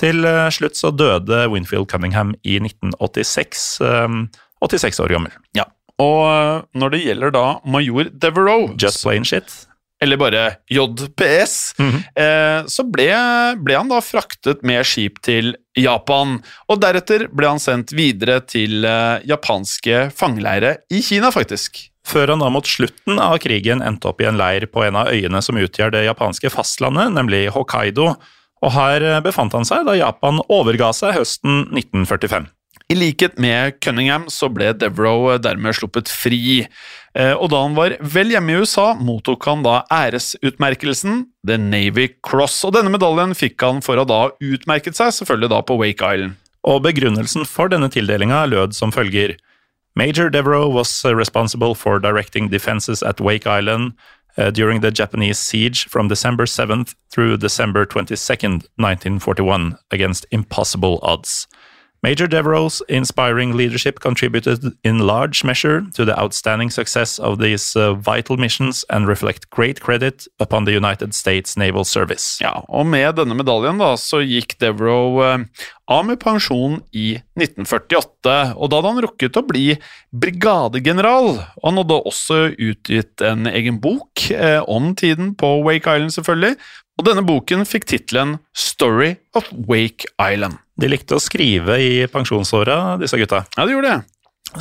Til 0.00 0.26
eh, 0.26 0.48
slutt 0.54 0.78
så 0.78 0.92
døde 0.94 1.46
Winfield 1.52 1.88
Cunningham 1.90 2.34
i 2.42 2.58
1986, 2.60 3.64
eh, 3.86 4.18
86 4.64 5.00
år 5.04 5.16
gammel. 5.16 5.34
Ja. 5.56 5.68
Og 6.02 6.20
eh, 6.26 6.64
når 6.74 6.94
det 6.94 7.04
gjelder 7.04 7.34
da 7.34 7.46
major 7.64 8.10
Devereaux, 8.10 8.74
Just 8.80 9.04
plain 9.06 9.26
shit. 9.26 9.64
Eller 10.02 10.20
bare 10.20 10.42
JPS, 10.70 11.74
eh, 11.80 12.66
så 12.66 12.84
ble, 12.90 13.08
ble 13.64 13.78
han 13.78 13.90
da 13.92 14.00
fraktet 14.04 14.64
med 14.66 14.84
skip 14.86 15.20
til 15.24 15.54
Japan, 15.78 16.38
og 16.68 16.80
deretter 16.82 17.28
ble 17.32 17.54
han 17.54 17.62
sendt 17.62 17.94
videre 17.96 18.40
til 18.46 18.84
eh, 18.88 19.24
japanske 19.28 20.08
fangeleire 20.16 20.76
i 20.92 21.02
Kina, 21.04 21.32
faktisk. 21.34 21.86
Før 22.04 22.34
han 22.34 22.42
da 22.44 22.50
mot 22.52 22.68
slutten 22.68 23.16
av 23.22 23.38
krigen 23.40 23.80
endte 23.84 24.10
opp 24.10 24.20
i 24.20 24.28
en 24.28 24.36
leir 24.36 24.66
på 24.68 24.84
en 24.84 24.98
av 25.00 25.08
øyene 25.14 25.40
som 25.44 25.56
utgjør 25.56 25.94
det 25.94 26.04
japanske 26.04 26.52
fastlandet, 26.52 27.14
nemlig 27.16 27.46
Hokkaido. 27.54 28.12
Og 28.64 28.74
her 28.76 29.04
eh, 29.04 29.22
befant 29.24 29.56
han 29.56 29.66
seg 29.68 29.86
da 29.88 29.96
Japan 29.96 30.42
overga 30.52 30.92
seg 30.96 31.16
høsten 31.16 31.64
1945. 31.72 32.50
I 32.94 32.98
likhet 33.00 33.40
med 33.42 33.80
Cunningham 33.82 34.28
så 34.30 34.46
ble 34.52 34.70
Devereaux 34.78 35.40
dermed 35.42 35.74
sluppet 35.74 36.10
fri, 36.12 36.62
Eh, 37.14 37.34
og 37.38 37.50
da 37.52 37.60
han 37.62 37.76
var 37.76 37.94
vel 38.02 38.32
hjemme 38.34 38.50
i 38.50 38.62
USA, 38.64 38.88
mottok 38.98 39.46
han 39.46 39.62
da 39.62 39.82
æresutmerkelsen 39.92 41.28
The 41.46 41.58
Navy 41.60 42.08
Cross, 42.26 42.64
og 42.66 42.74
denne 42.74 42.90
medaljen 42.90 43.36
fikk 43.38 43.62
han 43.62 43.78
for 43.86 44.00
å 44.00 44.06
da 44.08 44.22
utmerket 44.42 44.98
seg, 44.98 45.12
selvfølgelig 45.14 45.52
da 45.52 45.60
på 45.62 45.78
Wake 45.78 46.02
Island. 46.02 46.34
Og 46.66 46.82
begrunnelsen 46.86 47.46
for 47.46 47.70
denne 47.70 47.90
tildelinga 47.92 48.46
lød 48.50 48.74
som 48.74 48.90
følger. 48.94 49.36
Major 49.94 50.30
Devereaux 50.30 50.72
was 50.74 50.90
uh, 51.04 51.14
responsible 51.14 51.76
for 51.76 52.00
directing 52.00 52.48
defenses 52.50 53.02
at 53.02 53.20
Wake 53.20 53.46
Island 53.46 53.92
during 54.52 54.80
the 54.80 54.90
Japanese 54.90 55.38
siege 55.38 55.84
from 55.86 56.08
December 56.08 56.44
7th 56.44 56.96
through 57.08 57.36
December 57.36 57.86
22nd, 57.86 58.66
1941, 58.82 59.78
against 59.92 60.26
impossible 60.32 60.98
odds. 61.04 61.46
Major 62.04 62.26
Devereaux's 62.26 62.82
inspiring 62.88 63.56
leadership 63.56 63.98
contributed 64.00 64.76
in 64.84 64.98
large 64.98 65.42
measure 65.42 65.80
to 65.96 66.04
the 66.04 66.14
outstanding 66.20 66.68
success 66.70 67.18
of 67.18 67.38
these 67.38 67.74
uh, 67.76 67.94
vital 67.94 68.36
missions 68.36 68.84
and 68.90 69.08
reflect 69.08 69.48
great 69.48 69.80
credit 69.80 70.26
upon 70.38 70.66
the 70.66 70.72
United 70.72 71.14
States 71.14 71.56
Naval 71.56 71.84
Service. 71.84 72.38
Ja, 72.44 72.60
og 72.68 72.84
med 72.86 73.16
denne 73.16 73.32
medaljen 73.38 73.80
da, 73.80 73.94
så 73.96 74.20
gikk 74.20 74.58
Devereaux 74.60 75.16
uh, 75.24 75.64
av 75.88 76.04
med 76.08 76.20
pensjon 76.20 76.78
i 76.96 77.14
1948, 77.36 78.36
og 78.56 78.70
da 78.70 78.78
hadde 78.78 78.92
han 78.92 79.02
rukket 79.04 79.36
å 79.36 79.44
bli 79.44 79.64
brigadegeneral. 80.12 81.30
Og 81.60 81.66
han 81.66 81.80
hadde 81.80 81.98
også 82.12 82.38
utgitt 82.52 83.24
en 83.24 83.48
egen 83.50 83.80
bok 83.82 84.26
eh, 84.32 84.60
om 84.68 84.92
tiden 84.96 85.34
på 85.40 85.56
Wake 85.66 85.88
Island, 85.88 86.14
selvfølgelig, 86.16 86.54
og 86.98 87.06
denne 87.08 87.24
boken 87.26 87.64
fikk 87.66 87.88
tittelen 87.90 88.36
Story 88.54 89.16
of 89.34 89.48
Wake 89.68 90.06
Island. 90.20 90.60
De 90.78 90.90
likte 90.90 91.16
å 91.16 91.22
skrive 91.22 91.78
i 91.82 91.92
pensjonsåra, 92.10 92.96
disse 93.00 93.18
gutta. 93.18 93.44
Ja, 93.56 93.66
de 93.66 93.74
gjorde 93.74 93.94
det. 93.94 94.02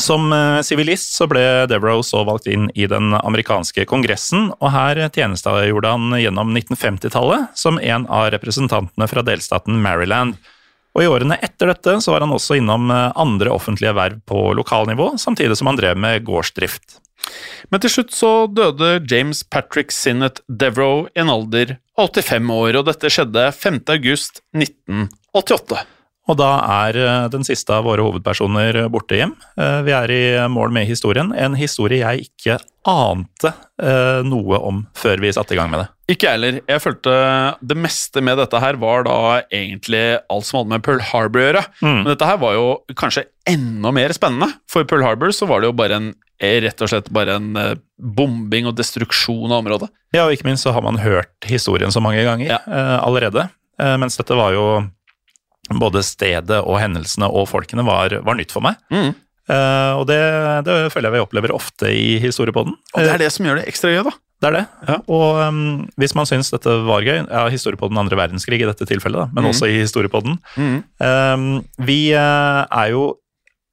Som 0.02 0.34
eh, 0.34 0.62
sivilist 0.66 1.14
så 1.14 1.28
ble 1.30 1.42
Devereaux 1.70 2.08
så 2.08 2.24
valgt 2.26 2.48
inn 2.50 2.70
i 2.74 2.88
den 2.90 3.14
amerikanske 3.14 3.86
kongressen, 3.90 4.50
og 4.58 4.74
her 4.74 5.02
tjenestegjorde 5.14 5.92
han 5.94 6.18
gjennom 6.18 6.56
1950-tallet 6.56 7.54
som 7.60 7.78
en 7.78 8.08
av 8.10 8.32
representantene 8.34 9.10
fra 9.10 9.26
delstaten 9.26 9.78
Maryland. 9.84 10.40
Og 10.94 11.06
I 11.06 11.10
årene 11.10 11.38
etter 11.42 11.70
dette 11.70 11.96
så 12.02 12.14
var 12.14 12.26
han 12.26 12.34
også 12.34 12.58
innom 12.58 12.90
eh, 12.94 13.12
andre 13.22 13.54
offentlige 13.54 13.94
verv 13.98 14.26
på 14.30 14.50
lokalnivå, 14.58 15.14
samtidig 15.22 15.60
som 15.60 15.70
han 15.70 15.78
drev 15.78 16.02
med 16.02 16.26
gårdsdrift. 16.26 16.98
Men 17.70 17.82
til 17.84 17.94
slutt 17.94 18.14
så 18.16 18.32
døde 18.52 18.98
James 19.10 19.44
Patrick 19.46 19.94
Sinnett 19.94 20.42
Devereaux 20.50 21.08
i 21.14 21.22
en 21.22 21.32
alder 21.32 21.78
85 22.00 22.54
år, 22.54 22.78
og 22.80 22.88
dette 22.90 23.12
skjedde 23.14 23.48
5. 23.54 23.82
august 23.94 24.42
1988. 24.58 25.84
Og 26.32 26.38
da 26.40 26.50
er 26.88 26.98
eh, 27.04 27.26
den 27.34 27.44
siste 27.44 27.74
av 27.76 27.84
våre 27.84 28.04
hovedpersoner 28.06 28.86
borte, 28.92 29.18
Jim. 29.20 29.34
Eh, 29.60 29.82
Vi 29.84 29.92
er 29.92 30.12
i 30.16 30.22
mål 30.48 30.72
med 30.72 30.88
historien. 30.88 31.34
En 31.36 31.58
historie 31.60 32.00
jeg 32.00 32.30
ikke 32.30 32.56
ante 32.88 33.52
eh, 33.84 34.22
noe 34.24 34.60
om 34.64 34.86
før 34.96 35.20
vi 35.20 35.34
satte 35.36 35.52
i 35.52 35.60
gang 35.60 35.68
med 35.74 35.84
det. 35.84 35.90
Ikke 36.16 36.30
jeg 36.30 36.38
heller. 36.38 36.62
Jeg 36.72 36.84
følte 36.84 37.18
det 37.64 37.78
meste 37.80 38.24
med 38.24 38.40
dette 38.40 38.60
her 38.64 38.80
var 38.80 39.04
da 39.08 39.18
egentlig 39.52 40.04
alt 40.32 40.48
som 40.48 40.62
hadde 40.62 40.74
med 40.78 40.84
Pearl 40.88 41.04
Harbor 41.12 41.44
å 41.44 41.46
gjøre. 41.50 41.66
Men 41.84 42.08
dette 42.08 42.28
her 42.32 42.40
var 42.42 42.56
jo 42.56 42.66
kanskje 43.00 43.26
enda 43.52 43.92
mer 43.96 44.16
spennende. 44.16 44.50
For 44.72 44.88
Pearl 44.88 45.04
Harbor 45.04 45.36
så 45.36 45.48
var 45.52 45.60
det 45.64 45.74
jo 45.74 45.78
bare 45.84 46.00
en 46.00 46.10
rett 46.64 46.84
og 46.84 46.92
slett 46.92 47.10
bare 47.14 47.38
en 47.40 47.58
eh, 47.60 47.76
bombing 47.98 48.68
og 48.70 48.76
destruksjon 48.78 49.52
av 49.52 49.62
området. 49.64 49.90
Ja, 50.16 50.26
og 50.28 50.36
ikke 50.36 50.48
minst 50.50 50.68
så 50.68 50.74
har 50.76 50.84
man 50.86 51.00
hørt 51.02 51.34
historien 51.50 51.94
så 51.94 52.04
mange 52.04 52.24
ganger 52.26 52.52
Ja. 52.52 52.60
uh, 52.68 53.00
allerede. 53.06 53.48
Uh, 53.82 53.96
mens 54.02 54.20
dette 54.20 54.38
var 54.38 54.54
jo 54.56 54.66
både 55.74 56.04
stedet 56.06 56.60
og 56.62 56.78
hendelsene 56.82 57.30
og 57.32 57.48
folkene 57.50 57.86
var, 57.88 58.14
var 58.26 58.38
nytt 58.38 58.52
for 58.54 58.66
meg. 58.66 58.76
Mm. 58.94 59.14
Uh, 59.50 59.94
og 60.00 60.06
det, 60.08 60.20
det 60.68 60.76
føler 60.94 61.10
jeg 61.10 61.18
vi 61.18 61.24
opplever 61.24 61.56
ofte 61.56 61.90
i 61.92 62.20
historiepodden. 62.24 62.76
Og 62.94 63.02
det 63.04 63.16
er 63.16 63.24
det 63.26 63.32
som 63.34 63.48
gjør 63.48 63.60
det 63.60 63.66
ekstra 63.72 63.92
gøy, 63.92 64.04
da. 64.08 64.14
Det 64.44 64.50
er 64.50 64.56
det. 64.58 64.64
Ja. 64.90 64.96
Og 65.16 65.40
um, 65.40 65.60
hvis 66.00 66.14
man 66.20 66.28
syns 66.28 66.52
dette 66.52 66.72
var 66.84 67.04
gøy, 67.06 67.22
ja, 67.24 67.44
historiepodden 67.52 68.00
andre 68.00 68.18
verdenskrig 68.20 68.60
i 68.60 68.68
dette 68.68 68.88
tilfellet, 68.90 69.24
da, 69.24 69.32
men 69.32 69.46
mm. 69.48 69.50
også 69.54 69.72
i 69.72 69.78
historiepodden 69.80 70.36
Mm. 70.60 70.80
um, 71.00 71.46
Vi 71.88 72.00
uh, 72.12 72.64
er 72.68 72.92
jo 72.92 73.06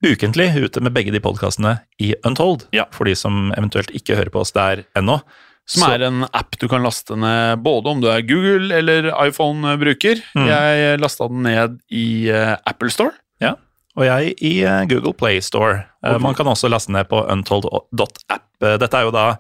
ukentlig 0.04 0.48
ute 0.56 0.80
med 0.80 0.94
begge 0.96 1.12
de 1.12 1.20
podkastene 1.20 1.80
i 2.00 2.14
Untold, 2.24 2.66
Ja. 2.72 2.86
for 2.90 3.04
de 3.04 3.14
som 3.14 3.52
eventuelt 3.56 3.90
ikke 3.92 4.16
hører 4.16 4.30
på 4.30 4.40
oss 4.40 4.52
der 4.52 4.84
ennå. 4.96 5.20
Som 5.66 5.82
Så- 5.82 5.92
er 5.94 6.02
en 6.06 6.24
app 6.34 6.56
du 6.58 6.66
kan 6.68 6.82
laste 6.82 7.14
ned 7.16 7.62
både 7.62 7.86
om 7.86 8.00
du 8.00 8.08
er 8.08 8.22
Google- 8.22 8.72
eller 8.74 9.12
iPhone-bruker. 9.28 10.22
Mm. 10.34 10.46
Jeg 10.48 11.00
lasta 11.00 11.28
den 11.28 11.42
ned 11.42 11.78
i 11.92 12.30
uh, 12.30 12.56
Apple 12.66 12.90
Store. 12.90 13.12
Ja, 13.40 13.54
og 13.96 14.04
jeg 14.04 14.34
i 14.42 14.64
uh, 14.64 14.84
Google 14.86 15.12
Play 15.14 15.38
Store. 15.40 15.84
Eh, 16.04 16.18
Man 16.18 16.34
kan 16.34 16.46
også 16.46 16.68
laste 16.68 16.90
ned 16.90 17.06
på 17.08 17.22
untold.app. 17.30 18.42
Dette 18.60 18.94
er 18.94 19.02
jo 19.04 19.10
da 19.12 19.36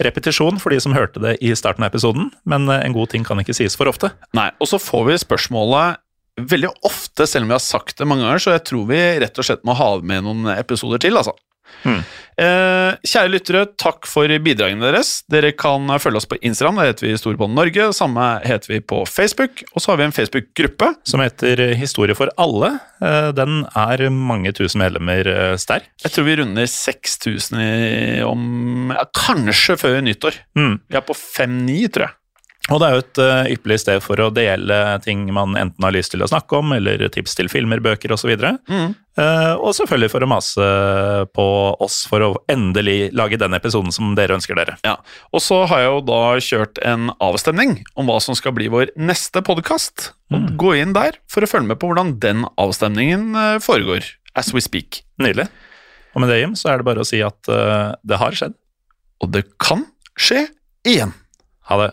repetisjon 0.00 0.58
for 0.58 0.70
de 0.70 0.80
som 0.80 0.92
hørte 0.94 1.20
det 1.22 1.36
i 1.42 1.52
starten 1.54 1.84
av 1.84 1.92
episoden, 1.92 2.30
men 2.44 2.68
en 2.68 2.92
god 2.92 3.10
ting 3.10 3.22
kan 3.24 3.38
ikke 3.38 3.54
sies 3.54 3.76
for 3.76 3.86
ofte. 3.86 4.10
Nei, 4.34 4.50
Og 4.60 4.66
så 4.66 4.78
får 4.80 5.04
vi 5.06 5.18
spørsmålet 5.22 5.98
veldig 6.40 6.70
ofte, 6.86 7.26
selv 7.30 7.46
om 7.46 7.52
vi 7.52 7.58
har 7.58 7.64
sagt 7.64 7.98
det 8.00 8.08
mange 8.10 8.26
ganger, 8.26 8.42
så 8.42 8.54
jeg 8.56 8.66
tror 8.70 8.86
vi 8.90 9.00
rett 9.22 9.38
og 9.38 9.46
slett 9.46 9.66
må 9.66 9.76
ha 9.78 9.90
med 10.02 10.24
noen 10.26 10.48
episoder 10.56 11.02
til, 11.02 11.18
altså. 11.20 11.36
Mm. 11.84 12.00
Eh, 12.40 12.96
kjære 13.06 13.30
lyttere, 13.30 13.62
takk 13.80 14.08
for 14.08 14.30
bidragene 14.44 14.84
deres. 14.84 15.18
Dere 15.30 15.52
kan 15.56 15.88
følge 16.02 16.20
oss 16.20 16.28
på 16.28 16.38
Instagram, 16.44 16.80
der 16.80 16.90
heter 16.90 17.06
vi 17.06 17.14
Storbånd 17.20 17.56
Norge. 17.56 17.90
Samme 17.96 18.24
heter 18.44 18.72
vi 18.72 18.80
på 18.80 19.02
Facebook. 19.08 19.62
Og 19.74 19.82
så 19.82 19.92
har 19.92 20.00
vi 20.00 20.06
en 20.08 20.16
Facebook-gruppe. 20.16 20.90
Som 21.08 21.22
heter 21.24 21.62
Historie 21.78 22.16
for 22.18 22.32
alle. 22.40 22.74
Eh, 23.04 23.30
Den 23.36 23.64
er 23.76 24.08
mange 24.10 24.54
tusen 24.56 24.82
medlemmer 24.82 25.28
eh, 25.28 25.56
sterk. 25.60 25.88
Jeg 26.04 26.14
tror 26.14 26.28
vi 26.28 26.38
runder 26.40 26.68
6000 26.70 28.24
om 28.26 28.92
ja, 28.94 29.06
Kanskje 29.14 29.78
før 29.80 30.00
nyttår. 30.04 30.40
Mm. 30.58 30.76
Vi 30.88 31.00
er 31.00 31.06
på 31.06 31.16
5-9, 31.16 31.80
tror 31.94 32.08
jeg. 32.08 32.18
Og 32.72 32.78
det 32.80 32.86
er 32.86 32.94
jo 32.94 33.00
et 33.02 33.18
eh, 33.20 33.48
ypperlig 33.52 33.76
sted 33.82 34.00
for 34.00 34.16
å 34.24 34.30
dele 34.32 34.76
ting 35.04 35.26
man 35.36 35.52
enten 35.60 35.84
har 35.84 35.92
lyst 35.92 36.14
til 36.14 36.22
å 36.24 36.28
snakke 36.30 36.56
om, 36.62 36.70
eller 36.72 37.02
tips 37.12 37.34
til 37.36 37.50
filmer, 37.52 37.82
bøker 37.84 38.14
osv. 38.16 38.30
Og, 38.32 38.44
Mm. 38.72 38.94
uh, 39.20 39.54
og 39.60 39.74
selvfølgelig 39.76 40.08
for 40.10 40.24
å 40.24 40.28
mase 40.30 40.68
på 41.36 41.44
oss 41.84 41.98
for 42.08 42.24
å 42.24 42.30
endelig 42.48 43.12
lage 43.12 43.36
den 43.38 43.52
episoden 43.54 43.92
som 43.92 44.14
dere 44.16 44.34
ønsker 44.38 44.56
dere. 44.56 44.78
Ja, 44.82 44.96
Og 45.36 45.42
så 45.44 45.66
har 45.68 45.82
jeg 45.82 45.90
jo 45.92 46.00
da 46.08 46.22
kjørt 46.40 46.80
en 46.82 47.10
avstemning 47.20 47.82
om 48.00 48.08
hva 48.08 48.16
som 48.24 48.34
skal 48.38 48.56
bli 48.56 48.70
vår 48.72 48.94
neste 48.96 49.42
podkast. 49.44 50.12
Gå 50.32 50.72
inn 50.80 50.94
der 50.96 51.18
for 51.30 51.44
å 51.44 51.50
følge 51.50 51.68
med 51.68 51.78
på 51.82 51.90
hvordan 51.92 52.14
den 52.18 52.46
avstemningen 52.56 53.34
eh, 53.36 53.58
foregår. 53.62 54.08
As 54.34 54.54
we 54.56 54.64
speak. 54.64 55.02
Nydelig. 55.20 55.46
Og 56.16 56.22
med 56.24 56.32
det, 56.32 56.40
Jim, 56.40 56.54
så 56.56 56.72
er 56.72 56.80
det 56.80 56.88
bare 56.88 57.04
å 57.04 57.06
si 57.06 57.20
at 57.22 57.52
uh, 57.52 57.92
det 58.02 58.18
har 58.18 58.32
skjedd. 58.34 58.56
Og 59.22 59.30
det 59.36 59.44
kan 59.62 59.84
skje 60.16 60.46
igjen. 60.88 61.12
Ha 61.68 61.78
det. 61.84 61.92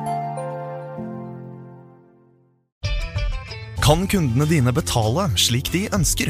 Kan 3.91 4.05
kundene 4.07 4.45
dine 4.47 4.71
betale 4.71 5.25
slik 5.35 5.67
de 5.73 5.81
ønsker? 5.91 6.29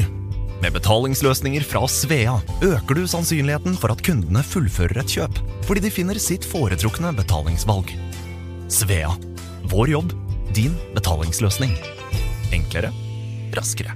Med 0.64 0.74
betalingsløsninger 0.74 1.62
fra 1.62 1.84
Svea 1.86 2.32
øker 2.58 2.98
du 2.98 3.04
sannsynligheten 3.06 3.76
for 3.78 3.94
at 3.94 4.02
kundene 4.02 4.42
fullfører 4.42 4.98
et 4.98 5.14
kjøp, 5.14 5.38
fordi 5.68 5.84
de 5.84 5.92
finner 5.94 6.18
sitt 6.18 6.42
foretrukne 6.42 7.12
betalingsvalg. 7.14 7.94
Svea 8.66 9.14
vår 9.70 9.94
jobb, 9.94 10.16
din 10.58 10.74
betalingsløsning. 10.98 11.78
Enklere, 12.50 12.90
raskere. 13.54 13.94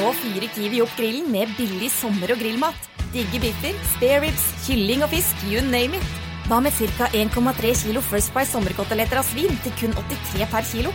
Nå 0.00 0.16
fyrer 0.24 0.48
Kiwi 0.56 0.80
opp 0.88 0.96
grillen 0.96 1.28
med 1.36 1.52
billig 1.60 1.92
sommer- 2.00 2.32
og 2.32 2.40
grillmat. 2.40 2.92
Digge 3.12 3.44
biffer, 3.50 3.76
spareribs, 3.98 4.52
kylling 4.64 5.04
og 5.04 5.12
fisk, 5.12 5.50
you 5.52 5.60
name 5.60 6.00
it. 6.00 6.23
Hva 6.44 6.58
med 6.60 6.74
ca. 6.76 7.06
1,3 7.16 7.70
kilo 7.86 8.00
First 8.04 8.34
Price 8.34 8.52
sommerkoteletter 8.52 9.16
av 9.16 9.24
svin 9.24 9.54
til 9.64 9.72
kun 9.80 9.94
83 9.96 10.48
per 10.52 10.66
kilo? 10.68 10.90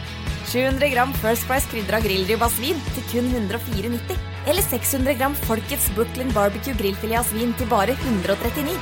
700 0.51 0.91
gram 0.93 1.13
First 1.23 1.47
Price 1.49 1.65
krydra 1.71 2.01
grillribbe 2.03 2.45
av 2.45 2.53
svin 2.53 2.77
til 2.93 3.07
kun 3.09 3.31
104,90. 3.33 4.19
Eller 4.45 4.65
600 4.67 5.17
gram 5.17 5.37
Folkets 5.47 5.89
Brooklyn 5.97 6.29
Barbecue 6.37 6.77
grillfilet 6.77 7.23
av 7.23 7.25
svin 7.31 7.55
til 7.57 7.69
bare 7.71 7.97
139. 7.97 8.77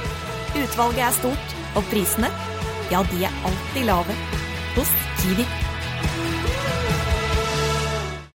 Utvalget 0.60 1.06
er 1.08 1.16
stort, 1.16 1.56
og 1.80 1.88
prisene, 1.94 2.32
ja, 2.92 3.04
de 3.14 3.24
er 3.28 3.42
alltid 3.48 3.88
lave. 3.88 4.20
Hos 4.76 4.92
Kiwi. 5.22 5.48